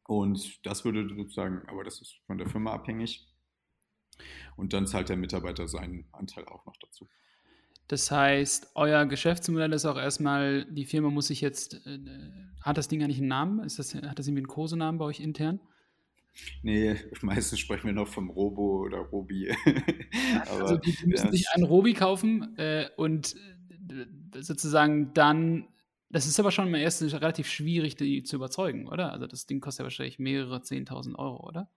Und 0.07 0.65
das 0.65 0.85
würde 0.85 1.09
sozusagen, 1.09 1.69
aber 1.69 1.83
das 1.83 2.01
ist 2.01 2.21
von 2.27 2.39
der 2.39 2.49
Firma 2.49 2.73
abhängig. 2.73 3.27
Und 4.57 4.73
dann 4.73 4.87
zahlt 4.87 5.09
der 5.09 5.17
Mitarbeiter 5.17 5.69
seinen 5.69 6.07
Anteil 6.13 6.45
auch 6.47 6.65
noch 6.67 6.77
dazu. 6.77 7.09
Das 7.89 8.11
heißt, 8.11 8.73
euer 8.75 9.07
Geschäftsmodell 9.07 9.73
ist 9.73 9.87
auch 9.87 9.97
erstmal, 9.97 10.67
die 10.67 10.85
Firma 10.85 11.09
muss 11.09 11.29
sich 11.29 11.41
jetzt, 11.41 11.87
äh, 11.87 11.99
hat 12.61 12.77
das 12.77 12.89
Ding 12.89 13.03
eigentlich 13.03 13.19
einen 13.19 13.29
Namen? 13.29 13.61
Ist 13.61 13.79
das, 13.79 13.95
hat 13.95 14.19
das 14.19 14.27
irgendwie 14.27 14.41
einen 14.41 14.49
Kosenamen 14.49 14.99
bei 14.99 15.07
euch 15.07 15.21
intern? 15.21 15.59
Nee, 16.63 16.97
meistens 17.23 17.59
sprechen 17.59 17.87
wir 17.87 17.95
noch 17.95 18.09
vom 18.09 18.29
Robo 18.29 18.83
oder 18.85 18.99
Robi. 18.99 19.51
Aber, 20.51 20.63
also 20.63 20.77
die, 20.77 20.93
die 20.93 21.07
müssen 21.07 21.27
ja. 21.27 21.33
sich 21.33 21.49
einen 21.51 21.65
Robi 21.65 21.95
kaufen 21.95 22.57
äh, 22.59 22.91
und 22.97 23.35
äh, 23.91 24.43
sozusagen 24.43 25.15
dann, 25.15 25.69
das 26.11 26.27
ist 26.27 26.39
aber 26.39 26.51
schon 26.51 26.71
mal 26.71 26.81
erst 26.81 27.03
relativ 27.03 27.49
schwierig, 27.49 27.97
die 27.97 28.23
zu 28.23 28.37
überzeugen, 28.37 28.87
oder? 28.87 29.13
Also 29.13 29.27
das 29.27 29.47
Ding 29.47 29.61
kostet 29.61 29.81
ja 29.81 29.85
wahrscheinlich 29.85 30.19
mehrere 30.19 30.59
10.000 30.59 31.17
Euro, 31.17 31.47
oder? 31.47 31.71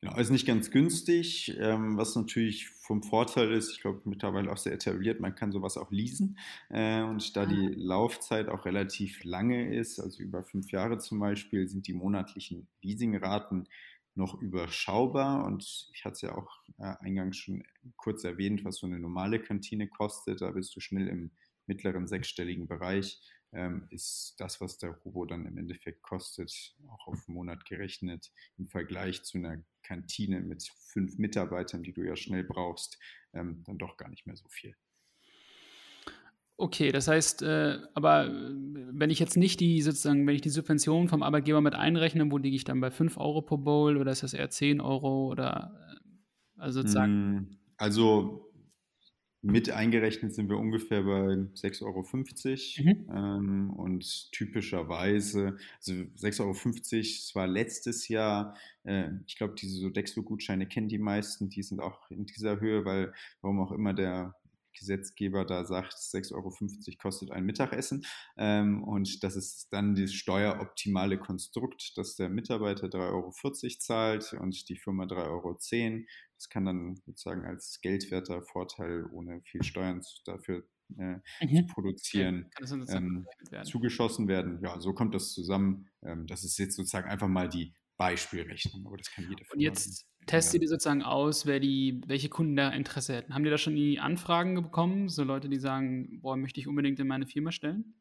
Genau, 0.00 0.16
ist 0.16 0.30
nicht 0.30 0.46
ganz 0.46 0.70
günstig, 0.70 1.56
ähm, 1.58 1.96
was 1.96 2.14
natürlich 2.14 2.68
vom 2.68 3.02
Vorteil 3.02 3.50
ist, 3.50 3.72
ich 3.72 3.80
glaube 3.80 4.02
mittlerweile 4.04 4.52
auch 4.52 4.56
sehr 4.56 4.72
etabliert, 4.72 5.18
man 5.18 5.34
kann 5.34 5.50
sowas 5.50 5.76
auch 5.76 5.90
leasen 5.90 6.38
äh, 6.68 7.02
und 7.02 7.36
da 7.36 7.46
die 7.46 7.66
ah. 7.66 7.74
Laufzeit 7.74 8.48
auch 8.48 8.64
relativ 8.64 9.24
lange 9.24 9.74
ist, 9.74 9.98
also 9.98 10.22
über 10.22 10.44
fünf 10.44 10.70
Jahre 10.70 10.98
zum 10.98 11.18
Beispiel, 11.18 11.68
sind 11.68 11.88
die 11.88 11.94
monatlichen 11.94 12.68
Leasingraten 12.80 13.66
noch 14.18 14.40
überschaubar. 14.42 15.46
Und 15.46 15.88
ich 15.94 16.04
hatte 16.04 16.14
es 16.14 16.20
ja 16.20 16.36
auch 16.36 16.50
äh, 16.78 16.94
eingangs 17.00 17.38
schon 17.38 17.64
kurz 17.96 18.24
erwähnt, 18.24 18.64
was 18.64 18.76
so 18.76 18.86
eine 18.86 18.98
normale 18.98 19.40
Kantine 19.40 19.88
kostet, 19.88 20.42
da 20.42 20.50
bist 20.50 20.76
du 20.76 20.80
schnell 20.80 21.08
im 21.08 21.30
mittleren 21.66 22.06
sechsstelligen 22.06 22.66
Bereich 22.66 23.20
ist 23.90 24.34
das, 24.38 24.60
was 24.60 24.76
der 24.76 24.90
Robo 24.90 25.24
dann 25.24 25.46
im 25.46 25.56
Endeffekt 25.56 26.02
kostet, 26.02 26.76
auch 26.88 27.06
auf 27.06 27.26
einen 27.26 27.34
Monat 27.34 27.64
gerechnet, 27.64 28.30
im 28.58 28.68
Vergleich 28.68 29.22
zu 29.22 29.38
einer 29.38 29.64
Kantine 29.82 30.40
mit 30.40 30.70
fünf 30.92 31.16
Mitarbeitern, 31.16 31.82
die 31.82 31.94
du 31.94 32.02
ja 32.02 32.14
schnell 32.14 32.44
brauchst, 32.44 32.98
ähm, 33.32 33.62
dann 33.64 33.78
doch 33.78 33.96
gar 33.96 34.10
nicht 34.10 34.26
mehr 34.26 34.36
so 34.36 34.46
viel. 34.48 34.74
Okay, 36.60 36.90
das 36.90 37.06
heißt, 37.06 37.42
äh, 37.42 37.78
aber 37.94 38.26
äh, 38.26 38.30
wenn 38.90 39.10
ich 39.10 39.20
jetzt 39.20 39.36
nicht 39.36 39.60
die 39.60 39.80
sozusagen, 39.80 40.26
wenn 40.26 40.34
ich 40.34 40.40
die 40.40 40.50
Subvention 40.50 41.08
vom 41.08 41.22
Arbeitgeber 41.22 41.60
mit 41.60 41.76
einrechne, 41.76 42.28
wo 42.32 42.36
liege 42.36 42.56
ich 42.56 42.64
dann 42.64 42.80
bei 42.80 42.90
5 42.90 43.16
Euro 43.16 43.42
pro 43.42 43.56
Bowl 43.58 43.96
oder 43.96 44.10
ist 44.10 44.24
das 44.24 44.34
eher 44.34 44.50
10 44.50 44.80
Euro 44.80 45.28
oder 45.28 45.72
äh, 45.88 46.60
also 46.60 46.80
sozusagen? 46.80 47.34
Mm, 47.34 47.58
also 47.76 48.47
mit 49.40 49.70
eingerechnet 49.70 50.34
sind 50.34 50.48
wir 50.48 50.58
ungefähr 50.58 51.02
bei 51.02 51.34
6,50 51.54 51.84
Euro. 51.84 52.02
Mhm. 52.82 53.06
Ähm, 53.14 53.70
und 53.70 54.32
typischerweise, 54.32 55.56
also 55.76 55.92
6,50 55.92 56.40
Euro, 56.40 57.00
es 57.00 57.34
war 57.34 57.46
letztes 57.46 58.08
Jahr, 58.08 58.56
äh, 58.84 59.10
ich 59.26 59.36
glaube, 59.36 59.54
diese 59.54 59.78
Sodexo-Gutscheine 59.78 60.66
kennen 60.66 60.88
die 60.88 60.98
meisten, 60.98 61.48
die 61.48 61.62
sind 61.62 61.80
auch 61.80 62.10
in 62.10 62.26
dieser 62.26 62.60
Höhe, 62.60 62.84
weil 62.84 63.12
warum 63.40 63.60
auch 63.60 63.72
immer 63.72 63.94
der 63.94 64.34
Gesetzgeber 64.78 65.44
da 65.44 65.64
sagt, 65.64 65.94
6,50 65.94 66.34
Euro 66.34 66.52
kostet 67.00 67.30
ein 67.30 67.44
Mittagessen. 67.44 68.04
Ähm, 68.36 68.82
und 68.82 69.22
das 69.22 69.36
ist 69.36 69.68
dann 69.72 69.94
das 69.94 70.12
steueroptimale 70.12 71.18
Konstrukt, 71.18 71.96
dass 71.96 72.16
der 72.16 72.28
Mitarbeiter 72.28 72.86
3,40 72.86 72.94
Euro 73.12 73.32
zahlt 73.78 74.32
und 74.34 74.68
die 74.68 74.76
Firma 74.76 75.04
3,10 75.04 75.30
Euro. 75.30 75.58
Das 76.38 76.48
kann 76.48 76.64
dann 76.64 76.94
sozusagen 77.04 77.44
als 77.44 77.80
geldwerter 77.82 78.42
Vorteil, 78.42 79.06
ohne 79.12 79.42
viel 79.42 79.64
Steuern 79.64 80.00
dafür 80.24 80.64
äh, 80.96 81.16
mhm. 81.44 81.56
zu 81.56 81.66
produzieren, 81.66 82.50
okay. 82.60 82.86
ähm, 82.90 83.26
werden. 83.50 83.66
zugeschossen 83.66 84.28
werden. 84.28 84.60
Ja, 84.62 84.80
so 84.80 84.92
kommt 84.94 85.14
das 85.14 85.32
zusammen. 85.32 85.90
Ähm, 86.02 86.28
das 86.28 86.44
ist 86.44 86.56
jetzt 86.58 86.76
sozusagen 86.76 87.08
einfach 87.08 87.26
mal 87.26 87.48
die 87.48 87.74
Beispielrechnung, 87.96 88.86
aber 88.86 88.96
das 88.96 89.10
kann 89.10 89.26
jeder. 89.28 89.42
Und 89.52 89.60
jetzt 89.60 90.06
testet 90.26 90.62
ihr 90.62 90.68
sozusagen 90.68 91.02
aus, 91.02 91.44
wer 91.44 91.58
die, 91.58 92.00
welche 92.06 92.28
Kunden 92.28 92.54
da 92.54 92.70
Interesse 92.70 93.16
hätten. 93.16 93.34
Haben 93.34 93.42
die 93.42 93.50
da 93.50 93.58
schon 93.58 93.74
die 93.74 93.98
Anfragen 93.98 94.54
bekommen? 94.54 95.08
So 95.08 95.24
Leute, 95.24 95.48
die 95.48 95.58
sagen, 95.58 96.20
boah, 96.20 96.36
möchte 96.36 96.60
ich 96.60 96.68
unbedingt 96.68 97.00
in 97.00 97.08
meine 97.08 97.26
Firma 97.26 97.50
stellen? 97.50 97.96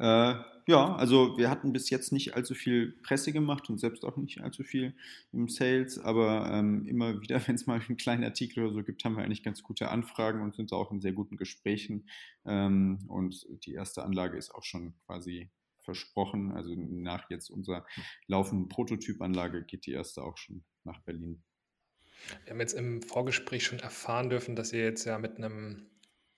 Äh, 0.00 0.34
ja, 0.66 0.94
also 0.96 1.36
wir 1.36 1.50
hatten 1.50 1.72
bis 1.72 1.90
jetzt 1.90 2.12
nicht 2.12 2.34
allzu 2.34 2.54
viel 2.54 2.92
Presse 3.02 3.32
gemacht 3.32 3.68
und 3.68 3.78
selbst 3.78 4.04
auch 4.04 4.16
nicht 4.16 4.40
allzu 4.40 4.62
viel 4.62 4.94
im 5.32 5.48
Sales, 5.48 5.98
aber 5.98 6.50
ähm, 6.52 6.86
immer 6.86 7.20
wieder, 7.22 7.46
wenn 7.46 7.54
es 7.54 7.66
mal 7.66 7.80
einen 7.80 7.96
kleinen 7.96 8.24
Artikel 8.24 8.64
oder 8.64 8.74
so 8.74 8.82
gibt, 8.82 9.04
haben 9.04 9.16
wir 9.16 9.24
eigentlich 9.24 9.42
ganz 9.42 9.62
gute 9.62 9.90
Anfragen 9.90 10.42
und 10.42 10.54
sind 10.54 10.72
auch 10.72 10.90
in 10.90 11.00
sehr 11.00 11.12
guten 11.12 11.36
Gesprächen. 11.36 12.08
Ähm, 12.46 12.98
und 13.08 13.46
die 13.66 13.74
erste 13.74 14.02
Anlage 14.02 14.38
ist 14.38 14.54
auch 14.54 14.64
schon 14.64 14.94
quasi 15.06 15.50
versprochen. 15.82 16.52
Also 16.52 16.74
nach 16.74 17.28
jetzt 17.30 17.50
unserer 17.50 17.86
laufenden 18.26 18.68
Prototypanlage 18.68 19.64
geht 19.64 19.86
die 19.86 19.92
erste 19.92 20.22
auch 20.22 20.36
schon 20.36 20.64
nach 20.84 21.00
Berlin. 21.02 21.42
Wir 22.44 22.52
haben 22.52 22.60
jetzt 22.60 22.74
im 22.74 23.02
Vorgespräch 23.02 23.64
schon 23.64 23.80
erfahren 23.80 24.30
dürfen, 24.30 24.56
dass 24.56 24.72
ihr 24.72 24.84
jetzt 24.84 25.04
ja 25.04 25.18
mit 25.18 25.36
einem, 25.36 25.86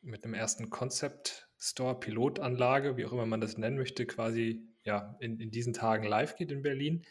mit 0.02 0.24
einem 0.24 0.34
ersten 0.34 0.70
Concept 0.70 1.48
Store, 1.58 1.98
Pilotanlage, 1.98 2.96
wie 2.96 3.06
auch 3.06 3.12
immer 3.12 3.26
man 3.26 3.40
das 3.40 3.56
nennen 3.56 3.76
möchte, 3.76 4.04
quasi 4.04 4.66
ja, 4.84 5.16
in, 5.20 5.38
in 5.38 5.50
diesen 5.50 5.72
Tagen 5.72 6.04
live 6.04 6.36
geht 6.36 6.50
in 6.50 6.62
Berlin. 6.62 7.06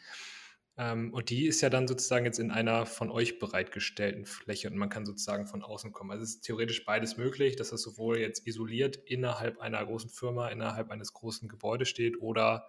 Ähm, 0.76 1.12
und 1.12 1.30
die 1.30 1.46
ist 1.46 1.60
ja 1.60 1.70
dann 1.70 1.86
sozusagen 1.86 2.24
jetzt 2.24 2.38
in 2.38 2.50
einer 2.50 2.86
von 2.86 3.10
euch 3.10 3.38
bereitgestellten 3.38 4.24
Fläche 4.24 4.68
und 4.68 4.76
man 4.76 4.88
kann 4.88 5.04
sozusagen 5.04 5.46
von 5.46 5.62
außen 5.62 5.92
kommen. 5.92 6.10
Also 6.10 6.24
es 6.24 6.36
ist 6.36 6.42
theoretisch 6.42 6.84
beides 6.84 7.16
möglich, 7.16 7.56
dass 7.56 7.70
das 7.70 7.82
sowohl 7.82 8.18
jetzt 8.18 8.46
isoliert 8.46 8.96
innerhalb 8.96 9.58
einer 9.60 9.84
großen 9.84 10.10
Firma, 10.10 10.48
innerhalb 10.48 10.90
eines 10.90 11.12
großen 11.12 11.48
Gebäudes 11.48 11.88
steht 11.88 12.20
oder 12.20 12.66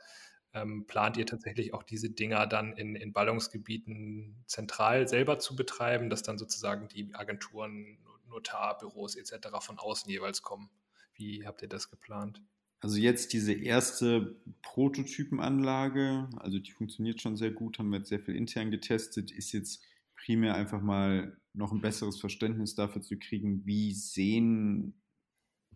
ähm, 0.53 0.86
plant 0.86 1.17
ihr 1.17 1.26
tatsächlich 1.26 1.74
auch 1.74 1.84
diese 1.84 2.09
Dinger 2.09 2.45
dann 2.45 2.74
in, 2.74 2.95
in 2.95 3.13
Ballungsgebieten 3.13 4.43
zentral 4.45 5.07
selber 5.07 5.39
zu 5.39 5.55
betreiben, 5.55 6.09
dass 6.09 6.24
dann 6.24 6.38
sozusagen 6.38 6.89
die 6.89 7.13
Agenturen, 7.13 7.97
Notarbüros 8.34 9.15
etc. 9.15 9.49
von 9.61 9.79
außen 9.79 10.09
jeweils 10.09 10.41
kommen? 10.41 10.69
Wie 11.13 11.45
habt 11.45 11.61
ihr 11.61 11.69
das 11.69 11.89
geplant? 11.89 12.41
Also 12.81 12.97
jetzt 12.97 13.31
diese 13.31 13.53
erste 13.53 14.41
Prototypenanlage, 14.61 16.29
also 16.36 16.59
die 16.59 16.71
funktioniert 16.71 17.21
schon 17.21 17.38
sehr 17.38 17.51
gut, 17.51 17.79
haben 17.79 17.89
wir 17.91 17.99
jetzt 17.99 18.09
sehr 18.09 18.19
viel 18.19 18.36
intern 18.36 18.71
getestet, 18.71 19.31
ist 19.31 19.53
jetzt 19.53 19.81
primär 20.15 20.55
einfach 20.55 20.81
mal 20.81 21.38
noch 21.53 21.71
ein 21.71 21.81
besseres 21.81 22.19
Verständnis 22.19 22.75
dafür 22.75 23.01
zu 23.01 23.17
kriegen, 23.17 23.65
wie 23.65 23.93
sehen 23.93 25.01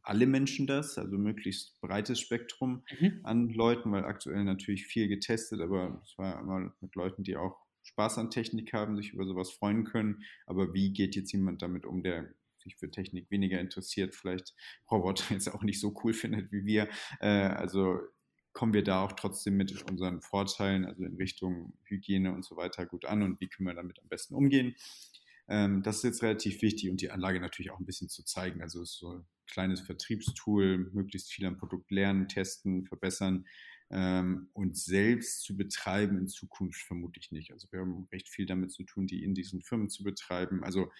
alle 0.02 0.26
Menschen 0.26 0.68
das, 0.68 0.98
also 0.98 1.18
möglichst 1.18 1.80
breites 1.82 2.20
Spektrum 2.20 2.84
mhm. 3.00 3.20
an 3.24 3.50
Leuten, 3.50 3.92
weil 3.92 4.06
aktuell 4.06 4.44
natürlich 4.44 4.86
viel 4.86 5.08
getestet, 5.08 5.62
aber 5.62 6.02
es 6.04 6.18
war 6.18 6.40
immer 6.40 6.74
mit 6.82 6.96
Leuten, 6.96 7.24
die 7.24 7.36
auch 7.36 7.58
Spaß 7.84 8.18
an 8.18 8.30
Technik 8.30 8.74
haben, 8.74 8.96
sich 8.96 9.14
über 9.14 9.26
sowas 9.26 9.52
freuen 9.52 9.86
können. 9.86 10.24
Aber 10.46 10.74
wie 10.74 10.92
geht 10.92 11.16
jetzt 11.16 11.32
jemand 11.32 11.62
damit 11.62 11.86
um, 11.86 12.04
der 12.04 12.34
sich 12.68 12.78
für 12.78 12.92
Technik 12.92 13.32
weniger 13.32 13.60
interessiert, 13.60 14.16
vielleicht 14.16 14.54
Roboter 14.92 15.24
jetzt 15.34 15.48
auch 15.54 15.64
nicht 15.64 15.80
so 15.80 15.94
cool 16.04 16.14
findet 16.14 16.52
wie 16.52 16.66
wir. 16.66 16.90
Äh, 17.20 17.28
also 17.28 18.00
kommen 18.54 18.74
wir 18.74 18.84
da 18.84 19.04
auch 19.04 19.12
trotzdem 19.12 19.56
mit 19.56 19.84
unseren 19.90 20.22
Vorteilen, 20.22 20.86
also 20.86 21.04
in 21.04 21.16
Richtung 21.16 21.74
Hygiene 21.86 22.34
und 22.34 22.44
so 22.44 22.58
weiter, 22.58 22.86
gut 22.86 23.06
an 23.06 23.22
und 23.22 23.40
wie 23.40 23.48
können 23.48 23.68
wir 23.68 23.76
damit 23.76 24.00
am 24.00 24.10
besten 24.10 24.34
umgehen. 24.34 24.76
Ähm, 25.48 25.84
das 25.84 25.98
ist 25.98 26.04
jetzt 26.04 26.24
relativ 26.24 26.62
wichtig 26.62 26.90
und 26.90 27.02
die 27.02 27.12
Anlage 27.12 27.40
natürlich 27.40 27.72
auch 27.72 27.80
ein 27.80 27.86
bisschen 27.86 28.10
zu 28.10 28.24
zeigen. 28.24 28.62
Also 28.62 28.82
ist 28.82 28.98
so 28.98 29.14
ein 29.14 29.26
kleines 29.46 29.82
Vertriebstool, 29.82 30.90
möglichst 30.92 31.32
viel 31.32 31.46
am 31.46 31.58
Produkt 31.58 31.92
lernen, 31.92 32.28
testen, 32.28 32.86
verbessern. 32.86 33.46
Ähm, 33.90 34.50
und 34.54 34.76
selbst 34.76 35.44
zu 35.44 35.56
betreiben 35.56 36.18
in 36.18 36.28
Zukunft 36.28 36.82
vermute 36.82 37.20
ich 37.20 37.32
nicht. 37.32 37.54
Also 37.54 37.72
wir 37.72 37.80
haben 37.80 38.08
recht 38.12 38.28
viel 38.28 38.46
damit 38.46 38.72
zu 38.72 38.84
tun, 38.84 39.08
die 39.08 39.24
in 39.24 39.34
diesen 39.34 39.62
Firmen 39.62 39.90
zu 39.90 40.04
betreiben. 40.04 40.64
Also 40.64 40.92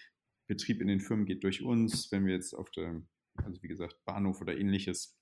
Betrieb 0.48 0.82
in 0.82 0.88
den 0.88 1.00
Firmen 1.00 1.26
geht 1.26 1.44
durch 1.44 1.62
uns. 1.62 2.12
Wenn 2.12 2.26
wir 2.26 2.34
jetzt 2.34 2.54
auf 2.54 2.72
der, 2.72 3.02
also 3.36 3.62
wie 3.62 3.68
gesagt, 3.68 3.96
Bahnhof 4.06 4.42
oder 4.42 4.58
ähnliches 4.58 5.20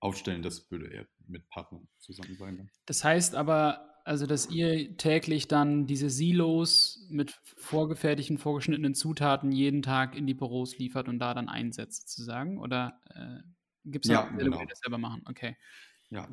aufstellen, 0.00 0.42
das 0.42 0.70
würde 0.70 0.88
eher 0.88 1.06
mit 1.26 1.48
Partnern 1.48 1.88
zusammen 1.98 2.36
sein. 2.36 2.70
Das 2.86 3.02
heißt 3.04 3.34
aber, 3.34 4.02
also 4.04 4.26
dass 4.26 4.48
ihr 4.50 4.96
täglich 4.96 5.48
dann 5.48 5.86
diese 5.86 6.10
Silos 6.10 7.06
mit 7.10 7.32
vorgefertigten, 7.56 8.38
vorgeschnittenen 8.38 8.94
Zutaten 8.94 9.50
jeden 9.50 9.82
Tag 9.82 10.14
in 10.14 10.26
die 10.26 10.34
Büros 10.34 10.78
liefert 10.78 11.08
und 11.08 11.18
da 11.18 11.34
dann 11.34 11.48
einsetzt, 11.48 12.08
sozusagen? 12.08 12.58
Oder 12.58 13.00
äh, 13.10 13.42
gibt 13.84 14.04
es 14.04 14.12
ja, 14.12 14.26
genau. 14.26 14.64
das 14.64 14.78
selber 14.78 14.98
machen? 14.98 15.22
Okay. 15.26 15.56
Ja. 16.10 16.28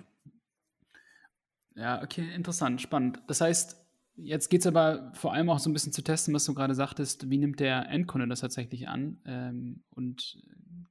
Ja, 1.76 2.04
okay, 2.04 2.32
interessant, 2.36 2.82
spannend. 2.82 3.24
Das 3.26 3.42
heißt, 3.42 3.83
Jetzt 4.16 4.50
geht 4.50 4.62
es 4.62 4.68
aber 4.68 5.12
vor 5.16 5.34
allem 5.34 5.50
auch 5.50 5.60
so 5.60 5.70
ein 5.70 5.74
bisschen 5.74 5.92
zu 5.92 6.04
testen, 6.04 6.34
was 6.34 6.46
du 6.46 6.54
gerade 6.54 6.76
sagtest, 6.76 7.30
wie 7.30 7.38
nimmt 7.38 7.60
der 7.60 7.90
Endkunde 7.90 8.28
das 8.28 8.42
tatsächlich 8.42 8.88
an? 8.88 9.20
Ähm, 9.26 9.84
und 9.90 10.38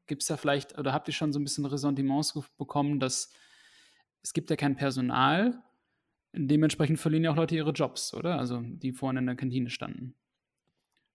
gibt 0.06 0.22
es 0.22 0.28
da 0.28 0.36
vielleicht, 0.36 0.78
oder 0.78 0.92
habt 0.92 1.08
ihr 1.08 1.14
schon 1.14 1.32
so 1.32 1.38
ein 1.38 1.44
bisschen 1.44 1.64
Ressentiments 1.64 2.38
bekommen, 2.58 2.98
dass 2.98 3.32
es 4.22 4.32
gibt 4.32 4.50
ja 4.50 4.56
kein 4.56 4.76
Personal, 4.76 5.62
dementsprechend 6.32 6.98
verlieren 6.98 7.24
ja 7.24 7.32
auch 7.32 7.36
Leute 7.36 7.56
ihre 7.56 7.72
Jobs, 7.72 8.14
oder? 8.14 8.38
Also 8.38 8.60
die 8.62 8.92
vorne 8.92 9.20
in 9.20 9.26
der 9.26 9.36
Kantine 9.36 9.70
standen. 9.70 10.14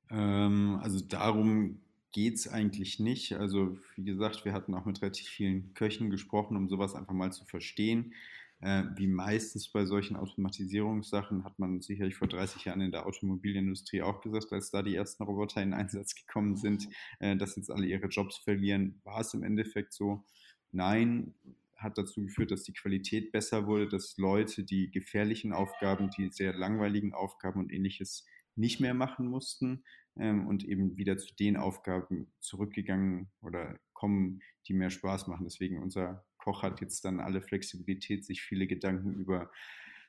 Ähm, 0.10 0.80
also 0.82 1.00
darum 1.02 1.82
geht 2.12 2.36
es 2.36 2.48
eigentlich 2.48 3.00
nicht. 3.00 3.34
Also 3.34 3.78
wie 3.96 4.04
gesagt, 4.04 4.46
wir 4.46 4.54
hatten 4.54 4.74
auch 4.74 4.86
mit 4.86 5.02
relativ 5.02 5.28
vielen 5.28 5.74
Köchen 5.74 6.10
gesprochen, 6.10 6.56
um 6.56 6.70
sowas 6.70 6.96
einfach 6.96 7.14
mal 7.14 7.32
zu 7.32 7.46
verstehen. 7.46 8.14
Äh, 8.60 8.86
wie 8.96 9.08
meistens 9.08 9.72
bei 9.72 9.86
solchen 9.86 10.16
Automatisierungssachen 10.16 11.44
hat 11.44 11.60
man 11.60 11.82
sicherlich 11.82 12.16
vor 12.16 12.28
30 12.28 12.66
Jahren 12.66 12.82
in 12.82 12.92
der 12.92 13.06
Automobilindustrie 13.06 14.02
auch 14.02 14.22
gesagt, 14.22 14.52
als 14.52 14.72
da 14.72 14.82
die 14.82 14.96
ersten 14.96 15.24
Roboter 15.24 15.62
in 15.62 15.74
Einsatz 15.74 16.16
gekommen 16.16 16.56
sind, 16.56 16.90
äh, 17.20 17.38
dass 17.38 17.56
jetzt 17.56 17.70
alle 17.70 17.86
ihre 17.86 18.08
Jobs 18.08 18.38
verlieren. 18.38 19.00
War 19.04 19.22
es 19.22 19.34
im 19.34 19.44
Endeffekt 19.44 19.94
so? 19.94 20.26
Nein, 20.72 21.36
hat 21.76 21.98
dazu 21.98 22.24
geführt, 22.24 22.50
dass 22.50 22.64
die 22.64 22.74
Qualität 22.74 23.32
besser 23.32 23.68
wurde, 23.68 23.88
dass 23.88 24.18
Leute 24.18 24.64
die 24.64 24.90
gefährlichen 24.90 25.54
Aufgaben, 25.54 26.10
die 26.18 26.30
sehr 26.32 26.54
langweiligen 26.54 27.14
Aufgaben 27.14 27.60
und 27.60 27.72
ähnliches 27.72 28.26
nicht 28.56 28.80
mehr 28.80 28.96
machen 28.96 29.28
mussten 29.28 29.84
ähm, 30.16 30.48
und 30.48 30.66
eben 30.66 30.98
wieder 30.98 31.18
zu 31.18 31.36
den 31.36 31.58
Aufgaben 31.58 32.32
zurückgegangen 32.40 33.30
oder 33.42 33.80
kommen, 33.94 34.42
die 34.68 34.74
mehr 34.74 34.90
Spaß 34.90 35.28
machen. 35.28 35.46
Deswegen 35.46 35.82
unser 35.82 36.26
Koch 36.48 36.64
hat 36.64 36.80
jetzt 36.80 37.04
dann 37.04 37.20
alle 37.20 37.42
Flexibilität, 37.42 38.24
sich 38.24 38.42
viele 38.42 38.68
Gedanken 38.68 39.14
über 39.16 39.52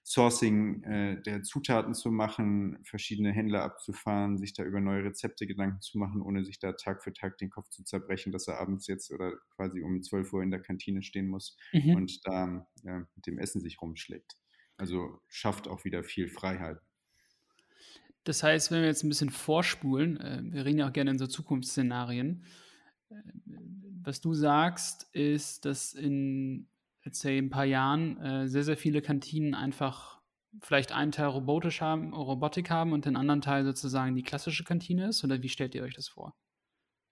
Sourcing 0.04 0.84
äh, 0.84 1.20
der 1.20 1.42
Zutaten 1.42 1.94
zu 1.94 2.12
machen, 2.12 2.78
verschiedene 2.84 3.32
Händler 3.32 3.64
abzufahren, 3.64 4.38
sich 4.38 4.52
da 4.52 4.62
über 4.62 4.80
neue 4.80 5.02
Rezepte 5.02 5.48
Gedanken 5.48 5.80
zu 5.80 5.98
machen, 5.98 6.22
ohne 6.22 6.44
sich 6.44 6.60
da 6.60 6.74
Tag 6.74 7.02
für 7.02 7.12
Tag 7.12 7.38
den 7.38 7.50
Kopf 7.50 7.70
zu 7.70 7.82
zerbrechen, 7.82 8.30
dass 8.30 8.46
er 8.46 8.60
abends 8.60 8.86
jetzt 8.86 9.10
oder 9.10 9.32
quasi 9.56 9.82
um 9.82 10.00
12 10.00 10.32
Uhr 10.32 10.44
in 10.44 10.52
der 10.52 10.62
Kantine 10.62 11.02
stehen 11.02 11.26
muss 11.26 11.56
mhm. 11.72 11.96
und 11.96 12.24
da 12.24 12.68
ja, 12.84 13.04
mit 13.16 13.26
dem 13.26 13.40
Essen 13.40 13.60
sich 13.60 13.82
rumschlägt. 13.82 14.36
Also 14.76 15.20
schafft 15.26 15.66
auch 15.66 15.84
wieder 15.84 16.04
viel 16.04 16.28
Freiheit. 16.28 16.78
Das 18.22 18.44
heißt, 18.44 18.70
wenn 18.70 18.82
wir 18.82 18.86
jetzt 18.86 19.02
ein 19.02 19.08
bisschen 19.08 19.30
vorspulen, 19.30 20.20
äh, 20.20 20.40
wir 20.44 20.64
reden 20.64 20.78
ja 20.78 20.88
auch 20.88 20.92
gerne 20.92 21.10
in 21.10 21.18
so 21.18 21.26
Zukunftsszenarien, 21.26 22.44
äh, 23.10 23.14
was 24.02 24.20
du 24.20 24.34
sagst, 24.34 25.08
ist, 25.12 25.64
dass 25.64 25.94
in, 25.94 26.68
let's 27.04 27.20
say, 27.20 27.38
ein 27.38 27.50
paar 27.50 27.64
Jahren 27.64 28.20
äh, 28.20 28.48
sehr, 28.48 28.64
sehr 28.64 28.76
viele 28.76 29.02
Kantinen 29.02 29.54
einfach 29.54 30.18
vielleicht 30.60 30.92
einen 30.92 31.12
Teil 31.12 31.26
robotisch 31.26 31.80
haben, 31.80 32.14
Robotik 32.14 32.70
haben 32.70 32.92
und 32.92 33.04
den 33.04 33.16
anderen 33.16 33.40
Teil 33.40 33.64
sozusagen 33.64 34.16
die 34.16 34.22
klassische 34.22 34.64
Kantine 34.64 35.08
ist? 35.08 35.24
Oder 35.24 35.42
wie 35.42 35.48
stellt 35.48 35.74
ihr 35.74 35.82
euch 35.82 35.94
das 35.94 36.08
vor? 36.08 36.34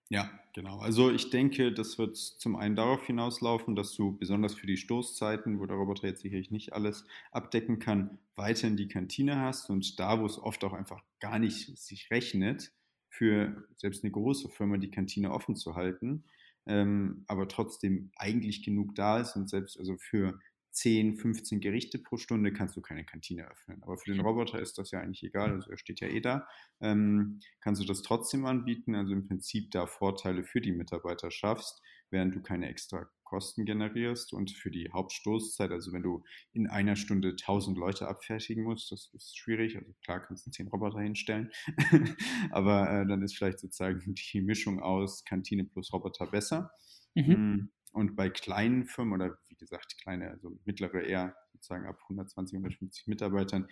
Ja, 0.09 0.31
genau. 0.55 0.79
Also 0.79 1.11
ich 1.11 1.31
denke, 1.31 1.73
das 1.73 1.99
wird 1.99 2.17
zum 2.17 2.55
einen 2.55 2.77
darauf 2.77 3.05
hinauslaufen, 3.07 3.75
dass 3.75 3.93
du 3.95 4.17
besonders 4.17 4.55
für 4.55 4.69
die 4.69 4.77
Stoßzeiten, 4.77 5.59
wo 5.59 5.67
der 5.67 5.77
Roboter 5.77 6.07
jetzt 6.07 6.23
sicherlich 6.23 6.53
nicht 6.53 6.73
alles 6.73 7.05
abdecken 7.33 7.81
kann, 7.81 8.19
weiterhin 8.37 8.77
die 8.77 8.87
Kantine 8.87 9.41
hast 9.41 9.69
und 9.69 9.99
da, 9.99 10.21
wo 10.21 10.27
es 10.27 10.39
oft 10.39 10.63
auch 10.63 10.75
einfach 10.75 11.03
gar 11.19 11.41
nicht 11.41 11.77
sich 11.77 12.11
rechnet, 12.13 12.73
für 13.09 13.67
selbst 13.77 14.05
eine 14.05 14.13
große 14.13 14.49
Firma 14.49 14.77
die 14.77 14.91
Kantine 14.91 15.33
offen 15.33 15.57
zu 15.57 15.75
halten, 15.75 16.25
ähm, 16.67 17.25
aber 17.29 17.49
trotzdem 17.49 18.11
eigentlich 18.17 18.65
genug 18.65 18.95
da 18.95 19.19
ist 19.19 19.37
und 19.37 19.49
selbst 19.49 19.79
also 19.79 19.97
für 19.99 20.39
10, 20.77 21.17
15 21.17 21.61
Gerichte 21.61 21.99
pro 21.99 22.19
Stunde 22.19 22.53
kannst 22.53 22.77
du 22.77 22.83
keine 22.83 23.05
Kantine 23.05 23.51
öffnen. 23.51 23.83
Aber 23.83 23.97
für 23.97 24.13
den 24.13 24.21
Roboter 24.21 24.61
ist 24.61 24.77
das 24.77 24.91
ja 24.91 25.01
eigentlich 25.01 25.23
egal, 25.23 25.53
also 25.53 25.71
er 25.71 25.79
steht 25.79 26.01
ja 26.01 26.09
eh 26.09 26.21
da. 26.21 26.47
Ähm, 26.81 27.41
kannst 27.61 27.81
du 27.83 27.87
das 27.87 28.03
trotzdem 28.03 28.45
anbieten, 28.45 28.95
also 28.95 29.15
im 29.15 29.27
Prinzip 29.27 29.71
da 29.71 29.87
Vorteile 29.87 30.45
für 30.45 30.61
die 30.61 30.73
Mitarbeiter 30.73 31.31
schaffst, 31.31 31.81
während 32.11 32.35
du 32.35 32.43
keine 32.43 32.69
extra 32.69 33.09
Kosten 33.27 33.67
generierst 33.67 34.33
und 34.33 34.51
für 34.51 34.71
die 34.71 34.91
Hauptstoßzeit, 34.91 35.71
also 35.71 35.93
wenn 35.93 36.03
du 36.03 36.25
in 36.53 36.67
einer 36.67 36.97
Stunde 36.97 37.31
1000 37.31 37.77
Leute 37.77 38.09
abfertigen 38.09 38.65
musst, 38.65 38.91
das 38.91 39.11
ist 39.13 39.37
schwierig, 39.37 39.77
also 39.77 39.93
klar 40.03 40.21
kannst 40.21 40.47
du 40.47 40.51
10 40.51 40.69
Roboter 40.69 41.01
hinstellen, 41.01 41.51
aber 42.51 42.91
äh, 42.91 43.07
dann 43.07 43.23
ist 43.23 43.37
vielleicht 43.37 43.59
sozusagen 43.59 44.15
die 44.33 44.41
Mischung 44.41 44.81
aus 44.81 45.25
Kantine 45.25 45.65
plus 45.65 45.93
Roboter 45.93 46.27
besser. 46.27 46.71
Mhm. 47.15 47.27
Hm, 47.27 47.71
und 47.93 48.15
bei 48.15 48.31
kleinen 48.31 48.87
Firmen 48.87 49.15
oder 49.15 49.39
wie 49.49 49.57
gesagt, 49.57 49.97
kleine, 50.03 50.31
also 50.31 50.59
mittlere 50.65 51.03
eher 51.03 51.35
sozusagen 51.53 51.87
ab 51.87 51.99
120, 52.03 52.57
150 52.57 53.07
Mitarbeitern, 53.07 53.69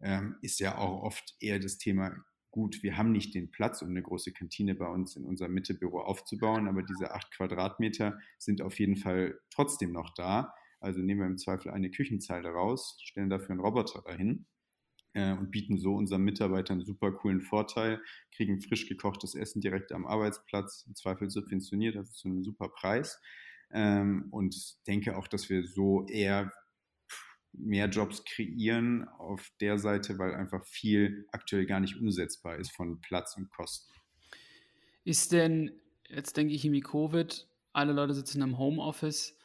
ähm, 0.00 0.36
ist 0.42 0.60
ja 0.60 0.78
auch 0.78 1.02
oft 1.02 1.36
eher 1.40 1.58
das 1.58 1.78
Thema, 1.78 2.14
gut, 2.58 2.82
wir 2.82 2.96
haben 2.96 3.12
nicht 3.12 3.36
den 3.36 3.52
Platz, 3.52 3.82
um 3.82 3.90
eine 3.90 4.02
große 4.02 4.32
Kantine 4.32 4.74
bei 4.74 4.88
uns 4.88 5.14
in 5.14 5.24
unserem 5.24 5.52
Mittebüro 5.52 6.00
aufzubauen, 6.00 6.66
aber 6.66 6.82
diese 6.82 7.14
acht 7.14 7.30
Quadratmeter 7.30 8.18
sind 8.36 8.62
auf 8.62 8.80
jeden 8.80 8.96
Fall 8.96 9.38
trotzdem 9.48 9.92
noch 9.92 10.12
da. 10.14 10.52
Also 10.80 10.98
nehmen 11.00 11.20
wir 11.20 11.28
im 11.28 11.38
Zweifel 11.38 11.70
eine 11.70 11.88
Küchenzeile 11.88 12.48
raus, 12.48 12.98
stellen 13.00 13.30
dafür 13.30 13.50
einen 13.50 13.60
Roboter 13.60 14.02
dahin 14.02 14.44
äh, 15.12 15.34
und 15.34 15.52
bieten 15.52 15.78
so 15.78 15.94
unseren 15.94 16.22
Mitarbeitern 16.22 16.78
einen 16.78 16.84
super 16.84 17.12
coolen 17.12 17.42
Vorteil, 17.42 18.02
kriegen 18.34 18.60
frisch 18.60 18.88
gekochtes 18.88 19.36
Essen 19.36 19.60
direkt 19.60 19.92
am 19.92 20.04
Arbeitsplatz, 20.04 20.84
im 20.88 20.96
Zweifel 20.96 21.30
subventioniert, 21.30 21.94
das 21.94 22.10
ist 22.10 22.18
so 22.18 22.28
ein 22.28 22.42
super 22.42 22.70
Preis. 22.70 23.20
Ähm, 23.70 24.26
und 24.32 24.84
denke 24.88 25.16
auch, 25.16 25.28
dass 25.28 25.48
wir 25.48 25.62
so 25.62 26.08
eher 26.08 26.52
mehr 27.52 27.88
Jobs 27.88 28.24
kreieren 28.24 29.08
auf 29.18 29.50
der 29.60 29.78
Seite, 29.78 30.18
weil 30.18 30.34
einfach 30.34 30.64
viel 30.66 31.26
aktuell 31.32 31.66
gar 31.66 31.80
nicht 31.80 31.96
umsetzbar 31.96 32.56
ist 32.56 32.72
von 32.72 33.00
Platz 33.00 33.36
und 33.36 33.50
Kosten. 33.50 33.92
Ist 35.04 35.32
denn, 35.32 35.72
jetzt 36.08 36.36
denke 36.36 36.54
ich 36.54 36.64
irgendwie 36.64 36.80
Covid, 36.80 37.48
alle 37.72 37.92
Leute 37.92 38.14
sitzen 38.14 38.42
im 38.42 38.58
Homeoffice, 38.58 39.36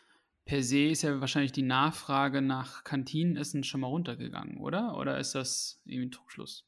per 0.45 0.61
se 0.61 0.87
ist 0.87 1.03
ja 1.03 1.21
wahrscheinlich 1.21 1.53
die 1.53 1.61
Nachfrage 1.61 2.41
nach 2.41 2.83
Kantinenessen 2.83 3.63
schon 3.63 3.81
mal 3.81 3.87
runtergegangen, 3.87 4.57
oder? 4.57 4.97
Oder 4.97 5.17
ist 5.19 5.35
das 5.35 5.81
irgendwie 5.85 6.07
ein 6.07 6.11
Trugschluss? 6.11 6.67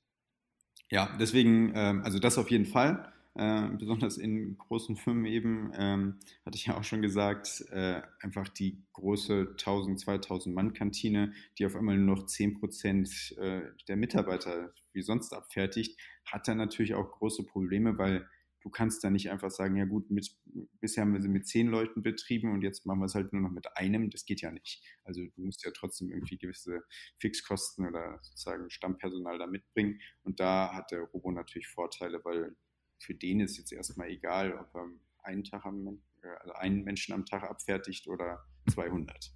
Ja, 0.90 1.18
deswegen, 1.20 1.74
ähm, 1.76 2.02
also 2.04 2.20
das 2.20 2.38
auf 2.38 2.52
jeden 2.52 2.66
Fall 2.66 3.12
äh, 3.36 3.70
besonders 3.78 4.18
in 4.18 4.58
großen 4.58 4.96
Firmen 4.96 5.26
eben, 5.26 5.72
ähm, 5.76 6.20
hatte 6.46 6.56
ich 6.56 6.66
ja 6.66 6.78
auch 6.78 6.84
schon 6.84 7.02
gesagt, 7.02 7.66
äh, 7.72 8.02
einfach 8.22 8.48
die 8.48 8.82
große 8.94 9.56
1000, 9.58 10.00
2000 10.00 10.56
Mann 10.56 10.74
Kantine, 10.74 11.34
die 11.58 11.66
auf 11.66 11.76
einmal 11.76 11.98
nur 11.98 12.16
noch 12.16 12.26
10 12.26 12.60
Prozent 12.60 13.36
äh, 13.38 13.62
der 13.88 13.98
Mitarbeiter 13.98 14.74
wie 14.94 15.02
sonst 15.02 15.34
abfertigt, 15.34 16.00
hat 16.26 16.48
dann 16.48 16.58
natürlich 16.58 16.96
auch 16.96 17.12
große 17.12 17.46
Probleme, 17.46 17.98
weil 17.98 18.28
du 18.66 18.72
kannst 18.72 19.04
da 19.04 19.12
nicht 19.12 19.30
einfach 19.30 19.52
sagen, 19.52 19.76
ja 19.76 19.86
gut, 19.86 20.10
mit, 20.10 20.36
bisher 20.80 21.04
haben 21.04 21.14
wir 21.14 21.22
sie 21.22 21.28
mit 21.28 21.48
zehn 21.48 21.68
Leuten 21.68 22.02
betrieben 22.02 22.52
und 22.52 22.64
jetzt 22.64 22.88
machen 22.88 23.00
wir 23.00 23.06
es 23.06 23.14
halt 23.14 23.32
nur 23.32 23.44
noch 23.44 23.52
mit 23.52 23.78
einem. 23.78 24.10
Das 24.10 24.26
geht 24.26 24.42
ja 24.42 24.52
nicht. 24.52 24.84
Also 25.04 25.22
du 25.22 25.42
musst 25.42 25.64
ja 25.64 25.72
trotzdem 25.72 26.10
irgendwie 26.10 26.40
gewisse 26.40 26.84
Fixkosten 27.20 27.86
oder 27.86 28.18
sozusagen 28.24 28.72
Stammpersonal 28.72 29.38
da 29.38 29.46
mitbringen. 29.46 30.02
Und 30.24 30.40
da 30.40 30.74
hat 30.74 30.90
der 30.90 31.02
Robo 31.02 31.32
natürlich 31.32 31.68
Vorteile, 31.68 32.26
weil 32.26 32.56
für 33.00 33.14
den 33.14 33.40
ist 33.40 33.58
jetzt 33.58 33.72
erstmal 33.72 34.10
egal, 34.10 34.54
ob 34.54 34.74
er 34.76 34.88
einen, 35.24 35.44
Tag 35.44 35.66
am, 35.66 36.02
äh, 36.22 36.28
also 36.42 36.54
einen 36.54 36.84
Menschen 36.84 37.14
am 37.14 37.26
Tag 37.26 37.44
abfertigt 37.44 38.08
oder 38.08 38.46
200. 38.70 39.32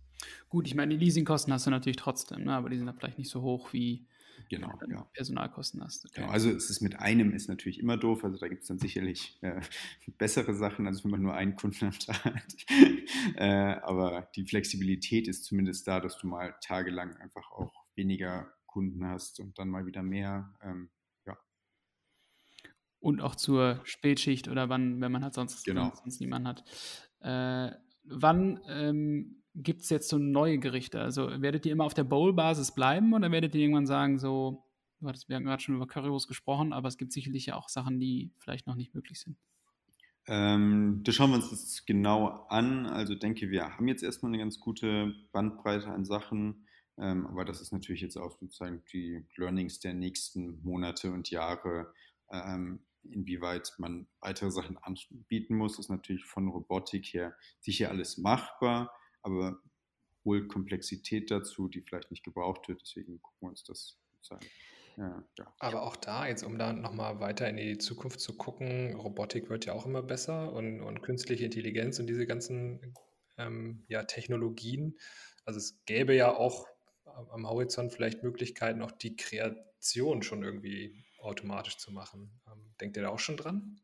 Gut, 0.50 0.68
ich 0.68 0.76
meine, 0.76 0.98
die 0.98 1.04
Leasingkosten 1.04 1.54
hast 1.54 1.66
du 1.66 1.72
natürlich 1.72 1.98
trotzdem, 1.98 2.44
ne? 2.44 2.54
aber 2.54 2.70
die 2.70 2.78
sind 2.78 2.86
dann 2.86 2.98
vielleicht 2.98 3.18
nicht 3.18 3.30
so 3.30 3.42
hoch 3.42 3.72
wie 3.74 4.08
genau, 4.50 4.78
du 4.80 4.92
ja. 4.92 5.04
Personalkosten 5.14 5.82
hast. 5.84 6.06
Okay. 6.06 6.22
Genau, 6.22 6.32
also 6.32 6.50
es 6.50 6.70
ist 6.70 6.82
mit 6.82 7.00
einem 7.00 7.34
ist 7.34 7.48
natürlich 7.48 7.80
immer 7.80 7.98
doof, 7.98 8.24
also 8.24 8.38
da 8.38 8.48
gibt 8.48 8.64
es 8.64 8.68
dann 8.68 8.80
sicherlich 8.80 9.38
äh, 9.42 9.62
bessere 10.18 10.54
Sachen, 10.54 10.88
als 10.88 11.04
wenn 11.04 11.12
man 11.12 11.22
nur 11.22 11.34
einen 11.34 11.56
Kunden 11.56 11.86
am 11.86 12.00
Tag 12.00 12.26
hat. 12.26 12.56
äh, 13.36 13.46
aber 13.46 14.30
die 14.36 14.46
Flexibilität 14.46 15.28
ist 15.28 15.46
zumindest 15.46 15.88
da, 15.88 16.00
dass 16.00 16.18
du 16.18 16.28
mal 16.28 16.56
tagelang 16.62 17.16
einfach 17.18 17.52
auch 17.52 17.86
weniger 17.96 18.52
Kunden 18.66 19.06
hast 19.06 19.40
und 19.40 19.58
dann 19.58 19.70
mal 19.70 19.86
wieder 19.86 20.04
mehr. 20.04 20.54
Ähm, 20.64 20.90
und 23.00 23.22
auch 23.22 23.36
zur 23.36 23.80
Spätschicht 23.84 24.48
oder 24.48 24.70
wann, 24.70 25.02
wenn 25.02 25.12
man 25.12 25.24
halt 25.24 25.34
sonst, 25.34 25.66
genau. 25.66 25.92
sonst 25.96 26.20
niemanden 26.20 26.48
hat. 26.48 26.64
Äh, 27.22 27.76
wann 28.04 28.60
ähm, 28.68 29.42
gibt 29.56 29.82
es 29.82 29.90
jetzt 29.90 30.10
so 30.10 30.18
neue 30.18 30.60
Gerichte? 30.60 31.00
Also 31.02 31.30
werdet 31.42 31.66
ihr 31.66 31.72
immer 31.72 31.86
auf 31.86 31.94
der 31.94 32.04
Bowl-Basis 32.04 32.74
bleiben 32.74 33.14
oder 33.14 33.32
werdet 33.32 33.56
ihr 33.56 33.62
irgendwann 33.62 33.88
sagen, 33.88 34.20
so, 34.20 34.64
wir 35.00 35.36
haben 35.36 35.46
gerade 35.46 35.62
schon 35.62 35.76
über 35.76 35.88
Currywurst 35.88 36.28
gesprochen, 36.28 36.74
aber 36.74 36.88
es 36.88 36.98
gibt 36.98 37.14
sicherlich 37.14 37.46
ja 37.48 37.56
auch 37.56 37.70
Sachen, 37.70 38.00
die 38.00 38.32
vielleicht 38.38 38.68
noch 38.68 38.76
nicht 38.76 38.94
möglich 38.94 39.20
sind. 39.20 39.38
Ähm, 40.28 41.02
das 41.04 41.16
schauen 41.16 41.32
wir 41.32 41.38
uns 41.38 41.50
das 41.50 41.86
genau 41.86 42.46
an. 42.50 42.86
Also 42.86 43.16
denke, 43.16 43.50
wir 43.50 43.76
haben 43.76 43.88
jetzt 43.88 44.04
erstmal 44.04 44.32
eine 44.32 44.38
ganz 44.38 44.60
gute 44.60 45.16
Bandbreite 45.32 45.88
an 45.88 46.06
Sachen. 46.06 46.68
Ähm, 46.98 47.26
aber 47.28 47.46
das 47.46 47.62
ist 47.62 47.72
natürlich 47.72 48.02
jetzt 48.02 48.18
auch 48.18 48.38
sozusagen 48.38 48.84
die 48.92 49.26
Learnings 49.38 49.80
der 49.80 49.94
nächsten 49.94 50.62
Monate 50.62 51.12
und 51.12 51.32
Jahre. 51.32 51.94
Ähm, 52.30 52.82
Inwieweit 53.12 53.74
man 53.78 54.08
weitere 54.20 54.52
Sachen 54.52 54.78
anbieten 54.78 55.56
muss, 55.56 55.80
ist 55.80 55.90
natürlich 55.90 56.26
von 56.26 56.48
Robotik 56.48 57.06
her 57.14 57.36
sicher 57.60 57.90
alles 57.90 58.18
machbar, 58.18 58.94
aber 59.22 59.60
wohl 60.24 60.48
Komplexität 60.48 61.32
dazu, 61.32 61.68
die 61.68 61.82
vielleicht 61.82 62.12
nicht 62.12 62.24
gebraucht 62.24 62.68
wird. 62.68 62.82
Deswegen 62.82 63.22
gucken 63.22 63.40
wir 63.42 63.50
uns 63.50 63.64
das 63.64 63.98
sozusagen. 64.16 64.46
Ja, 64.98 65.24
ja. 65.38 65.54
Aber 65.60 65.84
auch 65.84 65.96
da, 65.96 66.28
jetzt 66.28 66.44
um 66.44 66.58
da 66.58 66.74
nochmal 66.74 67.22
weiter 67.22 67.48
in 67.48 67.56
die 67.56 67.78
Zukunft 67.78 68.20
zu 68.20 68.36
gucken, 68.36 68.96
Robotik 68.96 69.50
wird 69.50 69.66
ja 69.66 69.74
auch 69.74 69.86
immer 69.86 70.04
besser 70.04 70.52
und, 70.52 70.82
und 70.82 71.02
künstliche 71.02 71.46
Intelligenz 71.46 72.00
und 72.00 72.08
diese 72.08 72.28
ganzen 72.28 72.96
ähm, 73.38 73.86
ja, 73.88 74.04
Technologien. 74.04 74.98
Also 75.46 75.58
es 75.58 75.80
gäbe 75.86 76.14
ja 76.14 76.36
auch 76.36 76.68
am 77.32 77.48
Horizont 77.48 77.94
vielleicht 77.94 78.24
Möglichkeiten, 78.24 78.82
auch 78.82 78.92
die 78.92 79.16
Kreation 79.16 80.22
schon 80.22 80.44
irgendwie 80.44 81.06
automatisch 81.22 81.78
zu 81.78 81.92
machen. 81.92 82.32
Ähm, 82.48 82.60
denkt 82.80 82.98
ihr 82.98 83.04
da 83.04 83.10
auch 83.10 83.20
schon 83.20 83.38
dran? 83.38 83.80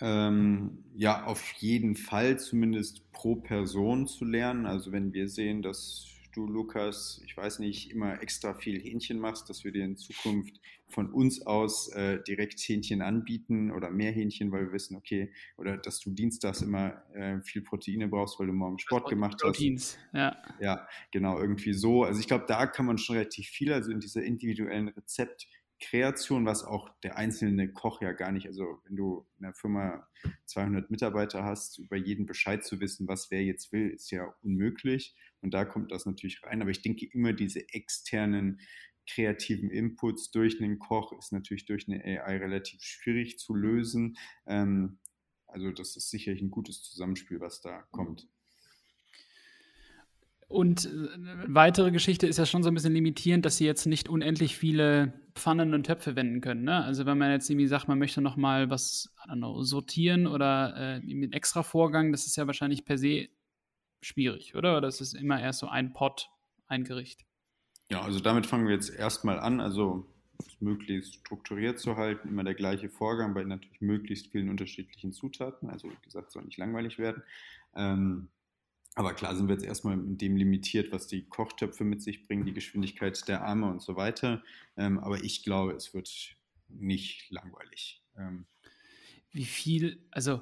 Ähm, 0.00 0.84
ja, 0.94 1.24
auf 1.26 1.52
jeden 1.54 1.94
Fall 1.94 2.38
zumindest 2.38 3.10
pro 3.12 3.36
Person 3.36 4.06
zu 4.06 4.24
lernen. 4.24 4.66
Also 4.66 4.92
wenn 4.92 5.12
wir 5.12 5.28
sehen, 5.28 5.60
dass 5.62 6.06
du, 6.32 6.46
Lukas, 6.46 7.20
ich 7.26 7.36
weiß 7.36 7.58
nicht, 7.58 7.90
immer 7.90 8.22
extra 8.22 8.54
viel 8.54 8.80
Hähnchen 8.80 9.18
machst, 9.18 9.50
dass 9.50 9.64
wir 9.64 9.72
dir 9.72 9.84
in 9.84 9.96
Zukunft 9.96 10.60
von 10.88 11.12
uns 11.12 11.42
aus 11.46 11.88
äh, 11.92 12.22
direkt 12.22 12.58
Hähnchen 12.60 13.02
anbieten 13.02 13.70
oder 13.70 13.90
mehr 13.90 14.12
Hähnchen, 14.12 14.50
weil 14.52 14.66
wir 14.66 14.72
wissen, 14.72 14.96
okay, 14.96 15.32
oder 15.56 15.76
dass 15.76 16.00
du 16.00 16.10
dienstags 16.10 16.62
immer 16.62 17.02
äh, 17.14 17.40
viel 17.42 17.62
Proteine 17.62 18.08
brauchst, 18.08 18.38
weil 18.40 18.46
du 18.46 18.52
morgen 18.52 18.78
Sport 18.78 19.08
gemacht 19.08 19.38
Proteins, 19.38 19.98
hast. 20.12 20.14
ja. 20.14 20.36
Ja, 20.60 20.88
genau, 21.12 21.38
irgendwie 21.38 21.74
so. 21.74 22.04
Also 22.04 22.20
ich 22.20 22.26
glaube, 22.26 22.44
da 22.48 22.66
kann 22.66 22.86
man 22.86 22.98
schon 22.98 23.16
relativ 23.16 23.48
viel, 23.48 23.72
also 23.72 23.90
in 23.90 24.00
dieser 24.00 24.22
individuellen 24.22 24.88
Rezept 24.88 25.46
Kreation, 25.80 26.44
was 26.44 26.62
auch 26.62 26.90
der 27.02 27.16
einzelne 27.16 27.72
Koch 27.72 28.02
ja 28.02 28.12
gar 28.12 28.32
nicht, 28.32 28.46
also 28.46 28.80
wenn 28.84 28.96
du 28.96 29.26
in 29.38 29.46
einer 29.46 29.54
Firma 29.54 30.06
200 30.44 30.90
Mitarbeiter 30.90 31.44
hast, 31.44 31.78
über 31.78 31.96
jeden 31.96 32.26
Bescheid 32.26 32.64
zu 32.64 32.80
wissen, 32.80 33.08
was 33.08 33.30
wer 33.30 33.42
jetzt 33.42 33.72
will, 33.72 33.88
ist 33.90 34.10
ja 34.10 34.32
unmöglich. 34.42 35.16
Und 35.40 35.54
da 35.54 35.64
kommt 35.64 35.90
das 35.90 36.06
natürlich 36.06 36.42
rein. 36.44 36.60
Aber 36.60 36.70
ich 36.70 36.82
denke 36.82 37.06
immer, 37.06 37.32
diese 37.32 37.66
externen 37.72 38.60
kreativen 39.08 39.70
Inputs 39.70 40.30
durch 40.30 40.60
einen 40.60 40.78
Koch 40.78 41.12
ist 41.18 41.32
natürlich 41.32 41.64
durch 41.64 41.88
eine 41.88 42.04
AI 42.04 42.36
relativ 42.36 42.82
schwierig 42.82 43.38
zu 43.38 43.54
lösen. 43.54 44.16
Ähm, 44.46 44.98
also 45.46 45.72
das 45.72 45.96
ist 45.96 46.10
sicherlich 46.10 46.42
ein 46.42 46.50
gutes 46.50 46.82
Zusammenspiel, 46.82 47.40
was 47.40 47.60
da 47.60 47.82
kommt. 47.90 48.28
Und 50.50 50.84
eine 50.84 51.44
äh, 51.44 51.46
weitere 51.46 51.92
Geschichte 51.92 52.26
ist 52.26 52.36
ja 52.36 52.44
schon 52.44 52.64
so 52.64 52.70
ein 52.70 52.74
bisschen 52.74 52.92
limitierend, 52.92 53.46
dass 53.46 53.56
sie 53.56 53.66
jetzt 53.66 53.86
nicht 53.86 54.08
unendlich 54.08 54.56
viele 54.56 55.12
Pfannen 55.36 55.74
und 55.74 55.86
Töpfe 55.86 56.16
wenden 56.16 56.40
können. 56.40 56.64
Ne? 56.64 56.82
Also 56.82 57.06
wenn 57.06 57.18
man 57.18 57.30
jetzt 57.30 57.48
irgendwie 57.48 57.68
sagt, 57.68 57.86
man 57.86 58.00
möchte 58.00 58.20
noch 58.20 58.36
mal 58.36 58.68
was 58.68 59.14
know, 59.32 59.62
sortieren 59.62 60.26
oder 60.26 60.74
äh, 60.76 61.14
mit 61.14 61.34
extra 61.34 61.62
Vorgang, 61.62 62.10
das 62.10 62.26
ist 62.26 62.34
ja 62.34 62.48
wahrscheinlich 62.48 62.84
per 62.84 62.98
se 62.98 63.28
schwierig, 64.02 64.56
oder? 64.56 64.76
Oder 64.76 64.88
ist 64.88 65.00
es 65.00 65.14
immer 65.14 65.40
erst 65.40 65.60
so 65.60 65.68
ein 65.68 65.92
Pot, 65.92 66.28
ein 66.66 66.82
Gericht? 66.82 67.24
Ja, 67.88 68.02
also 68.02 68.18
damit 68.18 68.44
fangen 68.44 68.66
wir 68.66 68.74
jetzt 68.74 68.90
erstmal 68.90 69.38
an. 69.38 69.60
Also 69.60 70.12
möglichst 70.58 71.14
strukturiert 71.14 71.78
zu 71.78 71.94
halten, 71.94 72.28
immer 72.28 72.42
der 72.42 72.54
gleiche 72.54 72.88
Vorgang 72.88 73.34
bei 73.34 73.44
natürlich 73.44 73.80
möglichst 73.80 74.32
vielen 74.32 74.48
unterschiedlichen 74.48 75.12
Zutaten. 75.12 75.70
Also 75.70 75.88
wie 75.88 76.02
gesagt, 76.02 76.32
soll 76.32 76.42
nicht 76.42 76.58
langweilig 76.58 76.98
werden. 76.98 77.22
Ähm, 77.76 78.30
aber 78.94 79.14
klar 79.14 79.36
sind 79.36 79.48
wir 79.48 79.54
jetzt 79.54 79.64
erstmal 79.64 79.96
mit 79.96 80.20
dem 80.20 80.36
limitiert, 80.36 80.92
was 80.92 81.06
die 81.06 81.28
Kochtöpfe 81.28 81.84
mit 81.84 82.02
sich 82.02 82.26
bringen, 82.26 82.44
die 82.44 82.52
Geschwindigkeit 82.52 83.26
der 83.28 83.42
Arme 83.42 83.70
und 83.70 83.82
so 83.82 83.96
weiter. 83.96 84.42
Ähm, 84.76 84.98
aber 84.98 85.22
ich 85.22 85.42
glaube, 85.42 85.72
es 85.72 85.94
wird 85.94 86.36
nicht 86.68 87.30
langweilig. 87.30 88.02
Ähm, 88.16 88.46
Wie 89.30 89.44
viel, 89.44 90.04
also 90.10 90.40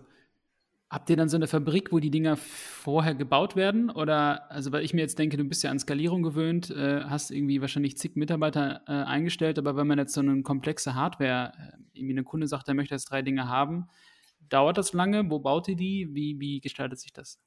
Habt 0.90 1.10
ihr 1.10 1.16
dann 1.16 1.28
so 1.28 1.36
eine 1.36 1.46
Fabrik, 1.46 1.92
wo 1.92 1.98
die 1.98 2.10
Dinger 2.10 2.38
vorher 2.38 3.14
gebaut 3.14 3.56
werden? 3.56 3.90
Oder, 3.90 4.50
also 4.50 4.72
weil 4.72 4.82
ich 4.84 4.94
mir 4.94 5.02
jetzt 5.02 5.18
denke, 5.18 5.36
du 5.36 5.44
bist 5.44 5.62
ja 5.62 5.70
an 5.70 5.78
Skalierung 5.78 6.22
gewöhnt, 6.22 6.70
äh, 6.70 7.02
hast 7.04 7.30
irgendwie 7.30 7.60
wahrscheinlich 7.60 7.98
zig 7.98 8.16
Mitarbeiter 8.16 8.80
äh, 8.86 8.92
eingestellt, 8.92 9.58
aber 9.58 9.76
wenn 9.76 9.86
man 9.86 9.98
jetzt 9.98 10.14
so 10.14 10.22
eine 10.22 10.42
komplexe 10.42 10.94
Hardware, 10.94 11.52
äh, 11.58 11.98
irgendwie 11.98 12.18
ein 12.18 12.24
Kunde 12.24 12.46
sagt, 12.46 12.68
er 12.68 12.74
möchte 12.74 12.94
jetzt 12.94 13.10
drei 13.10 13.20
Dinge 13.20 13.48
haben, 13.48 13.88
dauert 14.48 14.78
das 14.78 14.94
lange? 14.94 15.28
Wo 15.28 15.40
baut 15.40 15.68
ihr 15.68 15.76
die? 15.76 16.08
Wie, 16.14 16.40
wie 16.40 16.60
gestaltet 16.62 16.98
sich 16.98 17.12
das? 17.12 17.38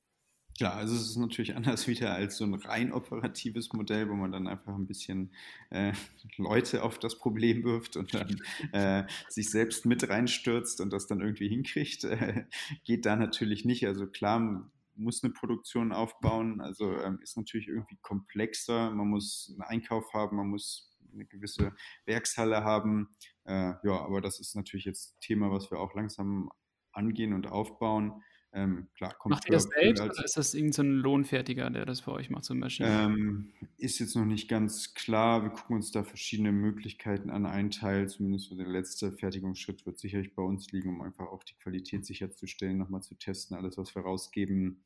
Klar, 0.57 0.75
also 0.75 0.95
es 0.95 1.09
ist 1.09 1.17
natürlich 1.17 1.55
anders 1.55 1.87
wieder 1.87 2.13
als 2.13 2.37
so 2.37 2.45
ein 2.45 2.53
rein 2.53 2.91
operatives 2.91 3.71
Modell, 3.73 4.09
wo 4.09 4.13
man 4.13 4.31
dann 4.31 4.47
einfach 4.47 4.73
ein 4.73 4.87
bisschen 4.87 5.33
äh, 5.69 5.93
Leute 6.37 6.83
auf 6.83 6.99
das 6.99 7.17
Problem 7.17 7.63
wirft 7.63 7.97
und 7.97 8.13
dann 8.13 8.41
äh, 8.73 9.03
sich 9.29 9.49
selbst 9.49 9.85
mit 9.85 10.07
reinstürzt 10.07 10.81
und 10.81 10.91
das 10.91 11.07
dann 11.07 11.21
irgendwie 11.21 11.49
hinkriegt. 11.49 12.03
Äh, 12.03 12.45
geht 12.83 13.05
da 13.05 13.15
natürlich 13.15 13.65
nicht. 13.65 13.85
Also 13.87 14.07
klar, 14.07 14.69
muss 14.95 15.23
eine 15.23 15.33
Produktion 15.33 15.91
aufbauen, 15.91 16.61
also 16.61 16.97
ähm, 16.97 17.19
ist 17.21 17.37
natürlich 17.37 17.67
irgendwie 17.67 17.97
komplexer. 18.01 18.91
Man 18.91 19.07
muss 19.07 19.49
einen 19.51 19.61
Einkauf 19.61 20.13
haben, 20.13 20.37
man 20.37 20.47
muss 20.47 20.91
eine 21.13 21.25
gewisse 21.25 21.73
Werkshalle 22.05 22.63
haben. 22.63 23.09
Äh, 23.45 23.73
ja, 23.83 23.99
aber 23.99 24.21
das 24.21 24.39
ist 24.39 24.55
natürlich 24.55 24.85
jetzt 24.85 25.19
Thema, 25.19 25.51
was 25.51 25.71
wir 25.71 25.79
auch 25.79 25.93
langsam 25.93 26.51
angehen 26.93 27.33
und 27.33 27.47
aufbauen. 27.47 28.21
Ähm, 28.53 28.87
klar, 28.95 29.13
kommt 29.17 29.35
macht 29.35 29.45
ihr 29.45 29.53
das 29.53 29.63
selbst 29.63 30.01
oder 30.01 30.25
ist 30.25 30.35
das 30.35 30.53
irgendein 30.53 30.73
so 30.73 30.83
Lohnfertiger, 30.83 31.69
der 31.69 31.85
das 31.85 32.01
für 32.01 32.11
euch 32.11 32.29
macht 32.29 32.43
zum 32.43 32.59
Beispiel? 32.59 32.85
Ähm, 32.89 33.53
ist 33.77 33.99
jetzt 33.99 34.15
noch 34.15 34.25
nicht 34.25 34.49
ganz 34.49 34.93
klar. 34.93 35.43
Wir 35.43 35.51
gucken 35.51 35.77
uns 35.77 35.91
da 35.91 36.03
verschiedene 36.03 36.51
Möglichkeiten 36.51 37.29
an. 37.29 37.45
Ein 37.45 37.71
Teil, 37.71 38.09
zumindest 38.09 38.51
der 38.51 38.67
letzte 38.67 39.13
Fertigungsschritt, 39.13 39.85
wird 39.85 39.99
sicherlich 39.99 40.35
bei 40.35 40.43
uns 40.43 40.71
liegen, 40.71 40.89
um 40.89 41.01
einfach 41.01 41.27
auch 41.27 41.43
die 41.43 41.55
Qualität 41.55 42.05
sicherzustellen, 42.05 42.77
nochmal 42.77 43.01
zu 43.01 43.15
testen. 43.15 43.55
Alles, 43.55 43.77
was 43.77 43.95
wir 43.95 44.01
rausgeben, 44.01 44.83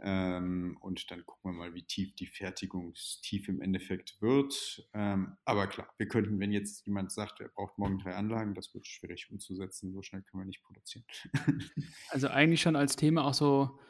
und 0.00 1.10
dann 1.10 1.26
gucken 1.26 1.50
wir 1.50 1.58
mal, 1.58 1.74
wie 1.74 1.82
tief 1.82 2.14
die 2.14 2.26
Fertigungstief 2.26 3.48
im 3.48 3.60
Endeffekt 3.60 4.20
wird. 4.20 4.88
Ähm, 4.94 5.36
aber 5.44 5.66
klar, 5.66 5.92
wir 5.98 6.06
könnten, 6.06 6.38
wenn 6.38 6.52
jetzt 6.52 6.86
jemand 6.86 7.10
sagt, 7.10 7.40
er 7.40 7.48
braucht 7.48 7.78
morgen 7.78 7.98
drei 7.98 8.14
Anlagen, 8.14 8.54
das 8.54 8.72
wird 8.74 8.86
schwierig 8.86 9.28
umzusetzen. 9.30 9.92
So 9.92 10.02
schnell 10.02 10.22
können 10.22 10.42
wir 10.42 10.46
nicht 10.46 10.62
produzieren. 10.62 11.04
Also 12.10 12.28
eigentlich 12.28 12.62
schon 12.62 12.76
als 12.76 12.96
Thema 12.96 13.24
auch 13.24 13.34
so 13.34 13.78
ähm, 13.80 13.87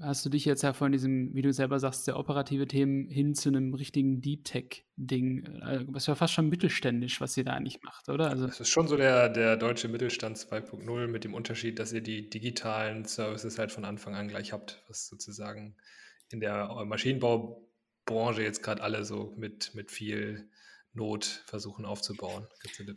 hast 0.00 0.24
du 0.24 0.30
dich 0.30 0.44
jetzt 0.44 0.62
ja 0.62 0.72
von 0.72 0.92
diesem, 0.92 1.34
wie 1.34 1.42
du 1.42 1.52
selber 1.52 1.78
sagst, 1.78 2.04
sehr 2.04 2.18
operative 2.18 2.66
Themen 2.66 3.08
hin 3.08 3.34
zu 3.34 3.48
einem 3.48 3.74
richtigen 3.74 4.20
Deep 4.20 4.44
Tech-Ding, 4.44 5.44
äh, 5.62 5.84
was 5.88 6.06
ja 6.06 6.14
fast 6.14 6.32
schon 6.32 6.48
mittelständisch, 6.48 7.20
was 7.20 7.36
ihr 7.36 7.44
da 7.44 7.52
eigentlich 7.52 7.82
macht, 7.82 8.08
oder? 8.08 8.30
Also 8.30 8.46
es 8.46 8.60
ist 8.60 8.70
schon 8.70 8.88
so 8.88 8.96
der, 8.96 9.28
der 9.28 9.56
deutsche 9.56 9.88
Mittelstand 9.88 10.38
2.0 10.38 11.06
mit 11.06 11.24
dem 11.24 11.34
Unterschied, 11.34 11.78
dass 11.78 11.92
ihr 11.92 12.00
die 12.00 12.30
digitalen 12.30 13.04
Services 13.04 13.58
halt 13.58 13.72
von 13.72 13.84
Anfang 13.84 14.14
an 14.14 14.28
gleich 14.28 14.52
habt, 14.52 14.82
was 14.88 15.08
sozusagen 15.08 15.76
in 16.30 16.40
der 16.40 16.68
Maschinenbaubranche 16.86 18.42
jetzt 18.42 18.62
gerade 18.62 18.82
alle 18.82 19.04
so 19.04 19.34
mit, 19.36 19.74
mit 19.74 19.90
viel 19.90 20.48
Not 20.94 21.42
versuchen 21.46 21.84
aufzubauen. 21.84 22.46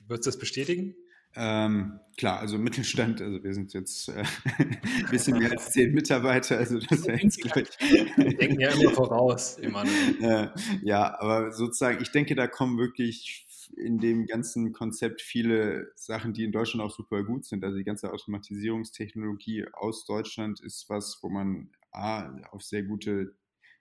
Würdest 0.07 0.25
du 0.25 0.29
das 0.29 0.39
bestätigen? 0.39 0.95
Ähm, 1.35 1.99
klar, 2.17 2.39
also 2.39 2.57
Mittelstand, 2.57 3.21
also 3.21 3.43
wir 3.43 3.53
sind 3.53 3.73
jetzt 3.73 4.09
äh, 4.09 4.23
ein 4.57 4.79
bisschen 5.11 5.37
mehr 5.37 5.51
als 5.51 5.71
zehn 5.71 5.93
Mitarbeiter, 5.93 6.57
also 6.57 6.79
das 6.79 7.05
wäre 7.05 7.19
jetzt 7.19 7.41
gleich. 7.41 7.67
Wir 7.79 8.37
denken 8.37 8.59
ja 8.59 8.69
immer 8.69 8.91
voraus, 8.91 9.57
Emanuel. 9.57 9.95
Äh, 10.21 10.47
ja, 10.81 11.19
aber 11.19 11.51
sozusagen, 11.51 12.01
ich 12.01 12.11
denke, 12.11 12.35
da 12.35 12.47
kommen 12.47 12.77
wirklich 12.77 13.45
in 13.75 13.99
dem 13.99 14.25
ganzen 14.25 14.71
Konzept 14.71 15.21
viele 15.21 15.91
Sachen, 15.95 16.33
die 16.33 16.45
in 16.45 16.51
Deutschland 16.51 16.85
auch 16.85 16.95
super 16.95 17.23
gut 17.23 17.45
sind. 17.45 17.63
Also 17.63 17.77
die 17.77 17.83
ganze 17.83 18.11
Automatisierungstechnologie 18.13 19.65
aus 19.73 20.05
Deutschland 20.05 20.61
ist 20.61 20.89
was, 20.89 21.19
wo 21.21 21.29
man 21.29 21.69
A, 21.91 22.33
auf 22.51 22.61
sehr 22.63 22.83
gute 22.83 23.35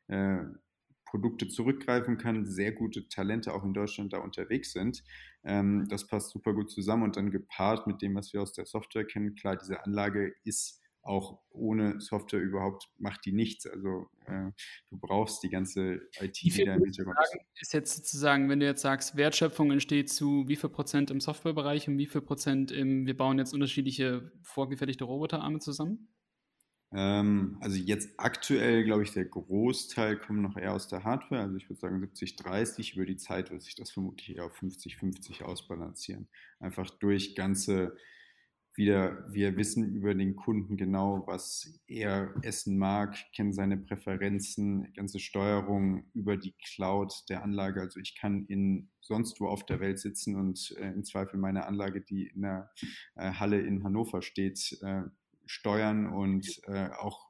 äh, 0.09 0.39
Produkte 1.15 1.47
zurückgreifen 1.47 2.19
kann, 2.19 2.45
sehr 2.45 2.73
gute 2.73 3.09
Talente 3.09 3.55
auch 3.55 3.63
in 3.63 3.73
Deutschland 3.73 4.13
da 4.13 4.19
unterwegs 4.19 4.73
sind. 4.73 5.05
Ähm, 5.45 5.87
das 5.89 6.09
passt 6.09 6.31
super 6.31 6.53
gut 6.53 6.73
zusammen 6.73 7.05
und 7.05 7.17
dann 7.17 7.31
gepaart 7.31 7.87
mit 7.87 8.03
dem, 8.03 8.17
was 8.17 8.33
wir 8.33 8.43
aus 8.43 8.53
der 8.53 8.67
Software 8.67 9.07
kennen. 9.07 9.37
Klar, 9.37 9.57
diese 9.57 9.85
Anlage 9.85 10.35
ist 10.43 10.83
auch 11.03 11.39
ohne 11.51 12.01
Software 12.01 12.41
überhaupt 12.41 12.89
macht 12.99 13.25
die 13.27 13.33
nichts. 13.33 13.65
Also 13.65 14.09
äh, 14.27 14.51
du 14.91 14.99
brauchst 14.99 15.45
die 15.45 15.51
ganze 15.51 16.01
IT 16.19 16.43
wie 16.43 16.51
viel 16.51 16.83
Ist 17.61 17.75
jetzt 17.75 17.95
sozusagen, 17.95 18.49
wenn 18.49 18.59
du 18.59 18.67
jetzt 18.67 18.83
sagst, 18.83 19.15
Wertschöpfung 19.17 19.71
entsteht 19.71 20.11
zu 20.11 20.49
wie 20.49 20.57
viel 20.57 20.71
Prozent 20.71 21.13
im 21.13 21.21
Softwarebereich 21.21 21.87
und 21.87 21.97
wie 21.97 22.07
viel 22.07 22.23
Prozent 22.23 22.73
im, 22.73 23.07
wir 23.07 23.17
bauen 23.17 23.39
jetzt 23.39 23.55
unterschiedliche 23.55 24.33
vorgefertigte 24.43 25.05
Roboterarme 25.05 25.61
zusammen? 25.61 26.09
Ähm, 26.95 27.57
also 27.61 27.77
jetzt 27.77 28.11
aktuell, 28.19 28.85
glaube 28.85 29.03
ich, 29.03 29.13
der 29.13 29.25
Großteil 29.25 30.17
kommt 30.17 30.43
noch 30.43 30.57
eher 30.57 30.73
aus 30.73 30.87
der 30.87 31.03
Hardware. 31.03 31.43
Also 31.43 31.57
ich 31.57 31.69
würde 31.69 31.81
sagen 31.81 31.99
70, 31.99 32.37
30. 32.37 32.95
Über 32.95 33.05
die 33.05 33.17
Zeit 33.17 33.51
wird 33.51 33.63
sich 33.63 33.75
das 33.75 33.91
vermutlich 33.91 34.37
eher 34.37 34.45
auf 34.45 34.55
50, 34.57 34.97
50 34.97 35.43
ausbalancieren. 35.43 36.29
Einfach 36.61 36.89
durch 36.91 37.35
ganze, 37.35 37.97
wieder, 38.77 39.27
wir 39.29 39.57
wissen 39.57 39.93
über 39.93 40.15
den 40.15 40.37
Kunden 40.37 40.77
genau, 40.77 41.25
was 41.27 41.81
er 41.89 42.33
essen 42.43 42.79
mag, 42.79 43.17
kennen 43.35 43.53
seine 43.53 43.77
Präferenzen, 43.77 44.93
ganze 44.95 45.19
Steuerung 45.19 46.05
über 46.13 46.37
die 46.37 46.55
Cloud 46.65 47.25
der 47.29 47.43
Anlage. 47.43 47.81
Also 47.81 47.99
ich 47.99 48.17
kann 48.17 48.47
in 48.47 48.91
sonst 49.01 49.41
wo 49.41 49.49
auf 49.49 49.67
der 49.67 49.81
Welt 49.81 49.99
sitzen 49.99 50.37
und 50.37 50.75
äh, 50.79 50.93
im 50.93 51.05
Zweifel 51.05 51.39
meine 51.39 51.67
Anlage, 51.67 52.01
die 52.01 52.29
in 52.29 52.43
der 52.43 52.71
äh, 53.17 53.33
Halle 53.33 53.61
in 53.61 53.83
Hannover 53.83 54.23
steht, 54.23 54.79
äh, 54.83 55.03
steuern 55.47 56.07
und 56.07 56.61
äh, 56.67 56.91
auch 56.99 57.29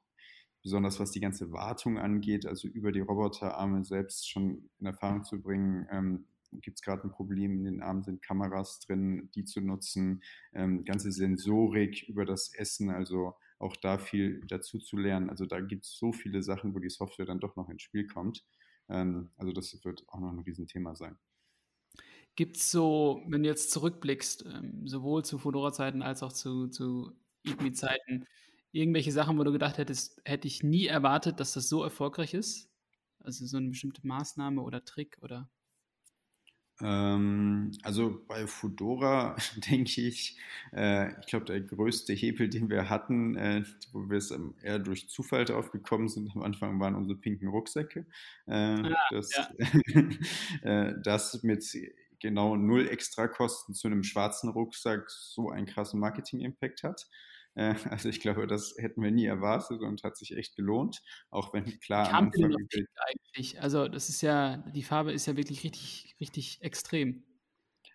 besonders 0.63 0.99
was 0.99 1.11
die 1.11 1.21
ganze 1.21 1.53
Wartung 1.53 1.99
angeht, 1.99 2.47
also 2.47 2.67
über 2.69 2.91
die 2.91 3.01
Roboterarme 3.01 3.85
selbst 3.85 4.31
schon 4.31 4.71
in 4.81 4.87
Erfahrung 4.87 5.23
zu 5.23 5.41
bringen. 5.41 5.87
Ähm, 5.91 6.27
Gibt 6.61 6.79
es 6.79 6.83
gerade 6.83 7.03
ein 7.05 7.11
Problem, 7.11 7.59
in 7.59 7.65
den 7.65 7.83
Armen 7.83 8.05
sind 8.05 8.23
Kameras 8.23 8.79
drin, 8.81 9.29
die 9.35 9.45
zu 9.45 9.61
nutzen, 9.61 10.23
ähm, 10.53 10.85
ganze 10.85 11.11
Sensorik 11.11 12.09
über 12.09 12.25
das 12.25 12.55
Essen, 12.55 12.91
also 12.91 13.35
auch 13.59 13.77
da 13.77 13.99
viel 13.99 14.41
dazu 14.47 14.79
zu 14.79 14.97
lernen. 14.97 15.31
Also 15.31 15.47
da 15.47 15.61
gibt 15.61 15.85
es 15.85 15.97
so 15.99 16.13
viele 16.13 16.43
Sachen, 16.43 16.75
wo 16.75 16.79
die 16.79 16.91
Software 16.91 17.27
dann 17.27 17.41
doch 17.41 17.57
noch 17.57 17.69
ins 17.69 17.83
Spiel 17.83 18.07
kommt. 18.07 18.45
Ähm, 18.89 19.31
also 19.37 19.53
das 19.53 19.85
wird 19.85 20.05
auch 20.09 20.21
noch 20.21 20.31
ein 20.31 20.39
Riesenthema 20.39 20.95
sein. 20.95 21.19
Gibt 22.37 22.57
es 22.57 22.71
so, 22.71 23.23
wenn 23.27 23.43
du 23.43 23.49
jetzt 23.49 23.71
zurückblickst, 23.71 24.47
ähm, 24.47 24.87
sowohl 24.87 25.25
zu 25.25 25.39
Fedora-Zeiten 25.39 26.03
als 26.03 26.23
auch 26.23 26.33
zu, 26.33 26.69
zu 26.69 27.13
irgendwie-Zeiten 27.45 28.27
irgendwelche 28.73 29.13
Sachen, 29.13 29.39
wo 29.39 29.45
du 29.45 29.53
gedacht 29.53 29.79
hättest, 29.79 30.21
hätte 30.25 30.49
ich 30.49 30.63
nie 30.63 30.87
erwartet, 30.87 31.39
dass 31.41 31.53
das 31.53 31.69
so 31.69 31.83
erfolgreich 31.83 32.35
ist? 32.35 32.69
Also 33.21 33.47
so 33.47 33.57
eine 33.57 33.69
bestimmte 33.69 34.07
Maßnahme 34.07 34.61
oder 34.61 34.85
Trick 34.85 35.17
oder? 35.23 35.49
Ähm, 36.81 37.71
also 37.83 38.25
bei 38.27 38.47
Fudora 38.47 39.37
denke 39.71 40.01
ich, 40.01 40.37
äh, 40.73 41.19
ich 41.21 41.27
glaube, 41.27 41.45
der 41.45 41.61
größte 41.61 42.13
Hebel, 42.13 42.49
den 42.49 42.69
wir 42.69 42.91
hatten, 42.91 43.37
äh, 43.37 43.63
wo 43.93 44.11
wir 44.11 44.19
es 44.19 44.35
eher 44.63 44.81
durch 44.81 45.09
Zufall 45.09 45.45
drauf 45.45 45.71
gekommen 45.71 46.09
sind, 46.09 46.35
am 46.35 46.43
Anfang 46.43 46.81
waren 46.81 46.97
unsere 46.97 47.17
pinken 47.17 47.49
Rucksäcke. 47.49 48.07
Äh, 48.47 48.53
ah, 48.53 48.97
das, 49.11 49.31
ja. 49.37 49.49
Äh, 50.63 50.95
das 51.03 51.43
mit 51.43 51.65
genau 52.19 52.57
null 52.57 52.89
Extrakosten 52.89 53.75
zu 53.75 53.87
einem 53.87 54.03
schwarzen 54.03 54.49
Rucksack 54.49 55.11
so 55.11 55.51
einen 55.51 55.67
krassen 55.67 56.01
Marketing-Impact 56.01 56.83
hat. 56.83 57.07
Äh, 57.55 57.75
also 57.91 58.09
ich 58.09 58.21
glaube, 58.21 58.47
das 58.47 58.75
hätten 58.79 59.03
wir 59.03 59.11
nie 59.11 59.27
erwartet 59.27 59.81
und 59.81 60.03
hat 60.03 60.17
sich 60.17 60.37
echt 60.37 60.57
gelohnt, 60.57 61.03
auch 61.31 61.53
wenn 61.53 61.65
klar 61.81 62.13
am 62.13 62.27
Anfang 62.27 62.55
eigentlich. 62.97 63.61
Also 63.61 63.89
das 63.89 64.09
ist 64.09 64.21
ja, 64.23 64.59
die 64.75 64.83
Farbe 64.83 65.13
ist 65.13 65.27
ja 65.27 65.37
wirklich 65.37 65.65
richtig, 65.65 66.17
richtig 66.21 66.59
extrem. 66.63 67.25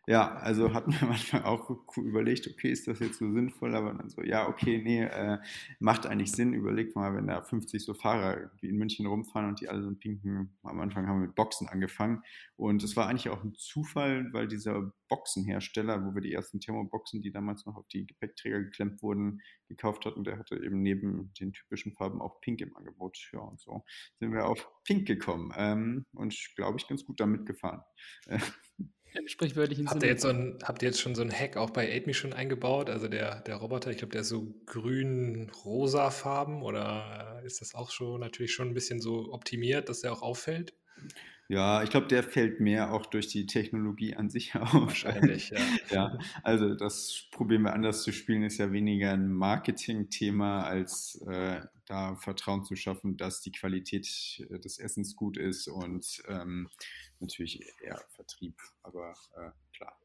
Ja, 0.10 0.38
also 0.38 0.74
hatten 0.74 0.92
wir 0.92 1.08
manchmal 1.08 1.44
auch 1.44 1.70
überlegt, 1.96 2.48
okay, 2.48 2.72
ist 2.72 2.88
das 2.88 2.98
jetzt 2.98 3.20
so 3.20 3.32
sinnvoll, 3.32 3.76
aber 3.76 3.94
dann 3.94 4.10
so, 4.10 4.24
ja, 4.24 4.48
okay, 4.50 4.82
nee, 4.84 5.04
äh, 5.04 5.38
macht 5.80 6.08
eigentlich 6.08 6.32
Sinn. 6.32 6.54
Überlegt 6.54 6.96
mal, 6.96 7.14
wenn 7.14 7.28
da 7.28 7.44
50 7.44 7.86
so 7.86 7.94
Fahrer 7.94 8.50
wie 8.60 8.70
in 8.70 8.78
München 8.78 9.06
rumfahren 9.06 9.50
und 9.50 9.62
die 9.62 9.70
alle 9.70 9.84
so 9.84 9.94
pinken, 9.94 10.58
am 10.64 10.80
Anfang 10.80 11.06
haben 11.06 11.22
wir 11.22 11.28
mit 11.28 11.36
Boxen 11.36 11.68
angefangen. 11.68 12.24
Und 12.56 12.82
es 12.82 12.96
war 12.96 13.08
eigentlich 13.08 13.30
auch 13.30 13.44
ein 13.44 13.54
Zufall, 13.54 14.34
weil 14.34 14.48
dieser 14.48 14.92
Boxenhersteller, 15.10 16.04
wo 16.04 16.16
wir 16.16 16.22
die 16.22 16.34
ersten 16.34 16.60
Thermoboxen, 16.60 17.22
die 17.22 17.32
damals 17.32 17.68
noch 17.68 17.76
auf 17.76 17.88
die 17.90 18.08
Gepäckträger 18.08 18.64
geklemmt 18.64 19.04
wurden, 19.04 19.42
gekauft 19.68 20.08
hatten, 20.08 20.24
der 20.24 20.40
hatte 20.40 20.56
eben 20.56 20.82
neben 20.82 21.32
den 21.40 21.54
typischen 21.54 21.94
Farben 21.94 22.20
auch 22.20 22.42
Pink 22.42 22.62
im 22.62 22.76
Angebot. 22.76 23.30
Ja, 23.32 23.42
und 23.42 23.60
so 23.60 23.84
sind 24.20 24.34
wir 24.34 24.48
auf 24.48 24.68
Pink 24.86 25.08
gekommen 25.08 25.54
ähm, 25.56 26.08
und 26.16 26.36
glaube 26.56 26.80
ich 26.80 26.88
ganz 26.88 27.06
gut 27.06 27.20
damit 27.20 27.46
gefahren. 27.46 27.84
Sprichwörtlichen 29.26 29.90
habt 29.90 30.04
Ihr 30.04 30.10
jetzt 30.10 30.22
so 30.22 30.30
ein, 30.30 30.60
habt 30.64 30.82
ihr 30.82 30.90
jetzt 30.90 31.02
schon 31.02 31.16
so 31.16 31.22
ein 31.22 31.32
Hack 31.32 31.58
auch 31.58 31.70
bei 31.70 31.92
AidMe 31.92 32.14
schon 32.14 32.34
eingebaut? 32.34 32.90
Also 32.90 33.08
der, 33.08 33.42
der 33.42 33.56
Roboter, 33.56 33.92
ich 33.92 33.98
glaube, 33.98 34.12
der 34.12 34.22
ist 34.22 34.30
so 34.30 34.54
grün-rosa 34.66 36.10
Farben 36.12 36.62
oder 36.62 37.42
ist 37.46 37.62
das 37.62 37.76
auch 37.76 37.92
schon 37.92 38.20
natürlich 38.20 38.54
schon 38.54 38.70
ein 38.70 38.74
bisschen 38.74 39.02
so 39.02 39.32
optimiert, 39.34 39.90
dass 39.90 40.02
der 40.02 40.14
auch 40.14 40.22
auffällt? 40.22 40.74
Ja, 41.52 41.82
ich 41.82 41.90
glaube, 41.90 42.06
der 42.06 42.22
fällt 42.22 42.60
mehr 42.60 42.94
auch 42.94 43.08
durch 43.08 43.28
die 43.28 43.48
Technologie 43.48 44.16
an 44.16 44.30
sich 44.30 44.56
auf. 44.56 44.72
Wahrscheinlich, 44.74 45.50
ja. 45.50 45.58
ja, 45.92 46.20
also 46.44 46.76
das 46.76 47.28
probieren 47.32 47.64
wir 47.64 47.74
anders 47.74 48.04
zu 48.04 48.12
spielen, 48.12 48.44
ist 48.44 48.60
ja 48.60 48.72
weniger 48.72 49.12
ein 49.12 49.32
Marketing-Thema, 49.34 50.64
als 50.64 51.20
äh, 51.28 51.62
da 51.88 52.16
Vertrauen 52.18 52.64
zu 52.64 52.76
schaffen, 52.76 53.18
dass 53.18 53.42
die 53.42 53.52
Qualität 53.52 54.08
äh, 54.52 54.60
des 54.60 54.78
Essens 54.78 55.16
gut 55.16 55.38
ist 55.38 55.68
und 55.68 56.22
ähm, 56.28 56.70
natürlich 57.20 57.62
eher 57.82 58.02
Vertrieb, 58.16 58.56
aber 58.84 59.14
äh, 59.36 59.52
klar. 59.76 59.98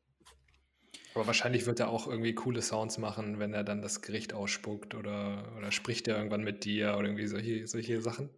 Aber 1.15 1.27
wahrscheinlich 1.27 1.67
wird 1.67 1.81
er 1.81 1.89
auch 1.89 2.09
irgendwie 2.09 2.35
coole 2.35 2.61
Sounds 2.61 2.99
machen, 2.99 3.39
wenn 3.39 3.55
er 3.55 3.63
dann 3.63 3.83
das 3.83 4.03
Gericht 4.03 4.33
ausspuckt 4.33 4.95
oder, 4.95 5.53
oder 5.57 5.71
spricht 5.71 6.09
er 6.09 6.17
irgendwann 6.17 6.43
mit 6.43 6.65
dir 6.65 6.97
oder 6.97 7.07
irgendwie 7.07 7.27
solche, 7.27 7.67
solche 7.67 8.01
Sachen. 8.01 8.31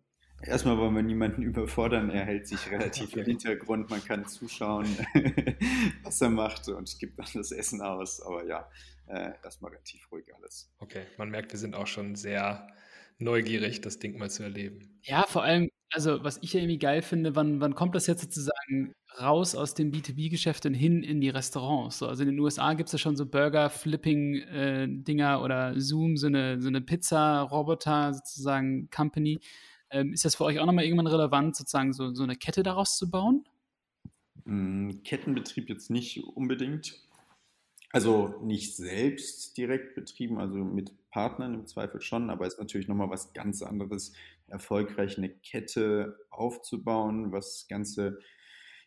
Erstmal 0.42 0.76
wollen 0.76 0.94
wir 0.94 1.02
niemanden 1.02 1.42
überfordern. 1.42 2.10
Er 2.10 2.24
hält 2.24 2.46
sich 2.46 2.70
relativ 2.70 3.08
okay. 3.08 3.20
im 3.20 3.26
Hintergrund. 3.26 3.88
Man 3.88 4.04
kann 4.04 4.26
zuschauen, 4.26 4.86
was 6.02 6.20
er 6.20 6.28
macht 6.28 6.68
und 6.68 6.98
gibt 6.98 7.18
dann 7.18 7.26
das 7.32 7.52
Essen 7.52 7.80
aus. 7.80 8.20
Aber 8.20 8.44
ja, 8.44 8.68
äh, 9.06 9.32
erstmal 9.42 9.70
relativ 9.70 10.10
ruhig 10.12 10.26
alles. 10.34 10.70
Okay, 10.78 11.04
man 11.16 11.30
merkt, 11.30 11.52
wir 11.52 11.58
sind 11.58 11.74
auch 11.74 11.86
schon 11.86 12.14
sehr 12.14 12.68
neugierig, 13.18 13.80
das 13.80 13.98
Ding 13.98 14.18
mal 14.18 14.30
zu 14.30 14.42
erleben. 14.42 15.00
Ja, 15.02 15.22
vor 15.22 15.42
allem, 15.42 15.70
also 15.90 16.22
was 16.22 16.38
ich 16.42 16.52
ja 16.52 16.60
irgendwie 16.60 16.78
geil 16.78 17.00
finde, 17.02 17.34
wann, 17.36 17.60
wann 17.60 17.74
kommt 17.74 17.94
das 17.94 18.06
jetzt 18.06 18.22
sozusagen 18.22 18.92
raus 19.20 19.54
aus 19.54 19.74
dem 19.74 19.92
B2B-Geschäft 19.92 20.64
und 20.66 20.74
hin 20.74 21.02
in 21.02 21.20
die 21.20 21.30
Restaurants? 21.30 21.98
So, 21.98 22.06
also 22.06 22.22
in 22.22 22.30
den 22.30 22.40
USA 22.40 22.74
gibt 22.74 22.88
es 22.88 22.92
ja 22.92 22.98
schon 22.98 23.16
so 23.16 23.26
Burger-Flipping-Dinger 23.26 25.34
äh, 25.34 25.42
oder 25.42 25.80
Zoom, 25.80 26.16
so 26.16 26.26
eine, 26.26 26.60
so 26.60 26.68
eine 26.68 26.80
Pizza-Roboter 26.80 28.14
sozusagen 28.14 28.90
Company. 28.90 29.40
Ähm, 29.90 30.12
ist 30.12 30.24
das 30.24 30.34
für 30.34 30.44
euch 30.44 30.58
auch 30.58 30.66
nochmal 30.66 30.84
irgendwann 30.84 31.06
relevant, 31.06 31.54
sozusagen 31.56 31.92
so, 31.92 32.12
so 32.14 32.24
eine 32.24 32.36
Kette 32.36 32.62
daraus 32.62 32.98
zu 32.98 33.10
bauen? 33.10 33.44
Hm, 34.44 35.02
Kettenbetrieb 35.04 35.68
jetzt 35.68 35.90
nicht 35.90 36.22
unbedingt. 36.22 37.00
Also 37.92 38.34
nicht 38.42 38.76
selbst 38.76 39.56
direkt 39.56 39.94
betrieben, 39.94 40.38
also 40.38 40.56
mit 40.56 40.92
Partnern 41.16 41.54
im 41.54 41.66
Zweifel 41.66 42.02
schon, 42.02 42.28
aber 42.28 42.46
es 42.46 42.52
ist 42.52 42.58
natürlich 42.58 42.88
nochmal 42.88 43.08
was 43.08 43.32
ganz 43.32 43.62
anderes, 43.62 44.12
erfolgreich 44.48 45.16
eine 45.16 45.30
Kette 45.30 46.18
aufzubauen, 46.28 47.32
was 47.32 47.66
ganze 47.70 48.18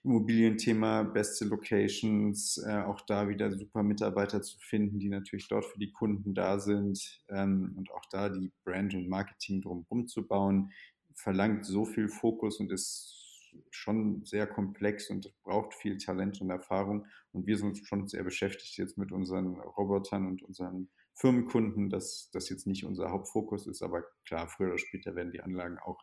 Immobilienthema, 0.03 1.01
beste 1.01 1.45
Locations, 1.45 2.63
äh, 2.67 2.83
auch 2.83 3.01
da 3.01 3.29
wieder 3.29 3.51
super 3.57 3.81
Mitarbeiter 3.81 4.43
zu 4.43 4.59
finden, 4.59 4.99
die 4.99 5.09
natürlich 5.09 5.47
dort 5.47 5.65
für 5.65 5.79
die 5.79 5.91
Kunden 5.91 6.35
da 6.35 6.59
sind 6.59 7.23
ähm, 7.29 7.73
und 7.75 7.89
auch 7.89 8.05
da 8.11 8.29
die 8.29 8.51
Brand 8.63 8.93
und 8.93 9.09
Marketing 9.09 9.63
drumherum 9.63 10.05
zu 10.05 10.27
bauen, 10.27 10.71
verlangt 11.15 11.65
so 11.65 11.83
viel 11.83 12.09
Fokus 12.09 12.59
und 12.59 12.71
ist 12.71 13.15
schon 13.71 14.23
sehr 14.23 14.45
komplex 14.45 15.09
und 15.09 15.33
braucht 15.41 15.73
viel 15.73 15.97
Talent 15.97 16.39
und 16.41 16.51
Erfahrung. 16.51 17.07
Und 17.31 17.47
wir 17.47 17.57
sind 17.57 17.79
schon 17.87 18.07
sehr 18.07 18.23
beschäftigt 18.23 18.77
jetzt 18.77 18.99
mit 18.99 19.11
unseren 19.11 19.59
Robotern 19.59 20.27
und 20.27 20.43
unseren 20.43 20.89
Firmenkunden, 21.19 21.89
dass 21.89 22.29
das 22.31 22.47
jetzt 22.49 22.65
nicht 22.65 22.85
unser 22.85 23.11
Hauptfokus 23.11 23.67
ist, 23.67 23.81
aber 23.81 24.03
klar, 24.25 24.47
früher 24.47 24.69
oder 24.69 24.77
später 24.77 25.15
werden 25.15 25.33
die 25.33 25.41
Anlagen 25.41 25.77
auch 25.77 26.01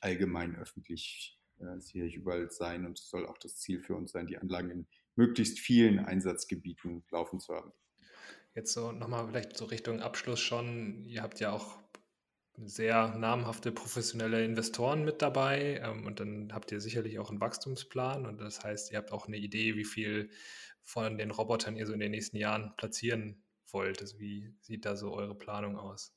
allgemein 0.00 0.56
öffentlich 0.56 1.38
äh, 1.58 1.78
sicherlich 1.80 2.16
überall 2.16 2.50
sein 2.50 2.86
und 2.86 2.98
es 2.98 3.10
soll 3.10 3.26
auch 3.26 3.36
das 3.36 3.58
Ziel 3.58 3.82
für 3.82 3.94
uns 3.94 4.12
sein, 4.12 4.26
die 4.26 4.38
Anlagen 4.38 4.70
in 4.70 4.86
möglichst 5.16 5.58
vielen 5.58 5.98
Einsatzgebieten 5.98 7.04
laufen 7.10 7.40
zu 7.40 7.54
haben. 7.54 7.72
Jetzt 8.54 8.72
so 8.72 8.90
nochmal 8.90 9.28
vielleicht 9.28 9.56
so 9.56 9.66
Richtung 9.66 10.00
Abschluss 10.00 10.40
schon. 10.40 11.04
Ihr 11.04 11.22
habt 11.22 11.40
ja 11.40 11.52
auch 11.52 11.78
sehr 12.56 13.14
namhafte 13.16 13.70
professionelle 13.70 14.44
Investoren 14.44 15.04
mit 15.04 15.20
dabei 15.20 15.80
ähm, 15.84 16.06
und 16.06 16.20
dann 16.20 16.54
habt 16.54 16.72
ihr 16.72 16.80
sicherlich 16.80 17.18
auch 17.18 17.28
einen 17.28 17.40
Wachstumsplan 17.40 18.24
und 18.24 18.40
das 18.40 18.64
heißt, 18.64 18.92
ihr 18.92 18.98
habt 18.98 19.12
auch 19.12 19.26
eine 19.26 19.36
Idee, 19.36 19.76
wie 19.76 19.84
viel 19.84 20.30
von 20.82 21.18
den 21.18 21.30
Robotern 21.30 21.76
ihr 21.76 21.86
so 21.86 21.92
in 21.92 22.00
den 22.00 22.12
nächsten 22.12 22.38
Jahren 22.38 22.72
platzieren 22.78 23.43
wollt. 23.72 24.02
Wie 24.18 24.54
sieht 24.60 24.84
da 24.84 24.96
so 24.96 25.12
eure 25.12 25.34
Planung 25.34 25.76
aus? 25.76 26.14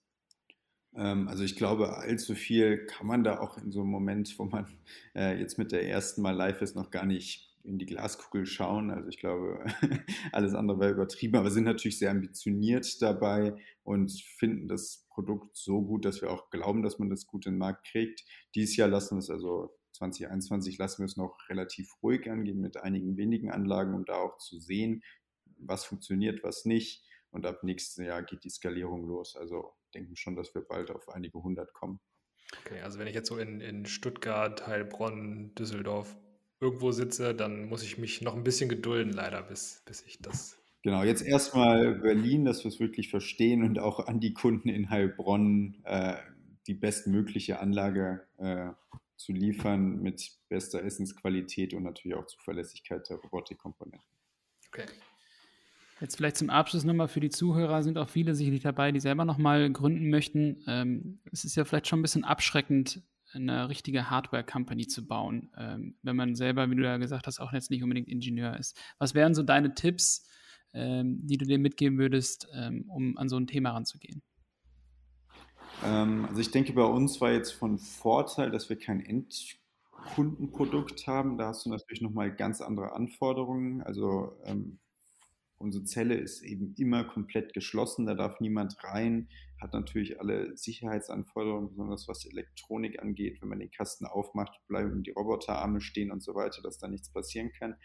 Ähm, 0.95 1.27
also 1.27 1.43
ich 1.43 1.55
glaube, 1.55 1.97
allzu 1.97 2.35
viel 2.35 2.85
kann 2.85 3.07
man 3.07 3.23
da 3.23 3.39
auch 3.39 3.57
in 3.57 3.71
so 3.71 3.81
einem 3.81 3.89
Moment, 3.89 4.37
wo 4.39 4.45
man 4.45 4.79
äh, 5.15 5.39
jetzt 5.39 5.57
mit 5.57 5.71
der 5.71 5.87
ersten 5.87 6.21
Mal 6.21 6.31
live 6.31 6.61
ist, 6.61 6.75
noch 6.75 6.91
gar 6.91 7.05
nicht 7.05 7.47
in 7.63 7.77
die 7.77 7.85
Glaskugel 7.85 8.45
schauen. 8.45 8.91
Also 8.91 9.09
ich 9.09 9.19
glaube, 9.19 9.65
alles 10.31 10.53
andere 10.53 10.79
wäre 10.79 10.93
übertrieben, 10.93 11.35
aber 11.35 11.51
sind 11.51 11.65
natürlich 11.65 11.99
sehr 11.99 12.11
ambitioniert 12.11 13.01
dabei 13.01 13.55
und 13.83 14.11
finden 14.37 14.67
das 14.67 15.05
Produkt 15.09 15.57
so 15.57 15.81
gut, 15.81 16.05
dass 16.05 16.21
wir 16.21 16.31
auch 16.31 16.49
glauben, 16.49 16.81
dass 16.81 16.97
man 16.97 17.09
das 17.09 17.27
gut 17.27 17.45
in 17.45 17.53
den 17.53 17.59
Markt 17.59 17.85
kriegt. 17.87 18.23
Dieses 18.55 18.77
Jahr 18.77 18.87
lassen 18.87 19.15
wir 19.15 19.19
es 19.19 19.29
also 19.29 19.77
2021 19.97 20.77
lassen 20.77 21.01
wir 21.01 21.05
es 21.05 21.17
noch 21.17 21.37
relativ 21.49 21.91
ruhig 22.01 22.29
angehen 22.29 22.61
mit 22.61 22.77
einigen 22.77 23.17
wenigen 23.17 23.51
Anlagen, 23.51 23.95
um 23.95 24.05
da 24.05 24.15
auch 24.15 24.37
zu 24.37 24.59
sehen, 24.59 25.03
was 25.57 25.85
funktioniert, 25.85 26.43
was 26.43 26.65
nicht. 26.65 27.03
Und 27.31 27.45
ab 27.45 27.63
nächstem 27.63 28.05
Jahr 28.05 28.23
geht 28.23 28.43
die 28.43 28.49
Skalierung 28.49 29.07
los. 29.07 29.35
Also 29.35 29.73
denken 29.93 30.15
schon, 30.15 30.35
dass 30.35 30.53
wir 30.55 30.61
bald 30.61 30.91
auf 30.91 31.09
einige 31.09 31.41
hundert 31.43 31.73
kommen. 31.73 31.99
Okay, 32.65 32.81
also 32.81 32.99
wenn 32.99 33.07
ich 33.07 33.15
jetzt 33.15 33.27
so 33.27 33.37
in, 33.37 33.59
in 33.59 33.85
Stuttgart, 33.85 34.67
Heilbronn, 34.67 35.53
Düsseldorf 35.55 36.15
irgendwo 36.59 36.91
sitze, 36.91 37.35
dann 37.35 37.67
muss 37.67 37.83
ich 37.83 37.97
mich 37.97 38.21
noch 38.21 38.35
ein 38.35 38.43
bisschen 38.43 38.69
gedulden, 38.69 39.11
leider, 39.11 39.43
bis, 39.43 39.83
bis 39.85 40.01
ich 40.03 40.21
das. 40.21 40.57
Genau, 40.83 41.03
jetzt 41.03 41.25
erstmal 41.25 41.95
Berlin, 41.95 42.45
dass 42.45 42.63
wir 42.63 42.69
es 42.69 42.79
wirklich 42.79 43.09
verstehen 43.09 43.63
und 43.63 43.79
auch 43.79 44.07
an 44.07 44.19
die 44.19 44.33
Kunden 44.33 44.69
in 44.69 44.89
Heilbronn 44.89 45.81
äh, 45.83 46.15
die 46.67 46.75
bestmögliche 46.75 47.59
Anlage 47.59 48.25
äh, 48.37 48.69
zu 49.17 49.33
liefern 49.33 50.01
mit 50.01 50.37
bester 50.47 50.83
Essensqualität 50.83 51.73
und 51.73 51.83
natürlich 51.83 52.15
auch 52.15 52.27
Zuverlässigkeit 52.27 53.09
der 53.09 53.17
Robotikkomponenten. 53.17 54.07
Okay. 54.67 54.85
Jetzt 55.99 56.17
vielleicht 56.17 56.37
zum 56.37 56.51
Abschluss 56.51 56.83
nochmal 56.83 57.07
für 57.07 57.19
die 57.19 57.29
Zuhörer 57.29 57.81
sind 57.81 57.97
auch 57.97 58.09
viele 58.09 58.35
sicherlich 58.35 58.61
dabei, 58.61 58.91
die 58.91 58.99
selber 58.99 59.25
nochmal 59.25 59.71
gründen 59.71 60.09
möchten. 60.09 60.63
Ähm, 60.67 61.19
es 61.31 61.43
ist 61.43 61.55
ja 61.55 61.65
vielleicht 61.65 61.87
schon 61.87 61.99
ein 61.99 62.03
bisschen 62.03 62.23
abschreckend, 62.23 63.01
eine 63.33 63.67
richtige 63.67 64.09
Hardware-Company 64.09 64.87
zu 64.87 65.07
bauen, 65.07 65.49
ähm, 65.57 65.95
wenn 66.01 66.15
man 66.15 66.35
selber, 66.35 66.69
wie 66.69 66.75
du 66.75 66.83
ja 66.83 66.97
gesagt 66.97 67.27
hast, 67.27 67.39
auch 67.39 67.51
jetzt 67.51 67.71
nicht 67.71 67.83
unbedingt 67.83 68.07
Ingenieur 68.07 68.57
ist. 68.57 68.79
Was 68.99 69.15
wären 69.15 69.33
so 69.33 69.43
deine 69.43 69.73
Tipps, 69.73 70.29
ähm, 70.73 71.25
die 71.25 71.37
du 71.37 71.45
dir 71.45 71.59
mitgeben 71.59 71.97
würdest, 71.97 72.47
ähm, 72.53 72.85
um 72.89 73.17
an 73.17 73.27
so 73.27 73.37
ein 73.37 73.47
Thema 73.47 73.71
ranzugehen? 73.71 74.21
Ähm, 75.83 76.25
also 76.25 76.39
ich 76.39 76.51
denke, 76.51 76.73
bei 76.73 76.83
uns 76.83 77.19
war 77.21 77.31
jetzt 77.31 77.53
von 77.53 77.79
Vorteil, 77.79 78.51
dass 78.51 78.69
wir 78.69 78.77
kein 78.77 79.01
Endkundenprodukt 79.01 81.07
haben. 81.07 81.37
Da 81.37 81.47
hast 81.47 81.65
du 81.65 81.69
natürlich 81.69 82.01
nochmal 82.01 82.33
ganz 82.33 82.61
andere 82.61 82.93
Anforderungen. 82.93 83.81
Also 83.81 84.37
ähm, 84.45 84.79
Unsere 85.59 85.83
Zelle 85.85 86.15
ist 86.15 86.43
eben 86.43 86.75
immer 86.77 87.03
komplett 87.03 87.53
geschlossen, 87.53 88.05
da 88.05 88.13
darf 88.13 88.39
niemand 88.39 88.75
rein, 88.83 89.27
hat 89.59 89.73
natürlich 89.73 90.19
alle 90.19 90.55
Sicherheitsanforderungen, 90.55 91.69
besonders 91.69 92.07
was 92.07 92.25
Elektronik 92.25 93.01
angeht. 93.01 93.41
Wenn 93.41 93.49
man 93.49 93.59
den 93.59 93.71
Kasten 93.71 94.05
aufmacht, 94.05 94.59
bleiben 94.67 95.01
die 95.01 95.11
Roboterarme 95.11 95.81
stehen 95.81 96.11
und 96.11 96.21
so 96.21 96.35
weiter, 96.35 96.61
dass 96.61 96.77
da 96.77 96.87
nichts 96.87 97.11
passieren 97.11 97.51
kann. 97.51 97.75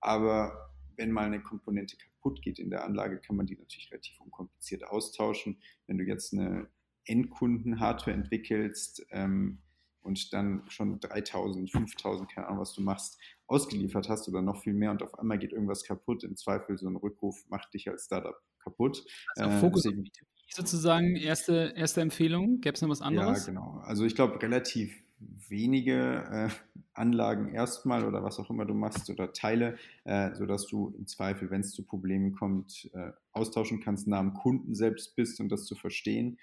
Aber 0.00 0.74
wenn 0.96 1.12
mal 1.12 1.26
eine 1.26 1.40
Komponente 1.40 1.96
kaputt 1.96 2.42
geht 2.42 2.58
in 2.58 2.70
der 2.70 2.84
Anlage, 2.84 3.20
kann 3.20 3.36
man 3.36 3.46
die 3.46 3.56
natürlich 3.56 3.92
relativ 3.92 4.20
unkompliziert 4.20 4.84
austauschen. 4.84 5.62
Wenn 5.86 5.98
du 5.98 6.04
jetzt 6.04 6.32
eine 6.32 6.68
Endkunden-Hardware 7.04 8.16
entwickelst, 8.16 9.06
ähm, 9.10 9.60
und 10.04 10.32
dann 10.34 10.62
schon 10.68 11.00
3000, 11.00 11.70
5000, 11.70 12.30
keine 12.30 12.46
Ahnung, 12.46 12.60
was 12.60 12.74
du 12.74 12.82
machst, 12.82 13.18
ausgeliefert 13.46 14.08
hast 14.08 14.28
oder 14.28 14.42
noch 14.42 14.62
viel 14.62 14.74
mehr 14.74 14.90
und 14.90 15.02
auf 15.02 15.18
einmal 15.18 15.38
geht 15.38 15.52
irgendwas 15.52 15.84
kaputt. 15.84 16.24
Im 16.24 16.36
Zweifel 16.36 16.78
so 16.78 16.88
ein 16.88 16.96
Rückruf 16.96 17.44
macht 17.48 17.74
dich 17.74 17.88
als 17.88 18.06
Startup 18.06 18.36
kaputt. 18.62 19.04
Also 19.36 19.50
äh, 19.50 19.60
Fokus 19.60 19.82
deswegen, 19.82 20.10
sozusagen 20.48 21.16
erste, 21.16 21.74
erste 21.76 22.00
Empfehlung. 22.00 22.60
Gäbe 22.60 22.74
es 22.74 22.82
noch 22.82 22.88
was 22.88 23.02
anderes? 23.02 23.46
Ja, 23.46 23.52
genau. 23.52 23.80
Also 23.84 24.04
ich 24.04 24.14
glaube, 24.14 24.40
relativ 24.42 25.02
wenige 25.48 26.24
äh, 26.30 26.48
Anlagen 26.92 27.54
erstmal 27.54 28.04
oder 28.04 28.22
was 28.22 28.38
auch 28.38 28.50
immer 28.50 28.64
du 28.64 28.74
machst 28.74 29.10
oder 29.10 29.32
Teile, 29.32 29.76
äh, 30.04 30.34
sodass 30.34 30.66
du 30.66 30.94
im 30.98 31.06
Zweifel, 31.06 31.50
wenn 31.50 31.60
es 31.60 31.72
zu 31.72 31.84
Problemen 31.84 32.32
kommt, 32.32 32.90
äh, 32.94 33.10
austauschen 33.32 33.80
kannst, 33.80 34.06
nah 34.06 34.18
am 34.18 34.34
Kunden 34.34 34.74
selbst 34.74 35.16
bist 35.16 35.40
und 35.40 35.50
das 35.50 35.64
zu 35.64 35.74
verstehen. 35.74 36.38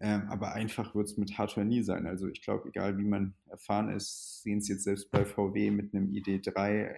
Ähm, 0.00 0.28
aber 0.28 0.52
einfach 0.54 0.94
wird 0.94 1.06
es 1.06 1.16
mit 1.16 1.38
Hardware 1.38 1.66
nie 1.66 1.82
sein. 1.82 2.06
Also 2.06 2.28
ich 2.28 2.42
glaube, 2.42 2.68
egal 2.68 2.98
wie 2.98 3.04
man 3.04 3.34
erfahren 3.46 3.88
ist, 3.90 4.42
sehen 4.42 4.58
es 4.58 4.68
jetzt 4.68 4.84
selbst 4.84 5.10
bei 5.10 5.24
VW 5.24 5.70
mit 5.70 5.94
einem 5.94 6.10
ID3 6.10 6.96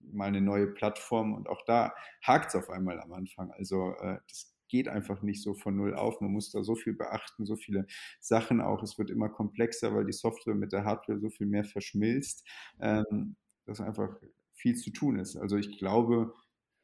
mal 0.00 0.28
eine 0.28 0.40
neue 0.40 0.66
Plattform 0.66 1.34
und 1.34 1.48
auch 1.48 1.62
da 1.64 1.94
hakt 2.22 2.48
es 2.48 2.56
auf 2.56 2.70
einmal 2.70 3.00
am 3.00 3.12
Anfang. 3.12 3.50
Also 3.52 3.94
äh, 4.00 4.18
das 4.28 4.52
geht 4.68 4.88
einfach 4.88 5.22
nicht 5.22 5.42
so 5.42 5.54
von 5.54 5.76
null 5.76 5.94
auf. 5.94 6.20
Man 6.20 6.32
muss 6.32 6.50
da 6.50 6.64
so 6.64 6.74
viel 6.74 6.94
beachten, 6.94 7.44
so 7.44 7.56
viele 7.56 7.86
Sachen 8.20 8.60
auch. 8.62 8.82
Es 8.82 8.98
wird 8.98 9.10
immer 9.10 9.28
komplexer, 9.28 9.94
weil 9.94 10.06
die 10.06 10.14
Software 10.14 10.54
mit 10.54 10.72
der 10.72 10.84
Hardware 10.84 11.20
so 11.20 11.28
viel 11.28 11.46
mehr 11.46 11.64
verschmilzt, 11.64 12.48
ähm, 12.80 13.36
dass 13.66 13.80
einfach 13.82 14.16
viel 14.54 14.74
zu 14.76 14.90
tun 14.90 15.18
ist. 15.18 15.36
Also 15.36 15.56
ich 15.56 15.78
glaube, 15.78 16.34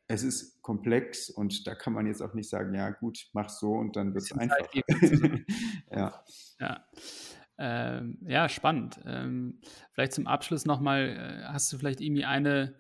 es 0.09 0.23
ist 0.23 0.63
komplex 0.63 1.29
und 1.29 1.67
da 1.67 1.75
kann 1.75 1.93
man 1.93 2.07
jetzt 2.07 2.23
auch 2.23 2.33
nicht 2.33 2.49
sagen, 2.49 2.75
ja 2.75 2.91
gut, 2.91 3.29
mach 3.35 3.51
so 3.51 3.73
und 3.73 3.95
dann 3.95 4.15
wird 4.15 4.25
es 4.25 4.33
einfach. 4.33 4.57
ja. 5.91 6.25
ja. 6.59 6.85
Ähm, 7.59 8.19
ja, 8.23 8.49
spannend. 8.49 9.01
Ähm, 9.05 9.61
vielleicht 9.93 10.13
zum 10.13 10.27
Abschluss 10.27 10.65
nochmal, 10.65 11.09
äh, 11.09 11.45
hast 11.53 11.73
du 11.73 11.79
vielleicht 11.79 12.01
irgendwie 12.01 12.25
eine 12.25 12.75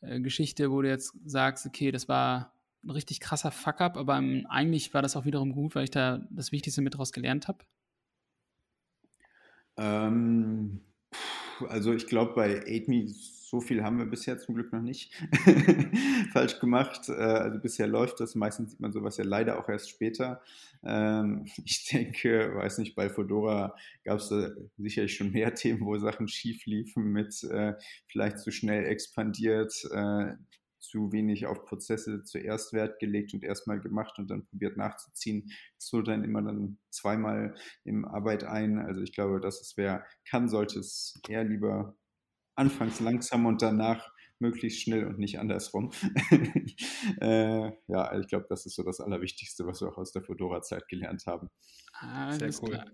äh, 0.00 0.20
Geschichte, 0.20 0.70
wo 0.70 0.82
du 0.82 0.88
jetzt 0.88 1.14
sagst, 1.24 1.66
okay, 1.66 1.92
das 1.92 2.08
war 2.08 2.54
ein 2.82 2.90
richtig 2.90 3.20
krasser 3.20 3.52
Fuck-up, 3.52 3.96
aber 3.96 4.16
ähm, 4.16 4.46
eigentlich 4.48 4.92
war 4.92 5.02
das 5.02 5.16
auch 5.16 5.24
wiederum 5.24 5.52
gut, 5.52 5.74
weil 5.76 5.84
ich 5.84 5.90
da 5.90 6.26
das 6.30 6.50
Wichtigste 6.50 6.82
mit 6.82 6.94
daraus 6.94 7.12
gelernt 7.12 7.46
habe? 7.46 7.64
Ähm, 9.76 10.80
also 11.68 11.92
ich 11.92 12.06
glaube, 12.06 12.34
bei 12.34 12.62
AidMe 12.66 13.12
so 13.52 13.60
viel 13.60 13.84
haben 13.84 13.98
wir 13.98 14.06
bisher 14.06 14.38
zum 14.38 14.54
Glück 14.54 14.72
noch 14.72 14.80
nicht 14.80 15.14
falsch 16.32 16.58
gemacht. 16.58 17.10
Äh, 17.10 17.12
also 17.12 17.60
bisher 17.60 17.86
läuft 17.86 18.18
das. 18.20 18.34
Meistens 18.34 18.70
sieht 18.70 18.80
man 18.80 18.92
sowas 18.92 19.18
ja 19.18 19.24
leider 19.24 19.58
auch 19.58 19.68
erst 19.68 19.90
später. 19.90 20.40
Ähm, 20.82 21.44
ich 21.66 21.86
denke, 21.92 22.54
weiß 22.54 22.78
nicht, 22.78 22.94
bei 22.94 23.10
Fedora 23.10 23.76
gab 24.04 24.20
es 24.20 24.32
sicherlich 24.78 25.14
schon 25.14 25.32
mehr 25.32 25.54
Themen, 25.54 25.84
wo 25.84 25.98
Sachen 25.98 26.28
schief 26.28 26.64
liefen, 26.64 27.12
mit 27.12 27.44
äh, 27.44 27.74
vielleicht 28.06 28.38
zu 28.38 28.50
schnell 28.50 28.86
expandiert, 28.86 29.74
äh, 29.92 30.32
zu 30.78 31.12
wenig 31.12 31.44
auf 31.44 31.66
Prozesse 31.66 32.24
zuerst 32.24 32.72
Wert 32.72 33.00
gelegt 33.00 33.34
und 33.34 33.44
erstmal 33.44 33.80
gemacht 33.80 34.18
und 34.18 34.30
dann 34.30 34.46
probiert 34.46 34.78
nachzuziehen. 34.78 35.52
Das 35.78 35.92
holt 35.92 36.08
dann 36.08 36.24
immer 36.24 36.40
dann 36.40 36.78
zweimal 36.90 37.54
im 37.84 38.06
Arbeit 38.06 38.44
ein. 38.44 38.78
Also 38.78 39.02
ich 39.02 39.12
glaube, 39.12 39.40
dass 39.40 39.60
es 39.60 39.76
wer 39.76 40.06
kann, 40.24 40.48
sollte 40.48 40.78
es 40.78 41.20
eher 41.28 41.44
lieber 41.44 41.94
anfangs 42.54 43.00
langsam 43.00 43.46
und 43.46 43.62
danach 43.62 44.10
möglichst 44.38 44.82
schnell 44.82 45.06
und 45.06 45.18
nicht 45.18 45.38
andersrum. 45.38 45.92
äh, 47.20 47.70
ja, 47.86 48.18
ich 48.18 48.26
glaube, 48.26 48.46
das 48.48 48.66
ist 48.66 48.74
so 48.74 48.82
das 48.82 49.00
Allerwichtigste, 49.00 49.66
was 49.66 49.80
wir 49.80 49.88
auch 49.88 49.98
aus 49.98 50.12
der 50.12 50.22
Fedora-Zeit 50.22 50.88
gelernt 50.88 51.24
haben. 51.26 51.48
Ah, 51.94 52.32
Sehr 52.32 52.50
cool. 52.60 52.70
Klar. 52.70 52.86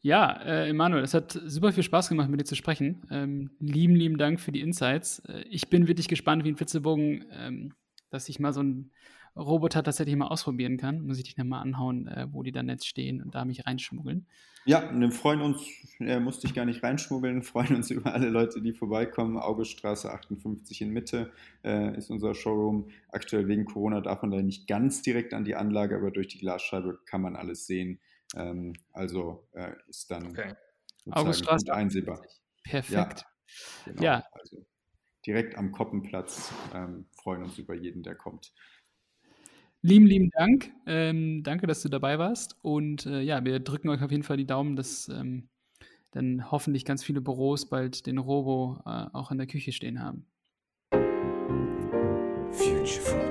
Ja, 0.00 0.40
äh, 0.42 0.68
Emanuel, 0.68 1.02
es 1.02 1.14
hat 1.14 1.40
super 1.44 1.72
viel 1.72 1.82
Spaß 1.82 2.08
gemacht, 2.08 2.28
mit 2.28 2.40
dir 2.40 2.44
zu 2.44 2.54
sprechen. 2.54 3.02
Ähm, 3.10 3.50
lieben, 3.58 3.96
lieben 3.96 4.16
Dank 4.16 4.40
für 4.40 4.52
die 4.52 4.60
Insights. 4.60 5.20
Äh, 5.20 5.42
ich 5.50 5.70
bin 5.70 5.88
wirklich 5.88 6.08
gespannt, 6.08 6.44
wie 6.44 6.50
ein 6.50 6.56
Flitzebogen, 6.56 7.24
ähm, 7.32 7.74
dass 8.10 8.28
ich 8.28 8.38
mal 8.38 8.52
so 8.52 8.62
ein 8.62 8.92
Roboter 9.38 9.82
tatsächlich 9.82 10.16
mal 10.16 10.28
ausprobieren 10.28 10.76
kann. 10.76 11.00
Muss 11.02 11.18
ich 11.18 11.24
dich 11.24 11.34
dann 11.34 11.48
mal 11.48 11.60
anhauen, 11.60 12.06
äh, 12.08 12.26
wo 12.30 12.42
die 12.42 12.52
dann 12.52 12.68
jetzt 12.68 12.86
stehen 12.86 13.22
und 13.22 13.34
da 13.34 13.44
mich 13.44 13.66
reinschmuggeln. 13.66 14.26
Ja, 14.64 14.90
wir 14.92 15.10
freuen 15.12 15.40
uns, 15.40 15.62
äh, 15.98 16.20
musste 16.20 16.46
ich 16.46 16.54
gar 16.54 16.66
nicht 16.66 16.82
reinschmuggeln, 16.82 17.42
freuen 17.44 17.76
uns 17.76 17.90
über 17.90 18.12
alle 18.12 18.28
Leute, 18.28 18.60
die 18.60 18.72
vorbeikommen. 18.72 19.38
Auguststraße 19.38 20.12
58 20.12 20.82
in 20.82 20.90
Mitte 20.90 21.32
äh, 21.64 21.96
ist 21.96 22.10
unser 22.10 22.34
Showroom. 22.34 22.90
Aktuell 23.10 23.48
wegen 23.48 23.64
Corona 23.64 24.00
darf 24.00 24.22
man 24.22 24.30
da 24.30 24.42
nicht 24.42 24.66
ganz 24.66 25.02
direkt 25.02 25.32
an 25.32 25.44
die 25.44 25.54
Anlage, 25.54 25.96
aber 25.96 26.10
durch 26.10 26.28
die 26.28 26.38
Glasscheibe 26.38 26.98
kann 27.06 27.22
man 27.22 27.36
alles 27.36 27.66
sehen. 27.66 28.00
Ähm, 28.36 28.74
also 28.92 29.48
äh, 29.52 29.72
ist 29.88 30.10
dann 30.10 30.26
okay. 30.26 30.54
Auguststraße 31.10 31.72
einsehbar. 31.72 32.22
Perfekt. 32.64 33.24
Ja, 33.86 33.92
genau. 33.92 34.02
ja. 34.02 34.24
Also 34.32 34.66
direkt 35.26 35.56
am 35.56 35.72
Koppenplatz. 35.72 36.52
Ähm, 36.74 37.06
freuen 37.12 37.42
uns 37.42 37.58
über 37.58 37.74
jeden, 37.74 38.02
der 38.02 38.14
kommt. 38.14 38.52
Lieben, 39.82 40.06
lieben 40.06 40.30
Dank. 40.30 40.72
Ähm, 40.86 41.42
danke, 41.44 41.66
dass 41.66 41.82
du 41.82 41.88
dabei 41.88 42.18
warst. 42.18 42.56
Und 42.62 43.06
äh, 43.06 43.20
ja, 43.20 43.44
wir 43.44 43.60
drücken 43.60 43.88
euch 43.88 44.02
auf 44.02 44.10
jeden 44.10 44.24
Fall 44.24 44.36
die 44.36 44.46
Daumen, 44.46 44.74
dass 44.74 45.08
ähm, 45.08 45.48
dann 46.10 46.50
hoffentlich 46.50 46.84
ganz 46.84 47.04
viele 47.04 47.20
Büros 47.20 47.68
bald 47.68 48.06
den 48.06 48.18
Robo 48.18 48.80
äh, 48.84 49.06
auch 49.12 49.30
in 49.30 49.38
der 49.38 49.46
Küche 49.46 49.72
stehen 49.72 50.02
haben. 50.02 50.26
Future. 52.50 53.27